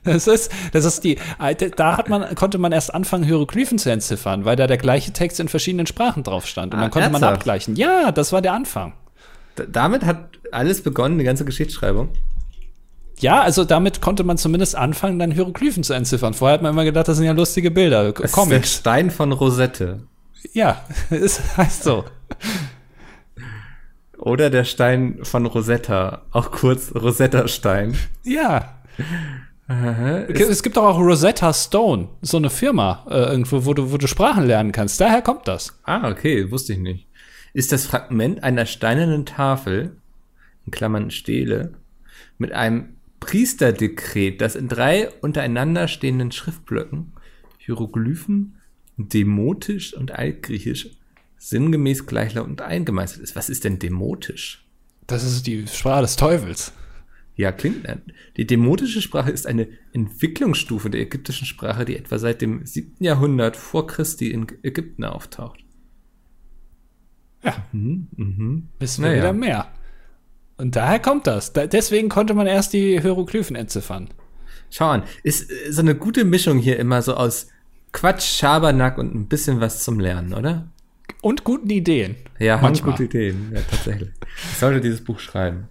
Das 0.04 0.26
ist, 0.26 0.52
das 0.72 0.84
ist 0.84 1.02
die, 1.02 1.16
da 1.76 1.96
hat 1.96 2.10
man, 2.10 2.34
konnte 2.34 2.58
man 2.58 2.72
erst 2.72 2.92
anfangen, 2.92 3.24
Hieroglyphen 3.24 3.78
zu 3.78 3.90
entziffern, 3.90 4.44
weil 4.44 4.54
da 4.54 4.66
der 4.66 4.76
gleiche 4.76 5.12
Text 5.14 5.40
in 5.40 5.48
verschiedenen 5.48 5.86
Sprachen 5.86 6.22
drauf 6.22 6.46
stand. 6.46 6.74
Und 6.74 6.78
Ah, 6.80 6.82
dann 6.82 6.90
konnte 6.90 7.06
man 7.08 7.22
ernsthaft? 7.22 7.36
abgleichen. 7.40 7.76
Ja, 7.76 8.12
das 8.12 8.30
war 8.30 8.42
der 8.42 8.52
Anfang. 8.52 8.92
Damit 9.70 10.04
hat 10.04 10.28
alles 10.52 10.82
begonnen, 10.82 11.18
die 11.18 11.24
ganze 11.24 11.44
Geschichtsschreibung. 11.44 12.10
Ja, 13.18 13.42
also 13.42 13.64
damit 13.64 14.00
konnte 14.00 14.24
man 14.24 14.38
zumindest 14.38 14.74
anfangen, 14.76 15.18
dann 15.18 15.30
Hieroglyphen 15.30 15.84
zu 15.84 15.92
entziffern. 15.92 16.34
Vorher 16.34 16.54
hat 16.54 16.62
man 16.62 16.72
immer 16.72 16.84
gedacht, 16.84 17.08
das 17.08 17.16
sind 17.16 17.26
ja 17.26 17.32
lustige 17.32 17.70
Bilder, 17.70 18.12
Das 18.12 18.32
ist 18.32 18.50
der. 18.50 18.62
Stein 18.62 19.10
von 19.10 19.32
Rosette. 19.32 20.02
Ja, 20.52 20.84
es 21.10 21.56
heißt 21.56 21.84
so. 21.84 22.04
Oder 24.18 24.50
der 24.50 24.64
Stein 24.64 25.20
von 25.22 25.46
Rosetta, 25.46 26.22
auch 26.32 26.50
kurz 26.50 26.94
Rosetta-Stein. 26.94 27.96
Ja. 28.24 28.78
Aha, 29.66 30.24
Es 30.28 30.62
gibt 30.62 30.76
doch 30.76 30.84
auch 30.84 30.98
Rosetta 30.98 31.52
Stone, 31.52 32.08
so 32.20 32.36
eine 32.36 32.50
Firma 32.50 33.06
äh, 33.08 33.30
irgendwo, 33.30 33.64
wo 33.64 33.74
du, 33.74 33.92
wo 33.92 33.96
du 33.96 34.06
Sprachen 34.06 34.46
lernen 34.46 34.72
kannst. 34.72 35.00
Daher 35.00 35.22
kommt 35.22 35.48
das. 35.48 35.78
Ah, 35.84 36.10
okay, 36.10 36.50
wusste 36.50 36.74
ich 36.74 36.78
nicht. 36.78 37.06
Ist 37.54 37.72
das 37.72 37.86
Fragment 37.86 38.42
einer 38.42 38.66
steinernen 38.66 39.24
Tafel, 39.24 39.96
in 40.66 40.72
Klammern 40.72 41.10
Stele, 41.10 41.74
mit 42.36 42.52
einem 42.52 42.96
Priesterdekret, 43.20 44.40
das 44.40 44.56
in 44.56 44.68
drei 44.68 45.08
untereinander 45.22 45.88
stehenden 45.88 46.32
Schriftblöcken, 46.32 47.12
Hieroglyphen, 47.58 48.56
Demotisch 48.96 49.94
und 49.94 50.12
Altgriechisch, 50.12 50.90
sinngemäß 51.38 52.06
gleichlautend 52.06 52.60
eingemeißelt 52.60 53.22
ist. 53.22 53.36
Was 53.36 53.48
ist 53.48 53.64
denn 53.64 53.78
Demotisch? 53.78 54.66
Das 55.06 55.22
ist 55.22 55.46
die 55.46 55.66
Sprache 55.68 56.02
des 56.02 56.16
Teufels. 56.16 56.72
Ja, 57.36 57.52
klingt. 57.52 57.86
Die 58.36 58.46
demotische 58.46 59.00
Sprache 59.02 59.30
ist 59.30 59.46
eine 59.46 59.68
Entwicklungsstufe 59.92 60.90
der 60.90 61.00
ägyptischen 61.00 61.46
Sprache, 61.46 61.84
die 61.84 61.96
etwa 61.96 62.18
seit 62.18 62.42
dem 62.42 62.64
7. 62.64 62.96
Jahrhundert 62.98 63.56
vor 63.56 63.86
Christi 63.86 64.30
in 64.30 64.46
Ägypten 64.62 65.04
auftaucht. 65.04 65.63
Ja. 67.44 67.54
Mhm, 67.72 68.08
mhm. 68.16 68.68
Wissen 68.78 69.02
wir 69.02 69.10
Naja. 69.10 69.22
wieder 69.22 69.32
mehr. 69.32 69.66
Und 70.56 70.76
daher 70.76 70.98
kommt 71.00 71.26
das. 71.26 71.52
Da, 71.52 71.66
deswegen 71.66 72.08
konnte 72.08 72.32
man 72.34 72.46
erst 72.46 72.72
die 72.72 73.00
Hieroglyphen 73.00 73.56
entziffern. 73.56 74.08
Schau 74.70 74.86
an, 74.88 75.02
ist 75.22 75.50
äh, 75.50 75.70
so 75.72 75.82
eine 75.82 75.94
gute 75.94 76.24
Mischung 76.24 76.58
hier 76.58 76.78
immer 76.78 77.02
so 77.02 77.14
aus 77.14 77.48
Quatsch, 77.92 78.22
Schabernack 78.38 78.98
und 78.98 79.14
ein 79.14 79.26
bisschen 79.28 79.60
was 79.60 79.82
zum 79.84 80.00
Lernen, 80.00 80.32
oder? 80.34 80.68
Und 81.22 81.44
guten 81.44 81.70
Ideen. 81.70 82.16
Ja, 82.38 82.58
Manchmal. 82.58 82.92
gute 82.92 83.04
Ideen, 83.04 83.52
ja, 83.54 83.60
tatsächlich. 83.70 84.10
Ich 84.52 84.58
sollte 84.58 84.80
dieses 84.80 85.02
Buch 85.04 85.18
schreiben. 85.20 85.68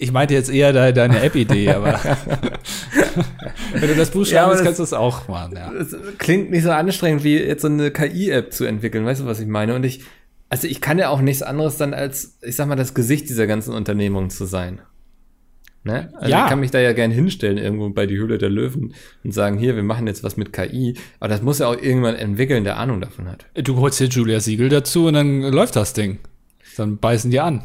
Ich 0.00 0.12
meinte 0.12 0.34
jetzt 0.34 0.48
eher 0.50 0.72
de 0.72 0.92
deine 0.92 1.20
App-Idee, 1.22 1.70
aber 1.74 1.98
wenn 3.72 3.88
du 3.88 3.94
das 3.96 4.10
Buch 4.10 4.26
Ja, 4.26 4.44
schreibst, 4.44 4.60
das- 4.60 4.64
kannst 4.64 4.78
du 4.78 4.82
es 4.84 4.92
auch 4.92 5.28
machen. 5.28 5.54
Ja. 5.56 5.72
Es 5.72 5.94
klingt 6.18 6.50
nicht 6.50 6.62
so 6.62 6.70
anstrengend, 6.70 7.24
wie 7.24 7.36
jetzt 7.38 7.62
so 7.62 7.68
eine 7.68 7.90
KI-App 7.90 8.52
zu 8.52 8.64
entwickeln, 8.64 9.04
weißt 9.04 9.22
du, 9.22 9.26
was 9.26 9.40
ich 9.40 9.46
meine? 9.48 9.74
Und 9.74 9.84
ich, 9.84 10.02
also 10.48 10.66
ich 10.66 10.80
kann 10.80 10.98
ja 10.98 11.08
auch 11.10 11.20
nichts 11.20 11.42
anderes 11.42 11.76
dann 11.76 11.94
als, 11.94 12.38
ich 12.42 12.56
sag 12.56 12.68
mal, 12.68 12.76
das 12.76 12.94
Gesicht 12.94 13.28
dieser 13.28 13.46
ganzen 13.46 13.74
Unternehmung 13.74 14.30
zu 14.30 14.44
sein. 14.46 14.80
Ne? 15.84 16.10
Also 16.16 16.30
Ja. 16.30 16.44
ich 16.44 16.50
kann 16.50 16.60
mich 16.60 16.70
da 16.70 16.80
ja 16.80 16.92
gern 16.92 17.10
hinstellen, 17.10 17.56
irgendwo 17.56 17.88
bei 17.90 18.06
die 18.06 18.16
Höhle 18.18 18.38
der 18.38 18.50
Löwen 18.50 18.94
und 19.24 19.32
sagen, 19.32 19.58
hier, 19.58 19.76
wir 19.76 19.82
machen 19.82 20.06
jetzt 20.06 20.24
was 20.24 20.36
mit 20.36 20.52
KI, 20.52 20.94
aber 21.20 21.28
das 21.28 21.42
muss 21.42 21.60
ja 21.60 21.68
auch 21.68 21.76
irgendwann 21.80 22.14
entwickeln, 22.16 22.64
der 22.64 22.78
Ahnung 22.78 23.00
davon 23.00 23.28
hat. 23.28 23.46
Du 23.54 23.76
holst 23.76 23.98
hier 23.98 24.08
Julia 24.08 24.40
Siegel 24.40 24.68
dazu 24.68 25.06
und 25.06 25.14
dann 25.14 25.40
läuft 25.42 25.76
das 25.76 25.92
Ding. 25.92 26.18
Dann 26.76 26.98
beißen 26.98 27.30
die 27.30 27.40
an. 27.40 27.62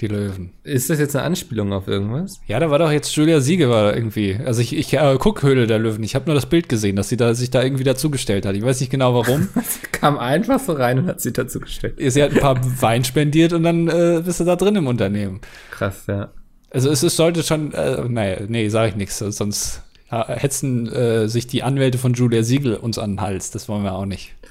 Die 0.00 0.08
Löwen. 0.08 0.52
Ist 0.62 0.90
das 0.90 0.98
jetzt 0.98 1.16
eine 1.16 1.24
Anspielung 1.24 1.72
auf 1.72 1.88
irgendwas? 1.88 2.40
Ja, 2.46 2.60
da 2.60 2.70
war 2.70 2.78
doch 2.78 2.90
jetzt 2.90 3.14
Julia 3.16 3.40
Siege 3.40 3.70
war 3.70 3.94
irgendwie. 3.94 4.36
Also 4.44 4.60
ich, 4.60 4.76
ich 4.76 4.92
äh, 4.92 5.16
guck 5.18 5.42
Höhle 5.42 5.66
der 5.66 5.78
Löwen. 5.78 6.02
Ich 6.02 6.14
habe 6.14 6.26
nur 6.26 6.34
das 6.34 6.46
Bild 6.46 6.68
gesehen, 6.68 6.96
dass 6.96 7.08
sie 7.08 7.16
da 7.16 7.34
sich 7.34 7.50
da 7.50 7.62
irgendwie 7.62 7.84
dazugestellt 7.84 8.44
hat. 8.44 8.54
Ich 8.56 8.62
weiß 8.62 8.80
nicht 8.80 8.90
genau 8.90 9.14
warum. 9.14 9.48
Sie 9.54 9.86
kam 9.92 10.18
einfach 10.18 10.60
so 10.60 10.72
rein 10.72 10.98
und 10.98 11.06
hat 11.06 11.20
sie 11.20 11.32
dazu 11.32 11.60
gestellt. 11.60 11.94
sie 11.98 12.22
hat 12.22 12.32
ein 12.32 12.40
paar 12.40 12.82
Wein 12.82 13.04
spendiert 13.04 13.52
und 13.52 13.62
dann 13.62 13.88
äh, 13.88 14.22
bist 14.24 14.40
du 14.40 14.44
da 14.44 14.56
drin 14.56 14.76
im 14.76 14.86
Unternehmen. 14.86 15.40
Krass, 15.70 16.04
ja. 16.06 16.30
Also 16.70 16.90
es, 16.90 17.02
es 17.02 17.16
sollte 17.16 17.42
schon, 17.42 17.72
äh, 17.72 18.06
naja, 18.08 18.40
nee, 18.46 18.68
sage 18.68 18.90
ich 18.90 18.96
nichts, 18.96 19.18
sonst 19.18 19.82
äh, 20.10 20.24
hetzen 20.26 20.92
äh, 20.92 21.28
sich 21.28 21.46
die 21.46 21.62
Anwälte 21.62 21.98
von 21.98 22.12
Julia 22.12 22.42
Siegel 22.42 22.74
uns 22.74 22.98
an 22.98 23.12
den 23.12 23.20
Hals. 23.22 23.50
Das 23.50 23.68
wollen 23.68 23.84
wir 23.84 23.94
auch 23.94 24.06
nicht. 24.06 24.34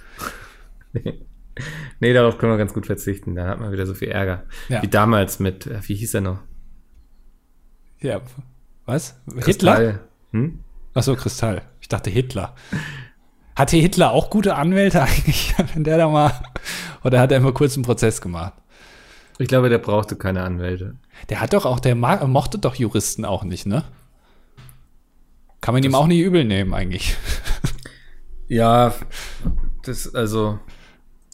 Nee, 0.94 1.20
darauf 2.00 2.38
können 2.38 2.52
wir 2.52 2.58
ganz 2.58 2.74
gut 2.74 2.86
verzichten. 2.86 3.36
Da 3.36 3.48
hat 3.48 3.60
man 3.60 3.72
wieder 3.72 3.86
so 3.86 3.94
viel 3.94 4.10
Ärger. 4.10 4.44
Ja. 4.70 4.82
Wie 4.82 4.88
damals 4.88 5.40
mit, 5.40 5.68
äh, 5.68 5.80
wie 5.88 5.96
hieß 5.96 6.16
er 6.16 6.22
noch? 6.22 6.40
Ja, 8.00 8.22
was? 8.86 9.22
Hitler? 9.26 9.42
Kristall. 9.42 10.00
Hm? 10.32 10.60
Achso, 10.94 11.16
Kristall. 11.16 11.62
Ich 11.82 11.88
dachte 11.88 12.10
Hitler. 12.10 12.56
Hatte 13.56 13.78
Hitler 13.78 14.12
auch 14.12 14.30
gute 14.30 14.56
Anwälte 14.56 15.02
eigentlich, 15.04 15.56
wenn 15.74 15.84
der 15.84 15.98
da 15.98 16.10
mal, 16.10 16.32
oder 17.04 17.20
hat 17.20 17.32
er 17.32 17.38
immer 17.38 17.54
kurz 17.54 17.76
einen 17.76 17.86
Prozess 17.86 18.22
gemacht? 18.22 18.54
Ich 19.38 19.48
glaube, 19.48 19.70
der 19.70 19.80
brauchte 19.80 20.16
keine 20.16 20.44
Anwälte. 20.44 20.96
Der 21.30 21.42
hat 21.42 21.54
doch 21.54 21.66
auch, 21.66 21.80
der 21.80 21.96
mochte 21.96 22.58
doch 22.58 22.76
Juristen 22.76 23.26
auch 23.26 23.44
nicht, 23.44 23.66
ne? 23.66 23.84
Kann 25.60 25.74
man 25.74 25.84
ihm 25.84 25.96
auch 25.96 26.08
nicht 26.08 26.20
übel 26.20 26.46
nehmen, 26.46 26.74
eigentlich. 26.74 27.16
Ja, 28.48 28.94
das, 29.84 30.14
also, 30.14 30.60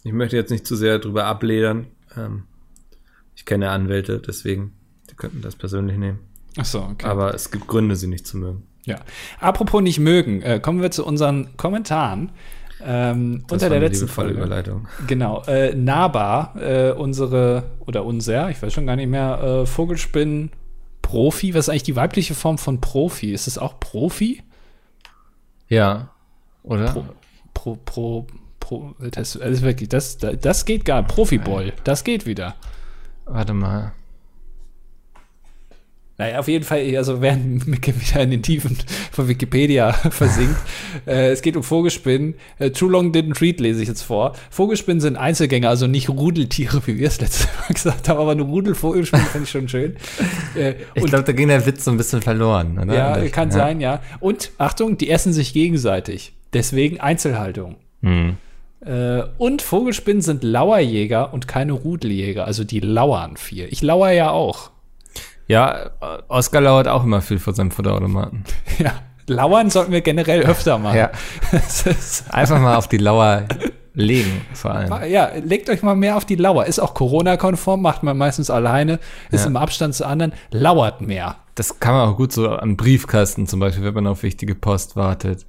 ich 0.03 0.13
möchte 0.13 0.35
jetzt 0.35 0.51
nicht 0.51 0.65
zu 0.65 0.75
sehr 0.75 0.99
drüber 0.99 1.25
abledern. 1.25 1.87
Ähm, 2.17 2.43
ich 3.35 3.45
kenne 3.45 3.69
Anwälte, 3.69 4.19
deswegen, 4.19 4.73
die 5.09 5.15
könnten 5.15 5.41
das 5.41 5.55
persönlich 5.55 5.97
nehmen. 5.97 6.19
Achso, 6.57 6.79
okay. 6.79 7.05
Aber 7.05 7.33
es 7.33 7.51
gibt 7.51 7.67
Gründe, 7.67 7.95
sie 7.95 8.07
nicht 8.07 8.27
zu 8.27 8.37
mögen. 8.37 8.63
ja. 8.85 8.97
Apropos 9.39 9.81
nicht 9.81 9.99
mögen, 9.99 10.41
äh, 10.41 10.59
kommen 10.59 10.81
wir 10.81 10.91
zu 10.91 11.05
unseren 11.05 11.55
Kommentaren. 11.57 12.31
Ähm, 12.83 13.45
unter 13.49 13.69
der 13.69 13.79
letzten 13.79 14.07
Folge. 14.07 14.33
Überleitung. 14.33 14.87
Genau, 15.07 15.43
äh, 15.43 15.75
Naba, 15.75 16.55
äh, 16.59 16.91
unsere, 16.91 17.63
oder 17.85 18.03
unser, 18.05 18.49
ich 18.49 18.61
weiß 18.61 18.73
schon 18.73 18.87
gar 18.87 18.95
nicht 18.95 19.09
mehr, 19.09 19.61
äh, 19.61 19.65
Vogelspinn 19.65 20.49
Profi. 21.01 21.53
Was 21.53 21.65
ist 21.65 21.69
eigentlich 21.69 21.83
die 21.83 21.95
weibliche 21.95 22.33
Form 22.33 22.57
von 22.57 22.81
Profi? 22.81 23.33
Ist 23.33 23.47
es 23.47 23.57
auch 23.57 23.79
Profi? 23.79 24.41
Ja, 25.67 26.09
oder? 26.63 26.91
Pro, 26.91 27.05
pro, 27.53 27.75
pro, 27.85 28.27
pro 28.71 28.93
das, 29.11 29.35
ist 29.35 29.61
wirklich, 29.63 29.89
das, 29.89 30.17
das 30.17 30.63
geht 30.65 30.85
gar, 30.85 31.03
Profiball, 31.03 31.73
das 31.83 32.05
geht 32.05 32.25
wieder. 32.25 32.55
Warte 33.25 33.53
mal. 33.53 33.91
Naja, 36.17 36.39
auf 36.39 36.47
jeden 36.47 36.63
Fall, 36.63 36.95
also 36.97 37.19
während 37.21 37.65
Micke 37.67 37.93
wieder 37.99 38.21
in 38.21 38.29
den 38.29 38.43
Tiefen 38.43 38.77
von 39.11 39.27
Wikipedia 39.27 39.91
versinkt. 40.11 40.55
äh, 41.07 41.31
es 41.31 41.41
geht 41.41 41.57
um 41.57 41.63
Vogelspinnen. 41.63 42.35
Äh, 42.59 42.69
Too 42.69 42.87
Long 42.89 43.11
Didn't 43.11 43.41
Read 43.41 43.59
lese 43.59 43.81
ich 43.81 43.87
jetzt 43.87 44.03
vor. 44.03 44.33
Vogelspinnen 44.51 45.01
sind 45.01 45.15
Einzelgänger, 45.17 45.67
also 45.69 45.87
nicht 45.87 46.09
Rudeltiere, 46.09 46.81
wie 46.85 46.97
wir 46.99 47.07
es 47.07 47.19
letztes 47.19 47.47
Mal 47.47 47.73
gesagt 47.73 48.07
haben, 48.07 48.19
aber 48.19 48.31
eine 48.31 48.43
Rudelvogelspinne 48.43 49.23
finde 49.23 49.43
ich 49.45 49.51
schon 49.51 49.67
schön. 49.67 49.95
Äh, 50.55 50.75
Ich 50.93 51.01
und 51.03 51.09
glaube, 51.09 51.23
da 51.25 51.31
ging 51.33 51.47
der 51.47 51.65
Witz 51.65 51.83
so 51.85 51.91
ein 51.91 51.97
bisschen 51.97 52.21
verloren, 52.21 52.77
oder? 52.77 52.93
ja, 52.95 53.17
Das- 53.19 53.31
kann 53.31 53.49
sein, 53.51 53.81
ja. 53.81 54.01
Und 54.19 54.51
Achtung, 54.59 54.97
die 54.97 55.09
essen 55.09 55.33
sich 55.33 55.53
gegenseitig. 55.53 56.33
Deswegen 56.53 56.99
Einzelhaltung. 57.01 57.77
Hm. 58.03 58.37
Äh, 58.85 59.23
und 59.37 59.61
Vogelspinnen 59.61 60.21
sind 60.21 60.43
Lauerjäger 60.43 61.33
und 61.33 61.47
keine 61.47 61.73
Rudeljäger, 61.73 62.45
also 62.45 62.63
die 62.63 62.79
lauern 62.79 63.37
viel. 63.37 63.67
Ich 63.69 63.81
lauer 63.81 64.09
ja 64.11 64.31
auch. 64.31 64.71
Ja, 65.47 65.91
Oskar 66.29 66.61
lauert 66.61 66.87
auch 66.87 67.03
immer 67.03 67.21
viel 67.21 67.39
vor 67.39 67.53
seinem 67.53 67.71
Futterautomaten. 67.71 68.43
Ja, 68.79 68.93
lauern 69.27 69.69
sollten 69.69 69.91
wir 69.91 70.01
generell 70.01 70.41
öfter 70.43 70.77
machen. 70.77 70.97
Ja. 70.97 71.11
Einfach 72.29 72.59
mal 72.59 72.75
auf 72.75 72.87
die 72.87 72.97
Lauer 72.97 73.43
legen, 73.93 74.41
vor 74.53 74.71
allem. 74.71 75.11
ja, 75.11 75.29
legt 75.43 75.69
euch 75.69 75.83
mal 75.83 75.95
mehr 75.95 76.15
auf 76.15 76.23
die 76.25 76.35
Lauer. 76.37 76.65
Ist 76.65 76.79
auch 76.79 76.93
Corona-konform, 76.93 77.81
macht 77.81 78.03
man 78.03 78.17
meistens 78.17 78.49
alleine, 78.49 78.99
ist 79.31 79.41
Ja. 79.41 79.47
im 79.47 79.57
Abstand 79.57 79.93
zu 79.93 80.07
anderen, 80.07 80.31
lauert 80.51 81.01
mehr. 81.01 81.35
Das 81.55 81.79
kann 81.81 81.93
man 81.93 82.07
auch 82.09 82.15
gut 82.17 82.31
so 82.31 82.49
am 82.49 82.77
Briefkasten 82.77 83.47
zum 83.47 83.59
Beispiel, 83.59 83.83
wenn 83.83 83.93
man 83.93 84.07
auf 84.07 84.23
wichtige 84.23 84.55
Post 84.55 84.95
wartet. 84.95 85.45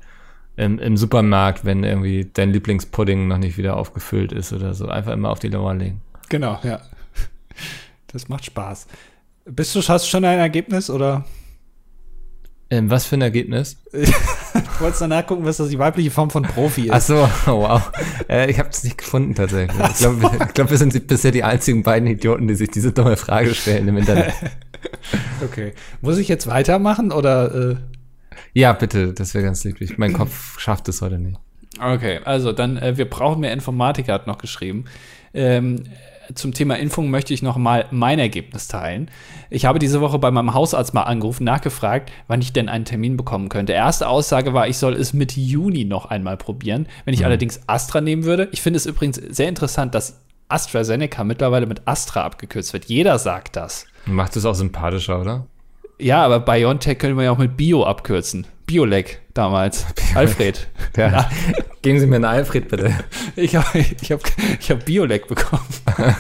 Im, 0.57 0.79
Im 0.79 0.97
Supermarkt, 0.97 1.65
wenn 1.65 1.83
irgendwie 1.83 2.31
dein 2.33 2.53
Lieblingspudding 2.53 3.27
noch 3.27 3.39
nicht 3.39 3.57
wieder 3.57 3.77
aufgefüllt 3.77 4.33
ist 4.33 4.53
oder 4.53 4.75
so. 4.75 4.89
Einfach 4.89 5.13
immer 5.13 5.31
auf 5.31 5.39
die 5.39 5.49
Lauer 5.49 5.75
legen. 5.75 6.03
Genau, 6.29 6.59
ja. 6.63 6.81
Das 8.09 8.29
macht 8.29 8.45
Spaß. 8.45 8.87
Bist 9.47 9.75
du, 9.75 9.81
hast 9.81 10.05
du 10.05 10.11
schon 10.11 10.25
ein 10.25 10.39
Ergebnis 10.39 10.91
oder? 10.91 11.25
Ähm, 12.71 12.89
was 12.89 13.07
für 13.07 13.17
ein 13.17 13.23
Ergebnis? 13.23 13.77
Wolltest 14.79 15.03
du 15.03 15.07
nachgucken, 15.07 15.45
was 15.45 15.59
das 15.59 15.69
die 15.69 15.79
weibliche 15.79 16.11
Form 16.11 16.31
von 16.31 16.43
Profi 16.43 16.87
ist? 16.87 16.93
Ach 16.93 17.01
so, 17.01 17.29
wow. 17.47 17.93
äh, 18.29 18.51
ich 18.51 18.59
habe 18.59 18.71
es 18.71 18.83
nicht 18.83 18.99
gefunden 18.99 19.35
tatsächlich. 19.35 19.79
Ich 19.91 19.99
glaube, 19.99 20.23
wir, 20.23 20.47
ich 20.47 20.55
glaub, 20.55 20.71
wir 20.71 20.79
sind 20.79 21.07
bisher 21.07 21.33
die 21.33 21.45
einzigen 21.45 21.83
beiden 21.83 22.09
Idioten, 22.09 22.49
die 22.49 22.55
sich 22.55 22.71
diese 22.71 22.93
dumme 22.93 23.17
Frage 23.17 23.55
stellen 23.55 23.89
im 23.89 23.97
Internet. 23.97 24.33
Okay. 25.45 25.75
Muss 26.01 26.19
ich 26.19 26.27
jetzt 26.27 26.49
weitermachen 26.49 27.13
oder? 27.13 27.55
Äh? 27.55 27.77
Ja, 28.55 28.73
bitte, 28.73 29.13
das 29.13 29.35
wäre 29.35 29.45
ganz 29.45 29.65
lieblich. 29.65 29.99
Mein 29.99 30.13
Kopf 30.13 30.59
schafft 30.59 30.89
es 30.89 31.03
heute 31.03 31.19
nicht. 31.19 31.39
Okay, 31.81 32.21
also 32.25 32.53
dann, 32.53 32.77
äh, 32.77 32.97
wir 32.97 33.09
brauchen 33.09 33.41
mehr 33.41 33.53
Informatiker, 33.53 34.13
hat 34.13 34.27
noch 34.27 34.39
geschrieben. 34.39 34.85
Ähm, 35.33 35.85
zum 36.35 36.53
Thema 36.55 36.79
Impfung 36.79 37.11
möchte 37.11 37.35
ich 37.35 37.43
noch 37.43 37.57
mal 37.57 37.87
mein 37.91 38.19
Ergebnis 38.19 38.69
teilen. 38.69 39.11
Ich 39.51 39.65
habe 39.65 39.79
diese 39.79 40.01
Woche 40.01 40.19
bei 40.19 40.31
meinem 40.31 40.55
Hausarzt 40.55 40.95
mal 40.95 41.03
angerufen, 41.03 41.45
nachgefragt, 41.45 42.13
wann 42.29 42.41
ich 42.41 42.53
denn 42.53 42.69
einen 42.69 42.85
Termin 42.85 43.17
bekommen 43.17 43.49
könnte. 43.49 43.73
Erste 43.73 44.09
Aussage 44.09 44.55
war, 44.55 44.69
ich 44.69 44.79
soll 44.79 44.95
es 44.95 45.13
Mitte 45.13 45.41
Juni 45.41 45.85
noch 45.85 46.07
einmal 46.07 46.37
probieren. 46.37 46.87
Wenn 47.05 47.15
ich 47.15 47.25
allerdings 47.25 47.61
Astra 47.67 48.01
nehmen 48.01 48.25
würde, 48.25 48.49
ich 48.53 48.63
finde 48.63 48.77
es 48.77 48.87
übrigens 48.87 49.17
sehr 49.17 49.49
interessant, 49.49 49.95
dass 49.95 50.21
AstraZeneca 50.49 51.25
mittlerweile 51.25 51.67
mit 51.67 51.87
Astra 51.87 52.25
abgekürzt 52.25 52.73
wird. 52.73 52.85
Jeder 52.87 53.19
sagt 53.19 53.57
das. 53.57 53.87
Macht 54.07 54.37
es 54.37 54.45
auch 54.45 54.55
sympathischer, 54.55 55.21
oder? 55.21 55.47
Ja, 55.99 56.25
aber 56.25 56.41
BioNTech 56.41 56.99
können 56.99 57.17
wir 57.17 57.25
ja 57.25 57.31
auch 57.31 57.39
mit 57.39 57.57
Bio 57.57 57.85
abkürzen. 57.85 58.47
Biolek 58.67 59.21
damals. 59.35 59.87
Alfred. 60.15 60.67
Ja. 60.97 61.31
Geben 61.81 62.01
Sie 62.01 62.07
mir 62.07 62.17
einen 62.17 62.27
Alfred, 62.27 62.69
bitte. 62.69 62.93
Ich 63.37 63.57
habe 63.57 63.79
ich 63.79 64.13
hab, 64.13 64.21
ich 64.61 64.71
hab 64.71 64.85
Biolek 64.85 65.27
bekommen. 65.27 65.67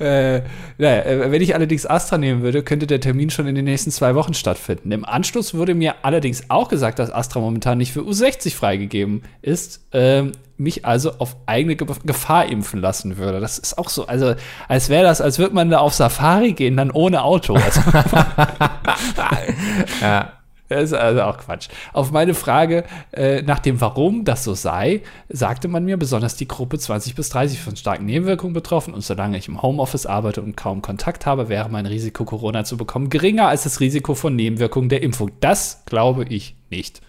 äh, 0.00 0.40
naja, 0.76 1.02
äh, 1.04 1.30
wenn 1.30 1.40
ich 1.40 1.54
allerdings 1.54 1.86
Astra 1.86 2.18
nehmen 2.18 2.42
würde, 2.42 2.64
könnte 2.64 2.88
der 2.88 3.00
Termin 3.00 3.30
schon 3.30 3.46
in 3.46 3.54
den 3.54 3.64
nächsten 3.64 3.92
zwei 3.92 4.16
Wochen 4.16 4.34
stattfinden. 4.34 4.90
Im 4.90 5.04
Anschluss 5.04 5.54
wurde 5.54 5.74
mir 5.74 5.94
allerdings 6.02 6.50
auch 6.50 6.68
gesagt, 6.68 6.98
dass 6.98 7.12
Astra 7.12 7.38
momentan 7.38 7.78
nicht 7.78 7.92
für 7.92 8.00
U60 8.00 8.54
freigegeben 8.54 9.22
ist, 9.40 9.86
ähm, 9.92 10.32
mich 10.56 10.84
also 10.84 11.12
auf 11.18 11.36
eigene 11.46 11.76
Ge 11.76 11.86
Gefahr 12.04 12.46
impfen 12.46 12.80
lassen 12.80 13.16
würde. 13.16 13.40
Das 13.40 13.58
ist 13.58 13.78
auch 13.78 13.88
so, 13.88 14.06
also 14.06 14.34
als 14.68 14.88
wäre 14.88 15.04
das, 15.04 15.20
als 15.20 15.38
würde 15.38 15.54
man 15.54 15.70
da 15.70 15.78
auf 15.78 15.94
Safari 15.94 16.52
gehen, 16.52 16.76
dann 16.76 16.90
ohne 16.90 17.22
Auto. 17.22 17.58
Also, 17.64 17.80
Ja. 20.00 20.32
Das 20.68 20.84
ist 20.84 20.92
also 20.94 21.22
auch 21.22 21.36
Quatsch. 21.36 21.68
Auf 21.92 22.10
meine 22.10 22.32
Frage 22.32 22.84
äh, 23.12 23.42
nach 23.42 23.58
dem 23.58 23.82
Warum 23.82 24.24
das 24.24 24.44
so 24.44 24.54
sei, 24.54 25.02
sagte 25.28 25.68
man 25.68 25.84
mir, 25.84 25.98
besonders 25.98 26.36
die 26.36 26.48
Gruppe 26.48 26.78
20 26.78 27.14
bis 27.14 27.28
30 27.28 27.60
von 27.60 27.76
starken 27.76 28.06
Nebenwirkungen 28.06 28.54
betroffen 28.54 28.94
und 28.94 29.02
solange 29.02 29.36
ich 29.36 29.46
im 29.46 29.60
Homeoffice 29.60 30.06
arbeite 30.06 30.40
und 30.40 30.56
kaum 30.56 30.80
Kontakt 30.80 31.26
habe, 31.26 31.50
wäre 31.50 31.68
mein 31.68 31.84
Risiko, 31.84 32.24
Corona 32.24 32.64
zu 32.64 32.78
bekommen, 32.78 33.10
geringer 33.10 33.48
als 33.48 33.64
das 33.64 33.80
Risiko 33.80 34.14
von 34.14 34.34
Nebenwirkungen 34.34 34.88
der 34.88 35.02
Impfung. 35.02 35.32
Das 35.40 35.82
glaube 35.84 36.24
ich 36.24 36.56
nicht. 36.70 37.02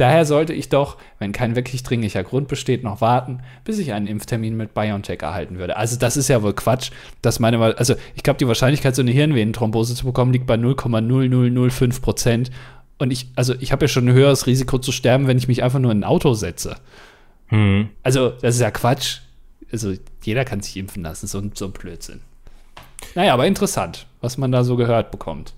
Daher 0.00 0.24
sollte 0.24 0.54
ich 0.54 0.70
doch, 0.70 0.96
wenn 1.18 1.32
kein 1.32 1.56
wirklich 1.56 1.82
dringlicher 1.82 2.24
Grund 2.24 2.48
besteht, 2.48 2.82
noch 2.82 3.02
warten, 3.02 3.40
bis 3.64 3.78
ich 3.78 3.92
einen 3.92 4.06
Impftermin 4.06 4.56
mit 4.56 4.72
BioNTech 4.72 5.20
erhalten 5.20 5.58
würde. 5.58 5.76
Also 5.76 5.98
das 5.98 6.16
ist 6.16 6.28
ja 6.28 6.42
wohl 6.42 6.54
Quatsch, 6.54 6.90
dass 7.20 7.38
meine, 7.38 7.60
also 7.76 7.96
ich 8.14 8.22
glaube, 8.22 8.38
die 8.38 8.48
Wahrscheinlichkeit, 8.48 8.96
so 8.96 9.02
eine 9.02 9.10
Hirnvenenthrombose 9.10 9.94
zu 9.94 10.06
bekommen, 10.06 10.32
liegt 10.32 10.46
bei 10.46 10.54
0,0005 10.54 12.00
Prozent. 12.00 12.50
Und 12.96 13.10
ich, 13.10 13.28
also 13.36 13.54
ich 13.60 13.72
habe 13.72 13.84
ja 13.84 13.88
schon 13.88 14.08
ein 14.08 14.14
höheres 14.14 14.46
Risiko 14.46 14.78
zu 14.78 14.90
sterben, 14.90 15.26
wenn 15.26 15.36
ich 15.36 15.48
mich 15.48 15.62
einfach 15.62 15.80
nur 15.80 15.92
in 15.92 15.98
ein 15.98 16.04
Auto 16.04 16.32
setze. 16.32 16.76
Hm. 17.48 17.90
Also 18.02 18.30
das 18.30 18.54
ist 18.54 18.62
ja 18.62 18.70
Quatsch. 18.70 19.18
Also 19.70 19.92
jeder 20.22 20.46
kann 20.46 20.62
sich 20.62 20.78
impfen 20.78 21.02
lassen, 21.02 21.26
so, 21.26 21.42
so 21.52 21.66
ein 21.66 21.72
Blödsinn. 21.72 22.22
Naja, 23.14 23.34
aber 23.34 23.46
interessant, 23.46 24.06
was 24.22 24.38
man 24.38 24.50
da 24.50 24.64
so 24.64 24.76
gehört 24.76 25.10
bekommt. 25.10 25.52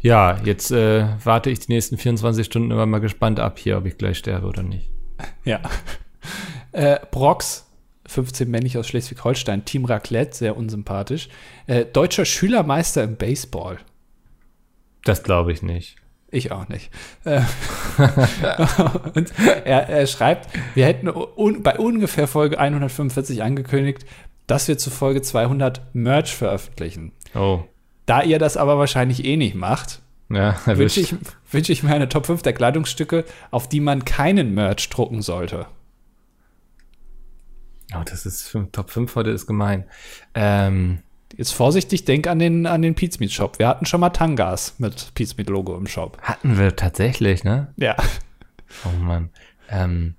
Ja, 0.00 0.38
jetzt 0.44 0.70
äh, 0.70 1.06
warte 1.24 1.50
ich 1.50 1.60
die 1.60 1.72
nächsten 1.72 1.98
24 1.98 2.46
Stunden 2.46 2.70
immer 2.70 2.86
mal 2.86 3.00
gespannt 3.00 3.40
ab 3.40 3.58
hier, 3.58 3.78
ob 3.78 3.86
ich 3.86 3.98
gleich 3.98 4.18
sterbe 4.18 4.46
oder 4.46 4.62
nicht. 4.62 4.90
Ja. 5.44 5.60
Äh, 6.70 7.00
Brox, 7.10 7.66
15 8.06 8.48
männlich 8.48 8.76
aus 8.76 8.86
Schleswig-Holstein, 8.86 9.64
Team 9.64 9.86
Raclette, 9.86 10.36
sehr 10.36 10.56
unsympathisch. 10.56 11.30
Äh, 11.66 11.86
deutscher 11.86 12.26
Schülermeister 12.26 13.02
im 13.02 13.16
Baseball. 13.16 13.78
Das 15.02 15.22
glaube 15.22 15.50
ich 15.50 15.62
nicht. 15.62 15.96
Ich 16.30 16.52
auch 16.52 16.68
nicht. 16.68 16.90
Äh, 17.24 17.40
und 19.14 19.32
er, 19.64 19.88
er 19.88 20.06
schreibt, 20.06 20.48
wir 20.74 20.84
hätten 20.84 21.08
un, 21.08 21.62
bei 21.62 21.78
ungefähr 21.78 22.28
Folge 22.28 22.58
145 22.58 23.42
angekündigt, 23.42 24.04
dass 24.46 24.68
wir 24.68 24.76
zu 24.76 24.90
Folge 24.90 25.22
200 25.22 25.94
Merch 25.94 26.34
veröffentlichen. 26.34 27.12
Oh. 27.34 27.64
Da 28.08 28.22
ihr 28.22 28.38
das 28.38 28.56
aber 28.56 28.78
wahrscheinlich 28.78 29.26
eh 29.26 29.36
nicht 29.36 29.54
macht, 29.54 30.00
Ja, 30.30 30.56
wünsche 30.64 31.00
ich, 31.00 31.14
wünsche 31.50 31.72
ich 31.72 31.82
mir 31.82 31.94
eine 31.94 32.08
Top 32.08 32.24
5 32.24 32.40
der 32.40 32.54
Kleidungsstücke, 32.54 33.26
auf 33.50 33.68
die 33.68 33.80
man 33.80 34.06
keinen 34.06 34.54
Merch 34.54 34.88
drucken 34.88 35.20
sollte. 35.20 35.66
Oh, 37.94 38.02
das 38.04 38.24
ist 38.24 38.56
Top 38.72 38.88
5 38.88 39.14
heute 39.14 39.28
ist 39.30 39.46
gemein. 39.46 39.84
Ähm, 40.34 41.00
Jetzt 41.36 41.52
vorsichtig, 41.52 42.06
denk 42.06 42.26
an 42.26 42.38
den, 42.38 42.64
an 42.64 42.80
den 42.80 42.94
Pizmeat 42.94 43.30
Shop. 43.30 43.58
Wir 43.58 43.68
hatten 43.68 43.84
schon 43.84 44.00
mal 44.00 44.08
Tangas 44.08 44.76
mit 44.78 45.12
Pizmeat 45.14 45.50
Logo 45.50 45.76
im 45.76 45.86
Shop. 45.86 46.16
hatten 46.22 46.58
wir 46.58 46.74
tatsächlich, 46.76 47.44
ne? 47.44 47.74
Ja. 47.76 47.94
Oh 48.86 48.98
Mann. 48.98 49.28
Ähm, 49.68 50.14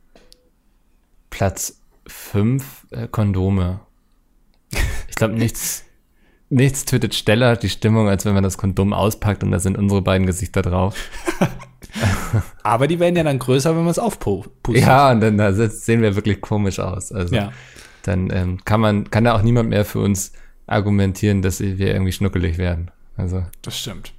Platz 1.32 1.82
5 2.06 2.86
äh, 2.92 3.08
Kondome. 3.08 3.80
Ich 5.08 5.16
glaube, 5.16 5.34
nichts, 5.34 5.86
nichts 6.50 6.86
tötet 6.86 7.14
schneller 7.16 7.56
die 7.56 7.70
Stimmung, 7.70 8.10
als 8.10 8.26
wenn 8.26 8.34
man 8.34 8.44
das 8.44 8.58
Kondom 8.58 8.94
auspackt 8.94 9.44
und 9.44 9.52
da 9.52 9.60
sind 9.60 9.78
unsere 9.78 10.02
beiden 10.02 10.26
Gesichter 10.26 10.62
drauf. 10.62 10.96
Aber 12.64 12.88
die 12.88 13.00
werden 13.00 13.16
ja 13.16 13.24
dann 13.24 13.40
größer, 13.40 13.72
wenn 13.76 13.84
man 13.84 13.92
es 13.92 14.00
aufpustet. 14.00 14.52
Ja, 14.68 15.12
und 15.12 15.22
dann 15.22 15.38
da 15.38 15.52
sehen 15.54 16.02
wir 16.02 16.16
wirklich 16.16 16.42
komisch 16.42 16.80
aus. 16.80 17.12
Also 17.12 17.36
Ja. 17.36 17.52
dann 18.04 18.30
ähm, 18.32 18.60
kann 18.66 18.80
man, 18.82 19.10
kann 19.10 19.24
da 19.24 19.36
auch 19.36 19.42
niemand 19.42 19.70
mehr 19.70 19.86
für 19.86 20.00
uns 20.00 20.32
argumentieren, 20.68 21.42
dass 21.42 21.60
wir 21.60 21.88
irgendwie 21.88 22.12
schnuckelig 22.12 22.58
werden. 22.58 22.92
Also 23.18 23.44
Das 23.62 23.78
stimmt. 23.78 24.14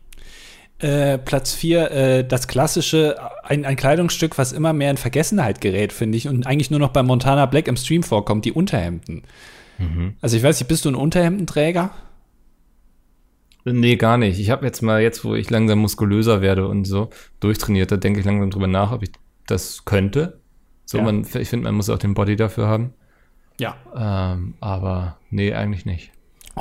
Äh, 0.80 1.18
Platz 1.18 1.52
4, 1.52 1.90
äh, 1.90 2.24
das 2.26 2.48
klassische, 2.48 3.16
ein, 3.44 3.64
ein 3.66 3.76
Kleidungsstück, 3.76 4.38
was 4.38 4.52
immer 4.52 4.72
mehr 4.72 4.90
in 4.90 4.96
Vergessenheit 4.96 5.60
gerät, 5.60 5.92
finde 5.92 6.16
ich, 6.16 6.26
und 6.26 6.46
eigentlich 6.46 6.70
nur 6.70 6.80
noch 6.80 6.88
bei 6.88 7.02
Montana 7.02 7.44
Black 7.46 7.68
im 7.68 7.76
Stream 7.76 8.02
vorkommt, 8.02 8.44
die 8.46 8.52
Unterhemden. 8.52 9.22
Also 10.20 10.36
ich 10.36 10.42
weiß 10.42 10.60
nicht, 10.60 10.68
bist 10.68 10.84
du 10.84 10.90
ein 10.90 10.94
Unterhemdenträger? 10.94 11.90
Nee, 13.64 13.96
gar 13.96 14.16
nicht. 14.18 14.38
Ich 14.40 14.50
habe 14.50 14.64
jetzt 14.66 14.80
mal, 14.82 15.02
jetzt 15.02 15.24
wo 15.24 15.34
ich 15.34 15.50
langsam 15.50 15.80
muskulöser 15.80 16.40
werde 16.40 16.66
und 16.66 16.84
so 16.86 17.10
durchtrainiert, 17.40 17.92
da 17.92 17.96
denke 17.96 18.20
ich 18.20 18.26
langsam 18.26 18.50
drüber 18.50 18.66
nach, 18.66 18.92
ob 18.92 19.02
ich 19.02 19.10
das 19.46 19.84
könnte. 19.84 20.40
So, 20.86 20.98
Ja. 20.98 21.04
man, 21.04 21.22
ich 21.22 21.48
finde, 21.48 21.64
man 21.64 21.74
muss 21.74 21.90
auch 21.90 21.98
den 21.98 22.14
Body 22.14 22.36
dafür 22.36 22.66
haben. 22.68 22.94
Ja. 23.58 23.76
Ähm, 23.94 24.54
aber 24.60 25.18
nee, 25.30 25.52
eigentlich 25.52 25.84
nicht. 25.84 26.10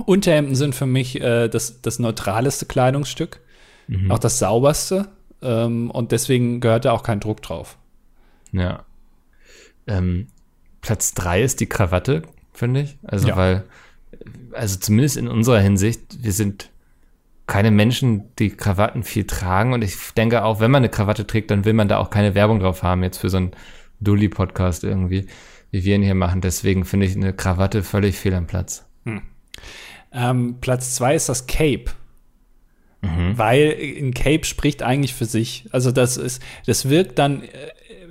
Unterhemden 0.05 0.55
sind 0.55 0.75
für 0.75 0.85
mich 0.85 1.19
äh, 1.21 1.47
das, 1.47 1.81
das 1.81 1.99
neutraleste 1.99 2.65
Kleidungsstück, 2.65 3.39
auch 4.09 4.19
das 4.19 4.37
sauberste. 4.39 5.07
Ähm, 5.41 5.89
und 5.89 6.11
deswegen 6.11 6.59
gehört 6.59 6.85
da 6.85 6.91
auch 6.91 7.01
kein 7.03 7.19
Druck 7.21 7.41
drauf. 7.41 7.77
Ja. 8.51 8.83
Ähm, 9.87 10.27
Platz 10.81 11.13
drei 11.13 11.41
ist 11.41 11.59
die 11.59 11.65
Krawatte, 11.67 12.21
finde 12.53 12.81
ich. 12.81 12.97
Also, 13.03 13.29
Ja. 13.29 13.35
weil, 13.37 13.63
also 14.51 14.77
zumindest 14.79 15.17
in 15.17 15.27
unserer 15.27 15.59
Hinsicht, 15.59 16.23
wir 16.23 16.33
sind 16.33 16.69
keine 17.49 17.71
Menschen, 17.71 18.33
die 18.37 18.51
Krawatten 18.51 19.03
viel 19.03 19.25
tragen. 19.25 19.73
Und 19.73 19.83
ich 19.83 19.95
denke 20.15 20.45
auch, 20.45 20.61
wenn 20.61 20.71
man 20.71 20.81
eine 20.81 20.89
Krawatte 20.89 21.27
trägt, 21.27 21.51
dann 21.51 21.65
will 21.65 21.73
man 21.73 21.89
da 21.89 21.97
auch 21.97 22.11
keine 22.11 22.35
Werbung 22.35 22.59
drauf 22.59 22.83
haben, 22.83 23.03
jetzt 23.03 23.17
für 23.17 23.29
so 23.29 23.37
einen 23.37 23.51
Dulli-Podcast 23.99 24.83
irgendwie, 24.85 25.25
wie 25.71 25.83
wir 25.83 25.95
ihn 25.95 26.03
hier 26.03 26.15
machen. 26.15 26.41
Deswegen 26.41 26.85
finde 26.85 27.07
ich 27.07 27.15
eine 27.15 27.33
Krawatte 27.33 27.83
völlig 27.83 28.17
fehl 28.17 28.35
am 28.35 28.47
Platz. 28.47 28.85
Ähm, 30.13 30.57
Platz 30.61 30.95
zwei 30.95 31.15
ist 31.15 31.27
das 31.27 31.47
Cape. 31.47 31.91
Weil 33.37 33.75
ein 33.97 34.13
Cape 34.13 34.43
spricht 34.43 34.83
eigentlich 34.83 35.13
für 35.13 35.25
sich. 35.25 35.65
Also 35.71 35.91
das 35.91 36.17
ist, 36.17 36.41
das 36.65 36.89
wirkt 36.89 37.17
dann, 37.17 37.43
äh, 37.43 37.47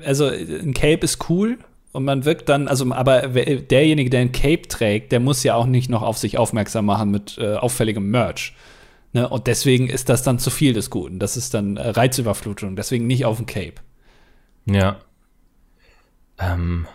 also 0.05 0.27
ein 0.27 0.75
Cape 0.75 1.05
ist 1.05 1.29
cool 1.29 1.59
und 1.93 2.05
man 2.05 2.25
wirkt 2.25 2.49
dann, 2.49 2.69
also 2.69 2.91
aber 2.93 3.29
derjenige, 3.29 4.11
der 4.11 4.21
ein 4.21 4.33
Cape 4.33 4.63
trägt, 4.63 5.13
der 5.13 5.21
muss 5.21 5.43
ja 5.45 5.55
auch 5.55 5.67
nicht 5.67 5.91
noch 5.91 6.03
auf 6.03 6.19
sich 6.19 6.39
aufmerksam 6.39 6.87
machen 6.87 7.11
mit 7.11 7.39
äh, 7.39 7.55
auffälligem 7.55 8.11
Merch. 8.11 8.55
Ne? 9.13 9.29
Und 9.29 9.47
deswegen 9.47 9.89
ist 9.89 10.09
das 10.09 10.23
dann 10.23 10.39
zu 10.39 10.51
viel 10.51 10.73
des 10.73 10.91
Guten. 10.91 11.19
Das 11.19 11.37
ist 11.37 11.55
dann 11.55 11.77
äh, 11.77 11.89
Reizüberflutung. 11.91 12.77
Deswegen 12.77 13.07
nicht 13.07 13.25
auf 13.25 13.39
ein 13.39 13.47
Cape. 13.47 13.75
Ja. 14.67 15.01
Ähm, 16.39 16.87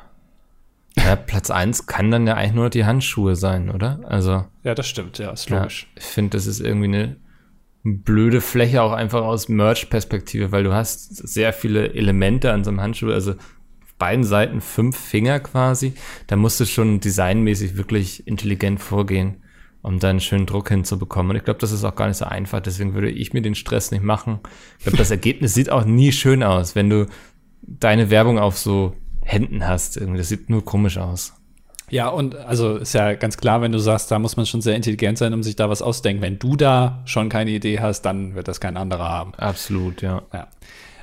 ja, 0.98 1.16
Platz 1.16 1.50
eins 1.50 1.88
kann 1.88 2.12
dann 2.12 2.28
ja 2.28 2.36
eigentlich 2.36 2.54
nur 2.54 2.70
die 2.70 2.86
Handschuhe 2.86 3.36
sein, 3.36 3.70
oder? 3.70 4.00
Also. 4.06 4.46
Ja, 4.64 4.76
das 4.76 4.88
stimmt. 4.88 5.18
Ja, 5.18 5.32
ist 5.32 5.50
Ja, 5.50 5.60
logisch. 5.60 5.88
ich 5.96 6.04
finde, 6.04 6.38
das 6.38 6.46
ist 6.46 6.60
irgendwie 6.60 6.86
eine 6.86 7.18
blöde 7.84 8.42
Fläche 8.42 8.82
auch 8.82 8.94
einfach 8.94 9.24
aus 9.24 9.50
Merch-Perspektive, 9.50 10.52
weil 10.52 10.64
du 10.64 10.74
hast 10.74 11.16
sehr 11.28 11.52
viele 11.52 11.94
Elemente 11.94 12.54
an 12.54 12.64
so 12.64 12.70
einem 12.70 12.80
Handschuh, 12.80 13.12
also 13.12 13.32
auf 13.32 13.94
beiden 13.98 14.24
Seiten 14.24 14.62
fünf 14.62 14.98
Finger 14.98 15.40
quasi. 15.40 15.94
Da 16.28 16.36
musst 16.36 16.60
du 16.60 16.66
schon 16.66 17.00
designmäßig 17.02 17.76
wirklich 17.76 18.26
intelligent 18.26 18.80
vorgehen, 18.80 19.44
um 19.84 20.00
da 20.00 20.10
einen 20.10 20.22
schönen 20.22 20.46
Druck 20.46 20.70
hinzubekommen. 20.70 21.32
Und 21.32 21.36
ich 21.36 21.44
glaube, 21.44 21.60
das 21.60 21.72
ist 21.72 21.84
auch 21.84 21.96
gar 21.96 22.08
nicht 22.08 22.18
so 22.18 22.26
einfach. 22.26 22.62
Deswegen 22.62 22.94
würde 22.94 23.12
ich 23.12 23.34
mir 23.34 23.42
den 23.42 23.54
Stress 23.54 23.92
nicht 23.92 24.04
machen. 24.04 24.40
Ich 24.78 24.86
glaube, 24.86 24.98
das 24.98 25.12
Ergebnis 25.12 25.54
sieht 25.54 25.70
auch 25.70 25.84
nie 25.84 26.14
schön 26.14 26.42
aus, 26.42 26.74
wenn 26.76 26.90
du 26.90 27.08
deine 27.62 28.10
Werbung 28.10 28.40
auf 28.40 28.58
so 28.58 28.94
Händen 29.22 29.68
hast. 29.68 29.98
Irgendwie, 29.98 30.18
das 30.18 30.30
sieht 30.30 30.50
nur 30.50 30.64
komisch 30.64 30.98
aus. 30.98 31.34
Ja, 31.90 32.08
und 32.08 32.36
also 32.36 32.78
ist 32.78 32.94
ja 32.94 33.14
ganz 33.14 33.36
klar, 33.36 33.62
wenn 33.62 33.74
du 33.74 33.78
sagst, 33.78 34.10
da 34.10 34.20
muss 34.20 34.38
man 34.38 34.46
schon 34.46 34.62
sehr 34.62 34.76
intelligent 34.76 35.18
sein, 35.18 35.34
um 35.34 35.44
sich 35.44 35.58
da 35.58 35.70
was 35.70 35.82
auszudenken. 35.82 36.24
Wenn 36.24 36.40
du 36.40 36.56
da 36.56 37.04
schon 37.06 37.28
keine 37.28 37.52
Idee 37.52 37.82
hast, 37.82 38.04
dann 38.04 38.36
wird 38.36 38.48
das 38.48 38.62
kein 38.62 38.78
anderer 38.78 39.10
haben. 39.10 39.36
Absolut, 39.36 40.02
ja. 40.02 40.24
Ja. 40.34 40.48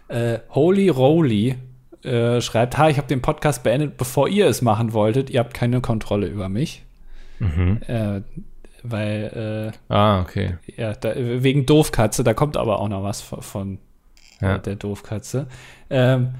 Äh, 0.09 0.41
Holy 0.49 0.89
Roly 0.89 1.57
äh, 2.03 2.41
schreibt, 2.41 2.79
ha, 2.79 2.89
ich 2.89 2.97
habe 2.97 3.09
den 3.09 3.21
Podcast 3.21 3.63
beendet, 3.63 3.99
bevor 3.99 4.27
ihr 4.27 4.47
es 4.47 4.63
machen 4.63 4.95
wolltet. 4.95 5.29
Ihr 5.29 5.41
habt 5.41 5.53
keine 5.53 5.83
Kontrolle 5.83 6.27
über 6.27 6.49
mich. 6.49 6.83
Äh, 7.41 8.21
weil, 8.83 9.73
Ah, 9.89 10.21
okay. 10.21 10.57
äh, 10.67 10.81
ja, 10.81 10.93
da, 10.95 11.13
wegen 11.17 11.67
Doofkatze, 11.67 12.25
da 12.25 12.35
kommt 12.35 12.57
aber 12.57 12.81
auch 12.81 12.89
noch 12.89 13.03
was 13.03 13.21
von, 13.21 13.43
von 13.43 13.79
Ja. 14.41 14.57
äh, 14.57 14.61
der 14.61 14.77
Doofkatze. 14.77 15.47
Ähm, 15.91 16.35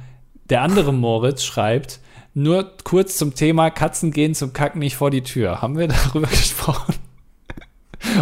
der 0.49 0.63
andere 0.63 0.93
Moritz 0.93 1.45
schreibt, 1.45 2.01
nur 2.35 2.73
kurz 2.85 3.17
zum 3.17 3.35
Thema 3.35 3.71
Katzen 3.71 4.11
gehen 4.13 4.35
zum 4.35 4.53
Kacken 4.53 4.79
nicht 4.79 4.97
vor 4.97 5.11
die 5.11 5.23
Tür. 5.23 5.63
Haben 5.63 5.77
wir 5.79 5.89
darüber 5.89 6.29
gesprochen? 6.29 6.95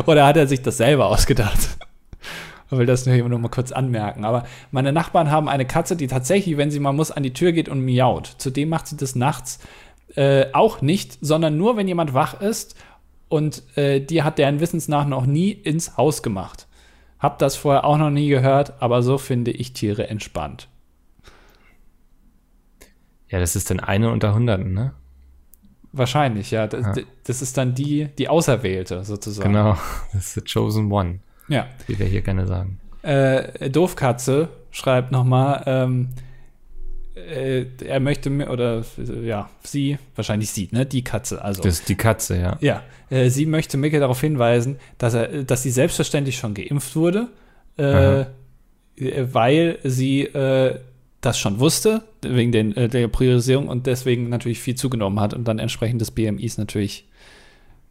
Oder 0.07 0.27
hat 0.27 0.37
er 0.37 0.47
sich 0.47 0.63
das 0.63 0.77
selber 0.79 1.07
ausgedacht? 1.07 1.59
Ich 2.71 2.77
will 2.77 2.85
das 2.87 3.07
nur 3.07 3.29
noch 3.29 3.39
mal 3.39 3.49
kurz 3.49 3.73
anmerken. 3.73 4.25
Aber 4.25 4.45
meine 4.73 4.93
Nachbarn 4.93 5.31
haben 5.31 5.49
eine 5.49 5.65
Katze, 5.65 5.97
die 5.97 6.07
tatsächlich, 6.07 6.57
wenn 6.59 6.71
sie 6.71 6.81
mal 6.81 6.93
muss, 6.93 7.11
an 7.11 7.23
die 7.23 7.33
Tür 7.33 7.53
geht 7.53 7.69
und 7.69 7.81
miaut. 7.81 8.35
Zudem 8.39 8.69
macht 8.69 8.89
sie 8.89 8.97
das 8.97 9.15
nachts 9.15 9.59
äh, 10.17 10.47
auch 10.53 10.83
nicht, 10.83 11.17
sondern 11.23 11.57
nur, 11.57 11.77
wenn 11.77 11.89
jemand 11.89 12.13
wach 12.13 12.41
ist. 12.41 12.75
Und 13.29 13.63
äh, 13.77 14.01
die 14.01 14.23
hat 14.23 14.39
deren 14.39 14.61
Wissens 14.61 14.89
nach 14.89 15.07
noch 15.07 15.27
nie 15.27 15.51
ins 15.51 15.97
Haus 15.97 16.23
gemacht. 16.23 16.67
Hab 17.19 17.39
das 17.39 17.57
vorher 17.57 17.85
auch 17.85 17.99
noch 17.99 18.11
nie 18.11 18.29
gehört, 18.29 18.81
aber 18.81 19.03
so 19.03 19.19
finde 19.19 19.51
ich 19.51 19.73
Tiere 19.73 20.09
entspannt. 20.09 20.69
Ja, 23.29 23.39
das 23.41 23.57
ist 23.57 23.71
dann 23.71 23.81
eine 23.81 24.11
unter 24.11 24.35
Hunderten, 24.35 24.73
ne? 24.73 24.93
Wahrscheinlich, 25.93 26.51
ja. 26.51 26.67
Das, 26.67 26.97
Ja. 26.97 27.03
das 27.25 27.43
ist 27.43 27.57
dann 27.59 27.75
die, 27.75 28.09
die 28.19 28.29
Auserwählte 28.29 29.05
sozusagen. 29.05 29.49
Genau, 29.53 29.77
das 30.13 30.27
ist 30.27 30.35
the 30.35 30.41
chosen 30.43 30.91
one, 30.93 31.21
Ja. 31.49 31.67
wie 31.87 31.99
wir 31.99 32.07
hier 32.07 32.23
gerne 32.23 32.47
sagen. 32.47 32.81
Äh, 33.03 33.71
Doofkatze 33.71 34.49
schreibt 34.71 35.13
nochmal, 35.13 35.63
ähm, 35.67 36.09
äh, 37.27 37.67
er 37.85 38.01
möchte 38.01 38.31
mir, 38.31 38.51
oder 38.51 38.85
ja, 39.23 39.51
sie, 39.63 39.99
wahrscheinlich 40.15 40.51
sie, 40.51 40.69
ne? 40.73 40.87
Die 40.87 41.03
Katze, 41.03 41.43
also. 41.43 41.63
Das 41.63 41.81
ist 41.81 41.89
die 41.89 41.95
Katze, 41.95 42.39
ja. 42.39 42.57
ja, 42.61 42.83
äh, 43.11 43.31
sie 43.31 43.47
möchte 43.47 43.77
Micke 43.77 44.01
darauf 44.01 44.21
hinweisen, 44.21 44.79
dass 44.99 45.15
er, 45.15 45.45
dass 45.45 45.63
sie 45.63 45.71
selbstverständlich 45.71 46.37
schon 46.37 46.55
geimpft 46.55 46.97
wurde, 46.97 47.29
äh, 47.79 48.21
äh, 48.21 48.27
weil 48.97 49.79
sie 49.85 50.23
äh, 50.23 50.79
das 51.21 51.39
schon 51.39 51.59
wusste, 51.59 52.03
wegen 52.23 52.53
den, 52.53 52.77
äh, 52.77 52.89
der 52.89 53.09
Priorisierung 53.09 53.69
und 53.69 53.87
deswegen 53.87 54.29
natürlich 54.29 54.61
viel 54.61 54.75
zugenommen 54.75 55.21
hat 55.21 55.35
und 55.35 55.47
dann 55.47 55.59
entsprechend 55.59 56.01
des 56.01 56.11
BMIs 56.11 56.59
natürlich 56.59 57.09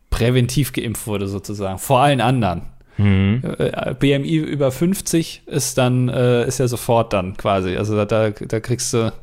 präventiv 0.10 0.72
geimpft 0.72 1.08
wurde, 1.08 1.28
sozusagen, 1.28 1.78
vor 1.78 2.00
allen 2.00 2.22
anderen. 2.22 2.64
Mhm. 2.98 3.42
Äh, 3.58 3.94
BMI 4.00 4.36
über 4.38 4.72
50 4.72 5.44
ist 5.46 5.78
dann, 5.78 6.10
äh, 6.10 6.48
ist 6.48 6.60
ja 6.60 6.68
sofort 6.68 7.14
dann 7.14 7.38
quasi. 7.38 7.76
Also 7.76 7.96
da, 7.96 8.06
da, 8.06 8.30
da 8.32 8.60
kriegst 8.60 8.94
du, 8.94 9.14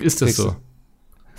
Ist 0.00 0.22
das 0.22 0.36
so? 0.36 0.56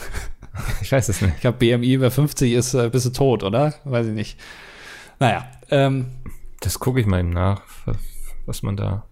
ich 0.81 0.91
weiß 0.91 1.09
es 1.09 1.21
nicht. 1.21 1.35
ich 1.35 1.41
glaube, 1.41 1.57
BMI 1.57 1.93
über 1.93 2.11
50 2.11 2.53
ist, 2.53 2.73
äh, 2.73 2.89
bist 2.89 3.05
du 3.05 3.09
tot, 3.11 3.43
oder? 3.43 3.73
Weiß 3.83 4.07
ich 4.07 4.13
nicht. 4.13 4.39
Naja, 5.19 5.45
ähm, 5.69 6.07
Das 6.61 6.79
gucke 6.79 6.99
ich 6.99 7.05
mal 7.05 7.19
eben 7.19 7.29
nach, 7.29 7.61
was, 7.85 7.97
was 8.45 8.63
man 8.63 8.77
da. 8.77 9.03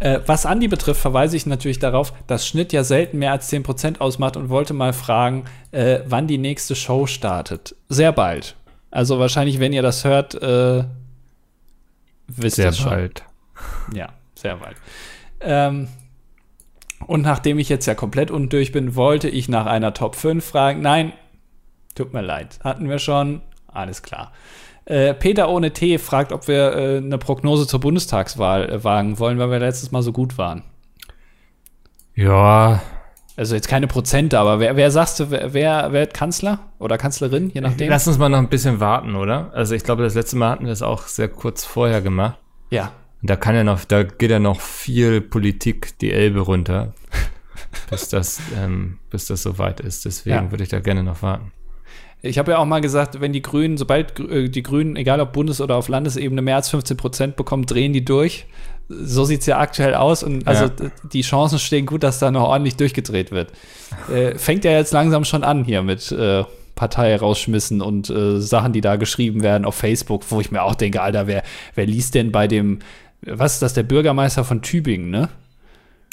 Äh, 0.00 0.20
was 0.26 0.44
Andi 0.44 0.68
betrifft, 0.68 1.00
verweise 1.00 1.36
ich 1.36 1.46
natürlich 1.46 1.78
darauf, 1.78 2.12
dass 2.26 2.46
Schnitt 2.46 2.72
ja 2.72 2.84
selten 2.84 3.18
mehr 3.18 3.32
als 3.32 3.50
10% 3.52 3.98
ausmacht 3.98 4.36
und 4.36 4.48
wollte 4.48 4.74
mal 4.74 4.92
fragen, 4.92 5.44
äh, 5.70 6.00
wann 6.06 6.26
die 6.26 6.38
nächste 6.38 6.74
Show 6.74 7.06
startet. 7.06 7.76
Sehr 7.88 8.12
bald. 8.12 8.56
Also 8.90 9.18
wahrscheinlich, 9.18 9.60
wenn 9.60 9.72
ihr 9.72 9.82
das 9.82 10.04
hört, 10.04 10.34
äh, 10.34 10.84
wisst 12.26 12.56
Sehr 12.56 12.72
schon. 12.72 12.90
bald. 12.90 13.24
Ja, 13.92 14.08
sehr 14.34 14.56
bald. 14.56 14.76
Ähm, 15.40 15.88
und 17.06 17.22
nachdem 17.22 17.58
ich 17.58 17.68
jetzt 17.68 17.86
ja 17.86 17.94
komplett 17.94 18.30
undurch 18.30 18.72
bin, 18.72 18.94
wollte 18.96 19.28
ich 19.28 19.48
nach 19.48 19.66
einer 19.66 19.92
Top 19.94 20.16
5 20.16 20.44
fragen. 20.44 20.80
Nein, 20.80 21.12
tut 21.94 22.12
mir 22.12 22.22
leid. 22.22 22.58
Hatten 22.64 22.88
wir 22.88 22.98
schon, 22.98 23.42
Alles 23.68 24.02
klar. 24.02 24.32
Äh, 24.86 25.14
Peter 25.14 25.48
ohne 25.48 25.72
T 25.72 25.98
fragt, 25.98 26.30
ob 26.32 26.46
wir 26.46 26.74
äh, 26.74 26.96
eine 26.98 27.18
Prognose 27.18 27.66
zur 27.66 27.80
Bundestagswahl 27.80 28.70
äh, 28.70 28.84
wagen 28.84 29.18
wollen, 29.18 29.38
weil 29.38 29.50
wir 29.50 29.58
letztes 29.58 29.90
Mal 29.92 30.02
so 30.02 30.12
gut 30.12 30.36
waren. 30.36 30.62
Ja, 32.14 32.82
Also 33.36 33.54
jetzt 33.56 33.66
keine 33.68 33.88
Prozente, 33.88 34.38
aber 34.38 34.60
wer, 34.60 34.76
wer 34.76 34.90
sagst 34.92 35.18
du, 35.18 35.30
wer, 35.30 35.52
wer 35.52 35.92
wird 35.92 36.14
Kanzler 36.14 36.60
oder 36.78 36.98
Kanzlerin, 36.98 37.50
je 37.52 37.60
nachdem? 37.60 37.88
lass 37.90 38.06
uns 38.06 38.16
mal 38.18 38.28
noch 38.28 38.38
ein 38.38 38.48
bisschen 38.48 38.78
warten, 38.78 39.16
oder? 39.16 39.50
Also 39.54 39.74
ich 39.74 39.82
glaube, 39.82 40.04
das 40.04 40.14
letzte 40.14 40.36
Mal 40.36 40.50
hatten 40.50 40.64
wir 40.64 40.70
das 40.70 40.82
auch 40.82 41.06
sehr 41.08 41.28
kurz 41.28 41.64
vorher 41.64 42.00
gemacht. 42.00 42.38
ja. 42.70 42.92
Und 43.22 43.30
da 43.30 43.36
kann 43.36 43.54
ja 43.54 43.64
noch, 43.64 43.82
da 43.86 44.02
geht 44.02 44.30
ja 44.30 44.38
noch 44.38 44.60
viel 44.60 45.22
Politik 45.22 45.98
die 46.00 46.12
Elbe 46.12 46.40
runter, 46.40 46.92
bis 47.90 48.10
das, 48.10 48.38
ähm, 48.54 48.98
bis 49.08 49.24
das 49.24 49.42
soweit 49.42 49.80
ist. 49.80 50.04
Deswegen 50.04 50.36
Ja. 50.36 50.50
würde 50.50 50.62
ich 50.62 50.68
da 50.68 50.78
gerne 50.80 51.02
noch 51.02 51.22
warten. 51.22 51.50
Ich 52.20 52.36
habe 52.38 52.52
ja 52.52 52.58
auch 52.58 52.66
mal 52.66 52.82
gesagt, 52.82 53.22
wenn 53.22 53.32
die 53.32 53.40
Grünen, 53.40 53.78
sobald 53.78 54.20
äh, 54.20 54.50
die 54.50 54.62
Grünen, 54.62 54.96
egal 54.96 55.20
ob 55.20 55.32
Bundes- 55.32 55.62
oder 55.62 55.76
auf 55.76 55.88
Landesebene, 55.88 56.42
mehr 56.42 56.56
als 56.56 56.68
15 56.68 56.98
Prozent 56.98 57.36
bekommen, 57.36 57.64
drehen 57.64 57.94
die 57.94 58.04
durch. 58.04 58.44
So 58.88 59.24
sieht 59.24 59.40
es 59.40 59.46
ja 59.46 59.58
aktuell 59.58 59.94
aus. 59.94 60.22
Und 60.22 60.46
also 60.46 60.64
Ja. 60.64 60.90
die 61.12 61.22
Chancen 61.22 61.58
stehen 61.58 61.86
gut, 61.86 62.02
dass 62.02 62.18
da 62.18 62.30
noch 62.30 62.48
ordentlich 62.48 62.76
durchgedreht 62.76 63.30
wird. 63.30 63.52
Äh, 64.12 64.36
fängt 64.38 64.64
ja 64.64 64.72
jetzt 64.72 64.92
langsam 64.92 65.24
schon 65.24 65.42
an 65.44 65.64
hier 65.64 65.82
mit 65.82 66.12
äh, 66.12 66.44
Partei 66.74 67.16
rausschmissen 67.16 67.80
und 67.80 68.10
äh, 68.10 68.40
Sachen, 68.40 68.72
die 68.72 68.80
da 68.80 68.96
geschrieben 68.96 69.42
werden 69.42 69.64
auf 69.64 69.74
Facebook, 69.76 70.24
wo 70.30 70.40
ich 70.40 70.50
mir 70.50 70.62
auch 70.62 70.74
denke, 70.74 71.00
Alter, 71.00 71.26
wer, 71.26 71.42
wer 71.74 71.86
liest 71.86 72.14
denn 72.14 72.32
bei 72.32 72.46
dem, 72.48 72.80
was 73.22 73.54
ist 73.54 73.62
das, 73.62 73.74
der 73.74 73.84
Bürgermeister 73.84 74.44
von 74.44 74.60
Tübingen, 74.60 75.08
ne? 75.10 75.28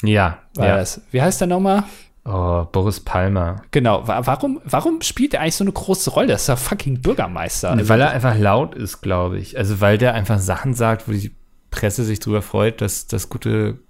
Ja, 0.02 0.38
War 0.54 0.66
ja. 0.68 0.76
das. 0.76 1.00
Wie 1.10 1.20
heißt 1.22 1.40
der 1.40 1.48
nochmal? 1.48 1.84
Oh, 2.24 2.64
Boris 2.70 3.00
Palmer. 3.00 3.62
Genau. 3.72 4.06
Wa 4.06 4.22
warum, 4.24 4.60
warum 4.64 5.00
spielt 5.02 5.34
er 5.34 5.40
eigentlich 5.40 5.56
so 5.56 5.64
eine 5.64 5.72
große 5.72 6.10
Rolle? 6.10 6.28
Das 6.28 6.42
ist 6.42 6.46
ja 6.48 6.56
fucking 6.56 7.00
Bürgermeister. 7.02 7.70
Also, 7.72 7.88
weil 7.88 8.00
er 8.00 8.10
einfach 8.10 8.38
laut 8.38 8.74
ist, 8.76 9.00
glaube 9.02 9.38
ich. 9.38 9.58
Also 9.58 9.80
weil 9.80 9.98
der 9.98 10.14
einfach 10.14 10.38
Sachen 10.38 10.74
sagt, 10.74 11.08
wo 11.08 11.12
die 11.12 11.32
Presse 11.72 12.04
sich 12.04 12.20
drüber 12.20 12.42
freut, 12.42 12.80
dass 12.80 13.08
das 13.08 13.28
gute 13.28 13.80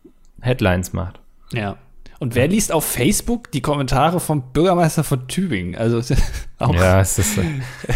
Headlines 0.41 0.95
macht. 0.95 1.20
Ja. 1.53 1.76
Und 2.18 2.35
wer 2.35 2.49
liest 2.49 2.72
auf 2.72 2.85
Facebook 2.85 3.51
die 3.51 3.61
Kommentare 3.61 4.20
vom 4.20 4.53
Bürgermeister 4.53 5.05
von 5.05 5.28
Tübingen? 5.28 5.74
Also 5.76 5.99
auch, 6.59 6.74
ja. 6.74 6.80
Ja, 6.80 7.01
es 7.01 7.18
ist, 7.18 7.39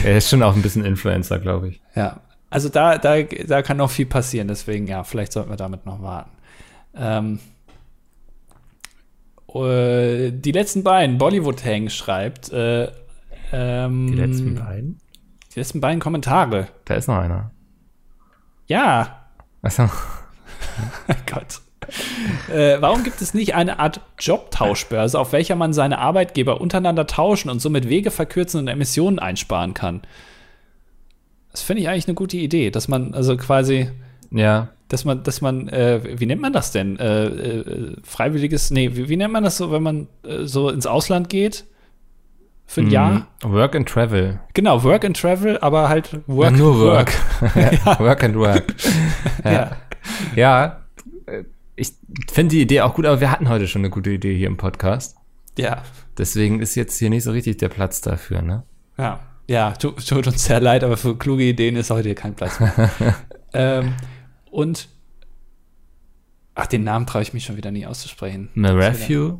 er 0.05 0.19
ist 0.19 0.29
schon 0.29 0.43
auch 0.43 0.55
ein 0.55 0.63
bisschen 0.63 0.85
Influencer, 0.85 1.39
glaube 1.39 1.69
ich. 1.69 1.81
Also 2.51 2.69
da, 2.69 2.99
da, 2.99 3.23
da 3.23 3.63
kann 3.63 3.77
noch 3.77 3.91
viel 3.91 4.07
passieren, 4.07 4.49
deswegen 4.49 4.87
ja, 4.87 5.05
vielleicht 5.05 5.33
sollten 5.33 5.51
wir 5.51 5.57
damit 5.57 5.87
noch 5.87 6.03
warten. 6.03 6.31
Ähm, 6.95 7.39
äh, 9.55 10.33
die 10.33 10.53
letzten 10.53 10.83
beiden, 10.83 11.19
Bollywood 11.19 11.65
Hang 11.65 11.89
schreibt, 11.89 12.53
äh, 12.53 12.91
ähm, 13.53 14.09
Die 14.09 14.15
letzten 14.15 14.55
beiden? 14.57 14.99
die 15.55 15.61
letzten 15.61 15.81
beiden 15.81 16.01
Kommentare. 16.01 16.69
Da 16.85 16.95
ist 16.95 17.09
noch 17.09 17.17
einer. 17.17 17.51
Ja, 18.67 19.26
Achso. 19.67 19.91
Gott. 21.27 21.61
Äh, 22.53 22.81
warum 22.81 23.03
gibt 23.05 23.21
es 23.21 23.35
nicht 23.35 23.55
eine 23.55 23.79
Art 23.79 24.01
Jobtauschbörse, 24.21 25.19
auf 25.19 25.33
welcher 25.33 25.57
man 25.57 25.73
seine 25.73 25.99
Arbeitgeber 25.99 26.61
untereinander 26.61 27.07
tauschen 27.07 27.51
und 27.51 27.61
somit 27.61 27.89
Wege 27.89 28.11
verkürzen 28.11 28.61
und 28.61 28.69
Emissionen 28.69 29.19
einsparen 29.19 29.75
kann? 29.75 30.03
Das 31.51 31.63
finde 31.63 31.83
ich 31.83 31.89
eigentlich 31.89 32.07
eine 32.07 32.15
gute 32.15 32.37
Idee, 32.37 32.71
dass 32.71 32.87
man 32.87 33.13
also 33.15 33.37
quasi, 33.37 33.91
Ja. 34.31 34.69
dass 34.89 35.05
man, 35.05 35.23
dass 35.25 35.41
man, 35.41 35.69
äh, 35.69 36.01
wie 36.21 36.27
nennt 36.27 36.43
man 36.43 36.53
das 36.53 36.71
denn? 36.71 36.99
Äh, 36.99 37.25
äh, 37.27 37.97
freiwilliges, 38.05 38.71
nee, 38.71 38.91
wie, 38.95 39.09
wie 39.09 39.17
nennt 39.17 39.33
man 39.33 39.43
das 39.43 39.57
so, 39.57 39.73
wenn 39.73 39.83
man 39.83 40.09
äh, 40.25 40.45
so 40.45 40.71
ins 40.71 40.87
Ausland 40.87 41.29
geht? 41.29 41.65
Für 42.67 42.81
ein 42.81 42.91
Jahr? 42.91 43.27
Mm, 43.45 43.53
Work 43.53 43.77
and 43.77 43.89
Travel. 43.89 44.41
Genau, 44.55 44.83
Work 44.83 45.05
and 45.05 45.17
Travel, 45.17 45.57
aber 45.59 45.89
halt 45.89 46.21
Work. 46.27 46.51
Ja, 46.53 46.57
nur 46.57 46.79
Work. 46.81 47.13
ja, 47.55 47.99
Work 48.01 48.25
and 48.25 48.37
Work. 48.37 48.75
Ja. 49.45 49.77
Ja. 50.35 50.81
äh, 51.27 51.45
Ich 51.77 51.93
finde 52.33 52.57
die 52.57 52.63
Idee 52.63 52.81
auch 52.81 52.95
gut, 52.95 53.07
aber 53.07 53.21
wir 53.21 53.31
hatten 53.31 53.49
heute 53.49 53.69
schon 53.69 53.81
eine 53.83 53.91
gute 53.91 54.11
Idee 54.11 54.37
hier 54.37 54.49
im 54.49 54.57
Podcast. 54.57 55.17
ja. 55.59 55.83
Deswegen 56.19 56.61
ist 56.61 56.75
jetzt 56.77 56.99
hier 56.99 57.11
nicht 57.11 57.25
so 57.25 57.31
richtig 57.33 57.59
der 57.59 57.69
Platz 57.69 58.01
dafür, 58.01 58.41
ne? 58.41 58.63
Ja, 58.97 59.21
ja, 59.47 59.73
tu, 59.73 59.91
tut 59.91 60.27
uns 60.27 60.45
sehr 60.45 60.61
leid, 60.61 60.83
aber 60.83 60.97
für 60.97 61.15
kluge 61.19 61.43
Ideen 61.45 61.77
ist 61.77 61.91
heute 61.91 62.15
kein 62.15 62.35
Platz 62.35 62.59
mehr. 62.59 62.91
ähm, 63.53 63.93
und 64.51 64.89
ach, 66.55 66.67
den 66.67 66.85
Namen 66.85 67.07
traue 67.07 67.21
ich 67.21 67.35
mich 67.35 67.45
schon 67.45 67.59
wieder 67.59 67.71
nie 67.71 67.85
auszusprechen. 67.87 68.49
Marathew? 68.55 69.39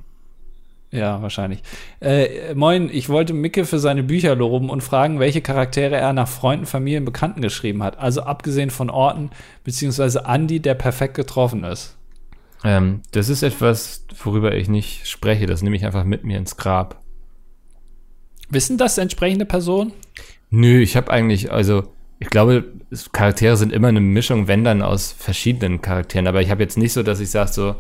Ja, 0.93 1.21
wahrscheinlich. 1.21 1.63
Äh, 2.01 2.55
moin, 2.55 2.89
ich 2.93 3.09
wollte 3.09 3.33
Micke 3.33 3.65
für 3.65 3.79
seine 3.79 4.03
Bücher 4.03 4.37
loben 4.37 4.71
und 4.71 4.83
fragen, 4.83 5.19
welche 5.19 5.43
Charaktere 5.43 5.97
er 5.97 6.13
nach 6.13 6.29
Freunden, 6.29 6.67
Familien, 6.67 7.05
Bekannten 7.05 7.43
geschrieben 7.43 7.83
hat. 7.83 7.99
Also 7.99 8.23
abgesehen 8.23 8.71
von 8.71 8.89
Orten, 8.89 9.31
beziehungsweise 9.65 10.23
Andy, 10.27 10.61
der 10.61 10.75
perfekt 10.75 11.15
getroffen 11.15 11.65
ist. 11.65 11.97
Ähm, 12.65 13.03
das 13.11 13.29
ist 13.29 13.43
etwas, 13.43 14.07
worüber 14.23 14.55
ich 14.55 14.69
nicht 14.69 15.07
spreche. 15.07 15.47
Das 15.47 15.63
nehme 15.63 15.77
ich 15.77 15.85
einfach 15.85 16.05
mit 16.05 16.25
mir 16.25 16.39
ins 16.39 16.57
Grab. 16.57 17.03
Wissen 18.49 18.79
das 18.79 18.97
entsprechende 18.97 19.45
Personen? 19.45 19.93
Nö, 20.51 20.81
ich 20.81 20.97
habe 20.97 21.11
eigentlich, 21.11 21.51
also 21.51 21.93
ich 22.19 22.31
glaube, 22.31 22.65
Charaktere 23.13 23.57
sind 23.57 23.73
immer 23.73 23.89
eine 23.89 24.01
Mischung, 24.01 24.49
wenn 24.49 24.65
dann 24.65 24.83
aus 24.83 25.13
verschiedenen 25.13 25.83
Charakteren. 25.83 26.27
Aber 26.27 26.41
ich 26.41 26.51
habe 26.51 26.63
jetzt 26.63 26.79
nicht 26.79 26.93
so, 26.93 27.03
dass 27.03 27.21
ich 27.21 27.31
sage 27.31 27.53
so, 27.53 27.77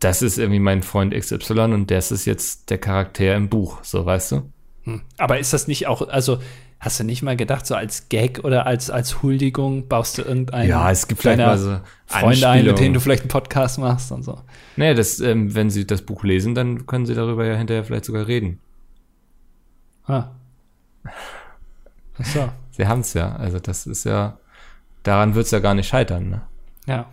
das 0.00 0.22
ist 0.22 0.38
irgendwie 0.38 0.60
mein 0.60 0.82
Freund 0.82 1.14
XY 1.14 1.60
und 1.72 1.90
das 1.90 2.12
ist 2.12 2.24
jetzt 2.24 2.70
der 2.70 2.78
Charakter 2.78 3.34
im 3.34 3.48
Buch, 3.48 3.78
so 3.82 4.04
weißt 4.04 4.32
du? 4.32 4.50
Hm. 4.84 5.02
Aber 5.18 5.38
ist 5.38 5.52
das 5.52 5.66
nicht 5.68 5.86
auch, 5.86 6.06
also 6.08 6.38
hast 6.78 7.00
du 7.00 7.04
nicht 7.04 7.22
mal 7.22 7.36
gedacht, 7.36 7.66
so 7.66 7.74
als 7.74 8.08
Gag 8.10 8.44
oder 8.44 8.66
als, 8.66 8.90
als 8.90 9.22
Huldigung 9.22 9.88
baust 9.88 10.18
du 10.18 10.22
irgendeinen 10.22 10.68
Ja, 10.68 10.90
es 10.90 11.08
gibt 11.08 11.22
vielleicht 11.22 11.38
mal 11.38 11.58
so 11.58 11.80
Freunde 12.06 12.48
ein, 12.48 12.66
mit 12.66 12.78
denen 12.78 12.92
du 12.92 13.00
vielleicht 13.00 13.22
einen 13.22 13.30
Podcast 13.30 13.78
machst 13.78 14.12
und 14.12 14.22
so. 14.22 14.38
Nee, 14.76 14.94
das, 14.94 15.20
ähm, 15.20 15.54
wenn 15.54 15.70
sie 15.70 15.86
das 15.86 16.02
Buch 16.02 16.24
lesen, 16.24 16.54
dann 16.54 16.86
können 16.86 17.06
sie 17.06 17.14
darüber 17.14 17.46
ja 17.46 17.54
hinterher 17.54 17.84
vielleicht 17.84 18.04
sogar 18.04 18.26
reden. 18.26 18.60
Ah. 20.06 20.28
Ach 22.18 22.24
so. 22.24 22.48
Sie 22.76 22.88
haben 22.88 23.00
es 23.00 23.14
ja. 23.14 23.36
Also 23.36 23.60
das 23.60 23.86
ist 23.86 24.04
ja, 24.04 24.36
daran 25.04 25.36
wird 25.36 25.46
es 25.46 25.52
ja 25.52 25.60
gar 25.60 25.74
nicht 25.74 25.88
scheitern. 25.88 26.28
Ne? 26.28 26.42
Ja. 26.86 27.06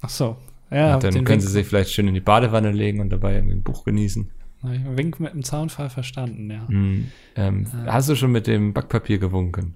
Ach 0.00 0.08
so. 0.08 0.38
Ja, 0.74 0.94
und 0.94 1.04
dann 1.04 1.12
können 1.12 1.28
Wink, 1.28 1.42
sie 1.42 1.48
sich 1.48 1.66
vielleicht 1.66 1.90
schön 1.90 2.08
in 2.08 2.14
die 2.14 2.20
Badewanne 2.20 2.72
legen 2.72 3.00
und 3.00 3.10
dabei 3.10 3.34
irgendwie 3.34 3.54
ein 3.54 3.62
Buch 3.62 3.84
genießen. 3.84 4.28
Wink 4.62 5.20
mit 5.20 5.34
dem 5.34 5.44
Zaunfall 5.44 5.90
verstanden, 5.90 6.50
ja. 6.50 6.66
Hm, 6.66 7.08
ähm, 7.36 7.66
Hast 7.86 8.08
du 8.08 8.16
schon 8.16 8.32
mit 8.32 8.46
dem 8.46 8.72
Backpapier 8.72 9.18
gewunken? 9.18 9.74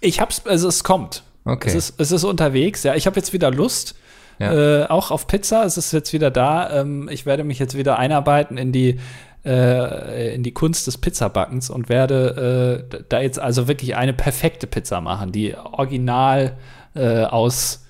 Ich 0.00 0.20
hab's, 0.20 0.44
also 0.44 0.68
es 0.68 0.84
kommt. 0.84 1.22
Okay. 1.44 1.68
Es 1.68 1.74
ist, 1.74 2.00
es 2.00 2.12
ist 2.12 2.24
unterwegs, 2.24 2.82
ja. 2.82 2.94
Ich 2.94 3.06
habe 3.06 3.16
jetzt 3.16 3.32
wieder 3.32 3.50
Lust. 3.50 3.96
Ja. 4.38 4.82
Äh, 4.82 4.86
auch 4.86 5.10
auf 5.10 5.26
Pizza. 5.26 5.64
Es 5.64 5.76
ist 5.76 5.92
jetzt 5.92 6.12
wieder 6.12 6.30
da. 6.30 6.80
Ähm, 6.80 7.08
ich 7.10 7.26
werde 7.26 7.42
mich 7.42 7.58
jetzt 7.58 7.76
wieder 7.76 7.98
einarbeiten 7.98 8.58
in 8.58 8.70
die, 8.70 8.98
äh, 9.44 10.34
in 10.34 10.42
die 10.42 10.52
Kunst 10.52 10.86
des 10.86 10.98
Pizzabackens 10.98 11.70
und 11.70 11.88
werde 11.88 12.86
äh, 12.92 13.02
da 13.08 13.20
jetzt 13.20 13.38
also 13.38 13.66
wirklich 13.66 13.96
eine 13.96 14.12
perfekte 14.12 14.66
Pizza 14.66 15.00
machen, 15.00 15.32
die 15.32 15.56
original 15.56 16.56
äh, 16.94 17.24
aus 17.24 17.86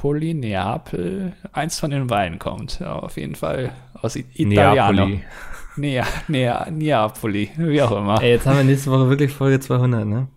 Napoli, 0.00 0.32
Neapel, 0.32 1.34
eins 1.52 1.78
von 1.78 1.90
den 1.90 2.08
Weinen 2.08 2.38
kommt. 2.38 2.80
Ja, 2.80 2.94
auf 2.94 3.18
jeden 3.18 3.34
Fall 3.34 3.70
aus 4.00 4.16
Italiano. 4.16 5.04
Neapoli. 5.04 5.24
Nea, 5.76 6.06
Nea, 6.26 6.70
Neapoli, 6.70 7.50
wie 7.58 7.82
auch 7.82 7.92
immer. 7.92 8.22
Ey, 8.22 8.30
jetzt 8.30 8.46
haben 8.46 8.56
wir 8.56 8.64
nächste 8.64 8.90
Woche 8.90 9.10
wirklich 9.10 9.30
Folge 9.30 9.60
200, 9.60 10.06
ne? 10.06 10.28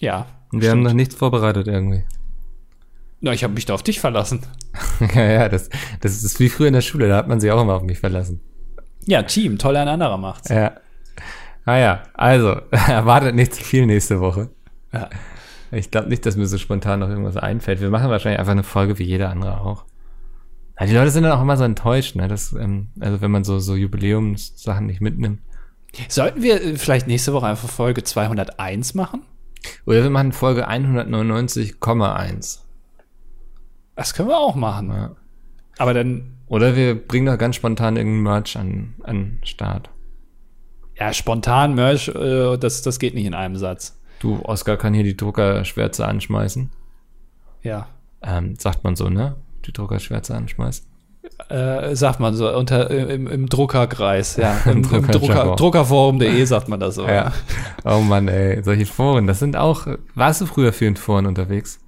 Ja. 0.00 0.24
Und 0.50 0.62
wir 0.62 0.70
haben 0.70 0.80
noch 0.80 0.94
nichts 0.94 1.14
vorbereitet 1.14 1.68
irgendwie. 1.68 2.04
Na, 3.20 3.34
ich 3.34 3.44
habe 3.44 3.52
mich 3.52 3.66
da 3.66 3.74
auf 3.74 3.82
dich 3.82 4.00
verlassen. 4.00 4.40
ja, 5.14 5.24
ja, 5.24 5.48
das, 5.50 5.68
das 6.00 6.22
ist 6.22 6.40
wie 6.40 6.48
früher 6.48 6.68
in 6.68 6.72
der 6.72 6.80
Schule, 6.80 7.06
da 7.06 7.18
hat 7.18 7.28
man 7.28 7.38
sich 7.38 7.50
auch 7.50 7.60
immer 7.60 7.74
auf 7.74 7.82
mich 7.82 7.98
verlassen. 7.98 8.40
Ja, 9.04 9.22
Team, 9.24 9.58
toll, 9.58 9.76
ein 9.76 9.88
anderer 9.88 10.16
macht's. 10.16 10.48
Ja. 10.48 10.72
Ah 11.66 11.76
ja, 11.76 12.02
also, 12.14 12.62
erwartet 12.70 13.34
nicht 13.34 13.54
zu 13.54 13.62
viel 13.62 13.84
nächste 13.84 14.20
Woche. 14.20 14.48
Ja. 14.90 15.10
Ich 15.72 15.90
glaube 15.90 16.08
nicht, 16.08 16.26
dass 16.26 16.36
mir 16.36 16.46
so 16.46 16.58
spontan 16.58 17.00
noch 17.00 17.08
irgendwas 17.08 17.36
einfällt. 17.36 17.80
Wir 17.80 17.90
machen 17.90 18.10
wahrscheinlich 18.10 18.40
einfach 18.40 18.52
eine 18.52 18.62
Folge 18.64 18.98
wie 18.98 19.04
jeder 19.04 19.30
andere 19.30 19.60
auch. 19.60 19.84
Ja, 20.78 20.86
die 20.86 20.94
Leute 20.94 21.10
sind 21.10 21.24
dann 21.24 21.32
auch 21.32 21.42
immer 21.42 21.56
so 21.56 21.64
enttäuscht, 21.64 22.16
ne? 22.16 22.26
Das, 22.26 22.52
ähm, 22.52 22.88
also 23.00 23.20
wenn 23.20 23.30
man 23.30 23.44
so, 23.44 23.58
so 23.58 23.76
Jubiläumssachen 23.76 24.86
nicht 24.86 25.00
mitnimmt. 25.00 25.40
Sollten 26.08 26.42
wir 26.42 26.62
äh, 26.62 26.76
vielleicht 26.76 27.06
nächste 27.06 27.32
Woche 27.32 27.46
einfach 27.46 27.68
Folge 27.68 28.02
201 28.02 28.94
machen? 28.94 29.22
Oder 29.84 30.02
wir 30.02 30.10
machen 30.10 30.32
Folge 30.32 30.68
199,1. 30.68 32.60
Das 33.94 34.14
können 34.14 34.28
wir 34.30 34.38
auch 34.38 34.54
machen. 34.54 34.88
Ja. 34.88 35.14
Aber 35.78 35.92
dann, 35.92 36.38
Oder 36.46 36.74
wir 36.76 36.94
bringen 36.94 37.26
doch 37.26 37.36
ganz 37.38 37.56
spontan 37.56 37.96
irgendeinen 37.96 38.22
Merch 38.22 38.56
an, 38.56 38.94
an 39.02 39.38
Start. 39.44 39.90
ja, 40.98 41.12
spontan 41.12 41.74
Merch, 41.74 42.08
äh, 42.08 42.56
das, 42.56 42.80
das 42.82 42.98
geht 42.98 43.14
nicht 43.14 43.26
in 43.26 43.34
einem 43.34 43.56
Satz. 43.56 43.99
Du, 44.20 44.38
Oskar 44.44 44.76
kann 44.76 44.94
hier 44.94 45.02
die 45.02 45.16
Druckerschwärze 45.16 46.06
anschmeißen. 46.06 46.70
Ja. 47.62 47.88
Ähm, 48.22 48.54
sagt 48.58 48.84
man 48.84 48.94
so, 48.94 49.08
ne? 49.08 49.34
Die 49.66 49.72
Druckerschwärze 49.72 50.34
anschmeißen. 50.36 50.86
äh, 51.48 51.96
sagt 51.96 52.20
man 52.20 52.34
so, 52.34 52.54
unter, 52.54 52.90
im, 52.90 53.26
im 53.26 53.48
Druckerkreis, 53.48 54.36
ja. 54.36 54.56
Im, 54.66 54.84
im 54.84 55.06
Drucker. 55.06 55.56
Druckerforum.de 55.56 56.44
sagt 56.44 56.68
man 56.68 56.80
das 56.80 56.94
so. 56.96 57.06
Ja. 57.06 57.32
Oh 57.84 58.00
Mann, 58.00 58.28
ey, 58.28 58.62
solche 58.62 58.86
Foren, 58.86 59.26
das 59.26 59.38
sind 59.38 59.56
auch. 59.56 59.86
Warst 60.14 60.40
du 60.42 60.46
früher 60.46 60.72
viel 60.72 60.88
in 60.88 60.96
Foren 60.96 61.26
unterwegs? 61.26 61.79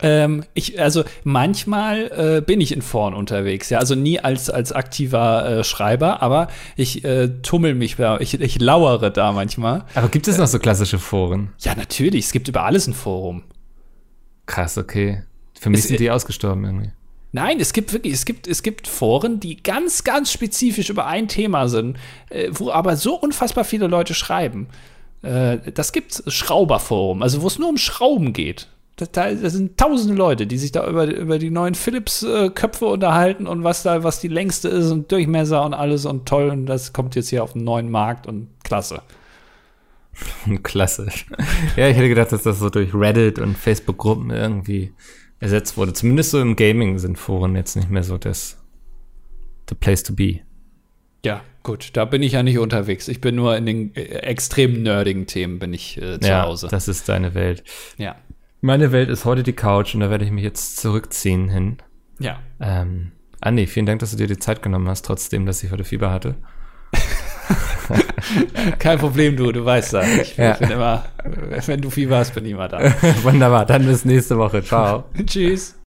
Ähm, 0.00 0.44
ich, 0.54 0.80
also 0.80 1.02
manchmal 1.24 2.36
äh, 2.38 2.40
bin 2.40 2.60
ich 2.60 2.70
in 2.72 2.82
Foren 2.82 3.14
unterwegs, 3.14 3.68
ja, 3.70 3.78
also 3.78 3.96
nie 3.96 4.20
als, 4.20 4.48
als 4.48 4.70
aktiver 4.72 5.58
äh, 5.58 5.64
Schreiber, 5.64 6.22
aber 6.22 6.48
ich 6.76 7.04
äh, 7.04 7.28
tummel 7.42 7.74
mich 7.74 7.96
da, 7.96 8.18
ich, 8.20 8.40
ich 8.40 8.60
lauere 8.60 9.10
da 9.10 9.32
manchmal. 9.32 9.84
Aber 9.96 10.08
gibt 10.08 10.28
es 10.28 10.38
noch 10.38 10.46
so 10.46 10.60
klassische 10.60 10.98
Foren? 11.00 11.52
Ja, 11.58 11.74
natürlich, 11.74 12.26
es 12.26 12.32
gibt 12.32 12.46
über 12.46 12.62
alles 12.64 12.86
ein 12.86 12.94
Forum. 12.94 13.42
Krass, 14.46 14.78
okay. 14.78 15.22
Für 15.58 15.70
mich 15.70 15.80
Es- 15.80 15.88
sind 15.88 16.00
die 16.00 16.10
ausgestorben 16.10 16.64
irgendwie. 16.64 16.90
Nein, 17.32 17.60
es 17.60 17.74
gibt 17.74 17.92
wirklich, 17.92 18.14
es 18.14 18.24
gibt, 18.24 18.46
es 18.46 18.62
gibt 18.62 18.88
Foren, 18.88 19.38
die 19.38 19.62
ganz, 19.62 20.02
ganz 20.02 20.32
spezifisch 20.32 20.88
über 20.88 21.06
ein 21.06 21.28
Thema 21.28 21.68
sind, 21.68 21.98
äh, 22.30 22.48
wo 22.52 22.70
aber 22.70 22.96
so 22.96 23.16
unfassbar 23.16 23.64
viele 23.64 23.86
Leute 23.86 24.14
schreiben. 24.14 24.68
Äh, 25.22 25.58
das 25.74 25.92
gibt's 25.92 26.22
Schrauberforum, 26.26 27.22
also 27.22 27.42
wo 27.42 27.46
es 27.48 27.58
nur 27.58 27.68
um 27.68 27.76
Schrauben 27.76 28.32
geht. 28.32 28.68
Da, 28.98 29.06
da, 29.06 29.32
da 29.32 29.48
sind 29.48 29.78
tausende 29.78 30.14
Leute, 30.14 30.46
die 30.46 30.58
sich 30.58 30.72
da 30.72 30.86
über, 30.88 31.06
über 31.06 31.38
die 31.38 31.50
neuen 31.50 31.74
Philips-Köpfe 31.74 32.84
unterhalten 32.84 33.46
und 33.46 33.62
was 33.62 33.84
da, 33.84 34.02
was 34.02 34.20
die 34.20 34.28
längste 34.28 34.68
ist 34.68 34.90
und 34.90 35.10
Durchmesser 35.10 35.64
und 35.64 35.72
alles 35.72 36.04
und 36.04 36.26
toll. 36.26 36.50
Und 36.50 36.66
das 36.66 36.92
kommt 36.92 37.14
jetzt 37.14 37.28
hier 37.28 37.44
auf 37.44 37.52
den 37.52 37.62
neuen 37.62 37.90
Markt 37.90 38.26
und 38.26 38.48
klasse. 38.64 39.02
Klassisch. 40.64 41.26
ja, 41.76 41.88
ich 41.88 41.96
hätte 41.96 42.08
gedacht, 42.08 42.32
dass 42.32 42.42
das 42.42 42.58
so 42.58 42.70
durch 42.70 42.92
Reddit 42.92 43.38
und 43.38 43.56
Facebook-Gruppen 43.56 44.30
irgendwie 44.30 44.92
ersetzt 45.38 45.76
wurde. 45.76 45.92
Zumindest 45.92 46.32
so 46.32 46.40
im 46.40 46.56
Gaming 46.56 46.98
sind 46.98 47.18
Foren 47.18 47.54
jetzt 47.54 47.76
nicht 47.76 47.90
mehr 47.90 48.02
so 48.02 48.18
das 48.18 48.58
the 49.68 49.74
place 49.74 50.02
to 50.02 50.12
be. 50.12 50.40
Ja, 51.24 51.42
gut, 51.62 51.90
da 51.92 52.04
bin 52.04 52.22
ich 52.22 52.32
ja 52.32 52.42
nicht 52.42 52.58
unterwegs. 52.58 53.08
Ich 53.08 53.20
bin 53.20 53.34
nur 53.34 53.56
in 53.56 53.66
den 53.66 53.94
äh, 53.94 54.02
extrem 54.02 54.82
nerdigen 54.82 55.26
Themen 55.26 55.58
bin 55.58 55.74
ich 55.74 56.00
äh, 56.00 56.20
zu 56.20 56.28
ja, 56.28 56.42
Hause. 56.44 56.68
das 56.70 56.88
ist 56.88 57.08
deine 57.08 57.34
Welt. 57.34 57.64
Ja. 57.96 58.16
Meine 58.60 58.90
Welt 58.92 59.08
ist 59.08 59.24
heute 59.24 59.42
die 59.42 59.52
Couch 59.52 59.94
und 59.94 60.00
da 60.00 60.10
werde 60.10 60.24
ich 60.24 60.30
mich 60.30 60.42
jetzt 60.44 60.76
zurückziehen 60.78 61.48
hin. 61.48 61.76
Ja. 62.18 62.38
Ähm, 62.60 63.12
Andi, 63.40 63.66
vielen 63.66 63.86
Dank, 63.86 64.00
dass 64.00 64.10
du 64.10 64.16
dir 64.16 64.26
die 64.26 64.38
Zeit 64.38 64.62
genommen 64.62 64.88
hast, 64.88 65.04
trotzdem, 65.04 65.46
dass 65.46 65.62
ich 65.62 65.70
heute 65.70 65.84
Fieber 65.84 66.10
hatte. 66.10 66.34
Kein 68.78 68.98
Problem, 68.98 69.36
du, 69.36 69.52
du 69.52 69.64
weißt 69.64 69.94
das. 69.94 70.06
Ich 70.18 70.36
Ja. 70.36 70.54
bin 70.54 70.70
immer, 70.70 71.04
wenn 71.66 71.80
du 71.80 71.88
Fieber 71.90 72.18
hast, 72.18 72.34
bin 72.34 72.44
ich 72.44 72.52
immer 72.52 72.68
da. 72.68 72.80
Wunderbar, 73.22 73.64
dann 73.64 73.86
bis 73.86 74.04
nächste 74.04 74.36
Woche. 74.36 74.62
Ciao. 74.62 75.04
Tschüss. 75.26 75.76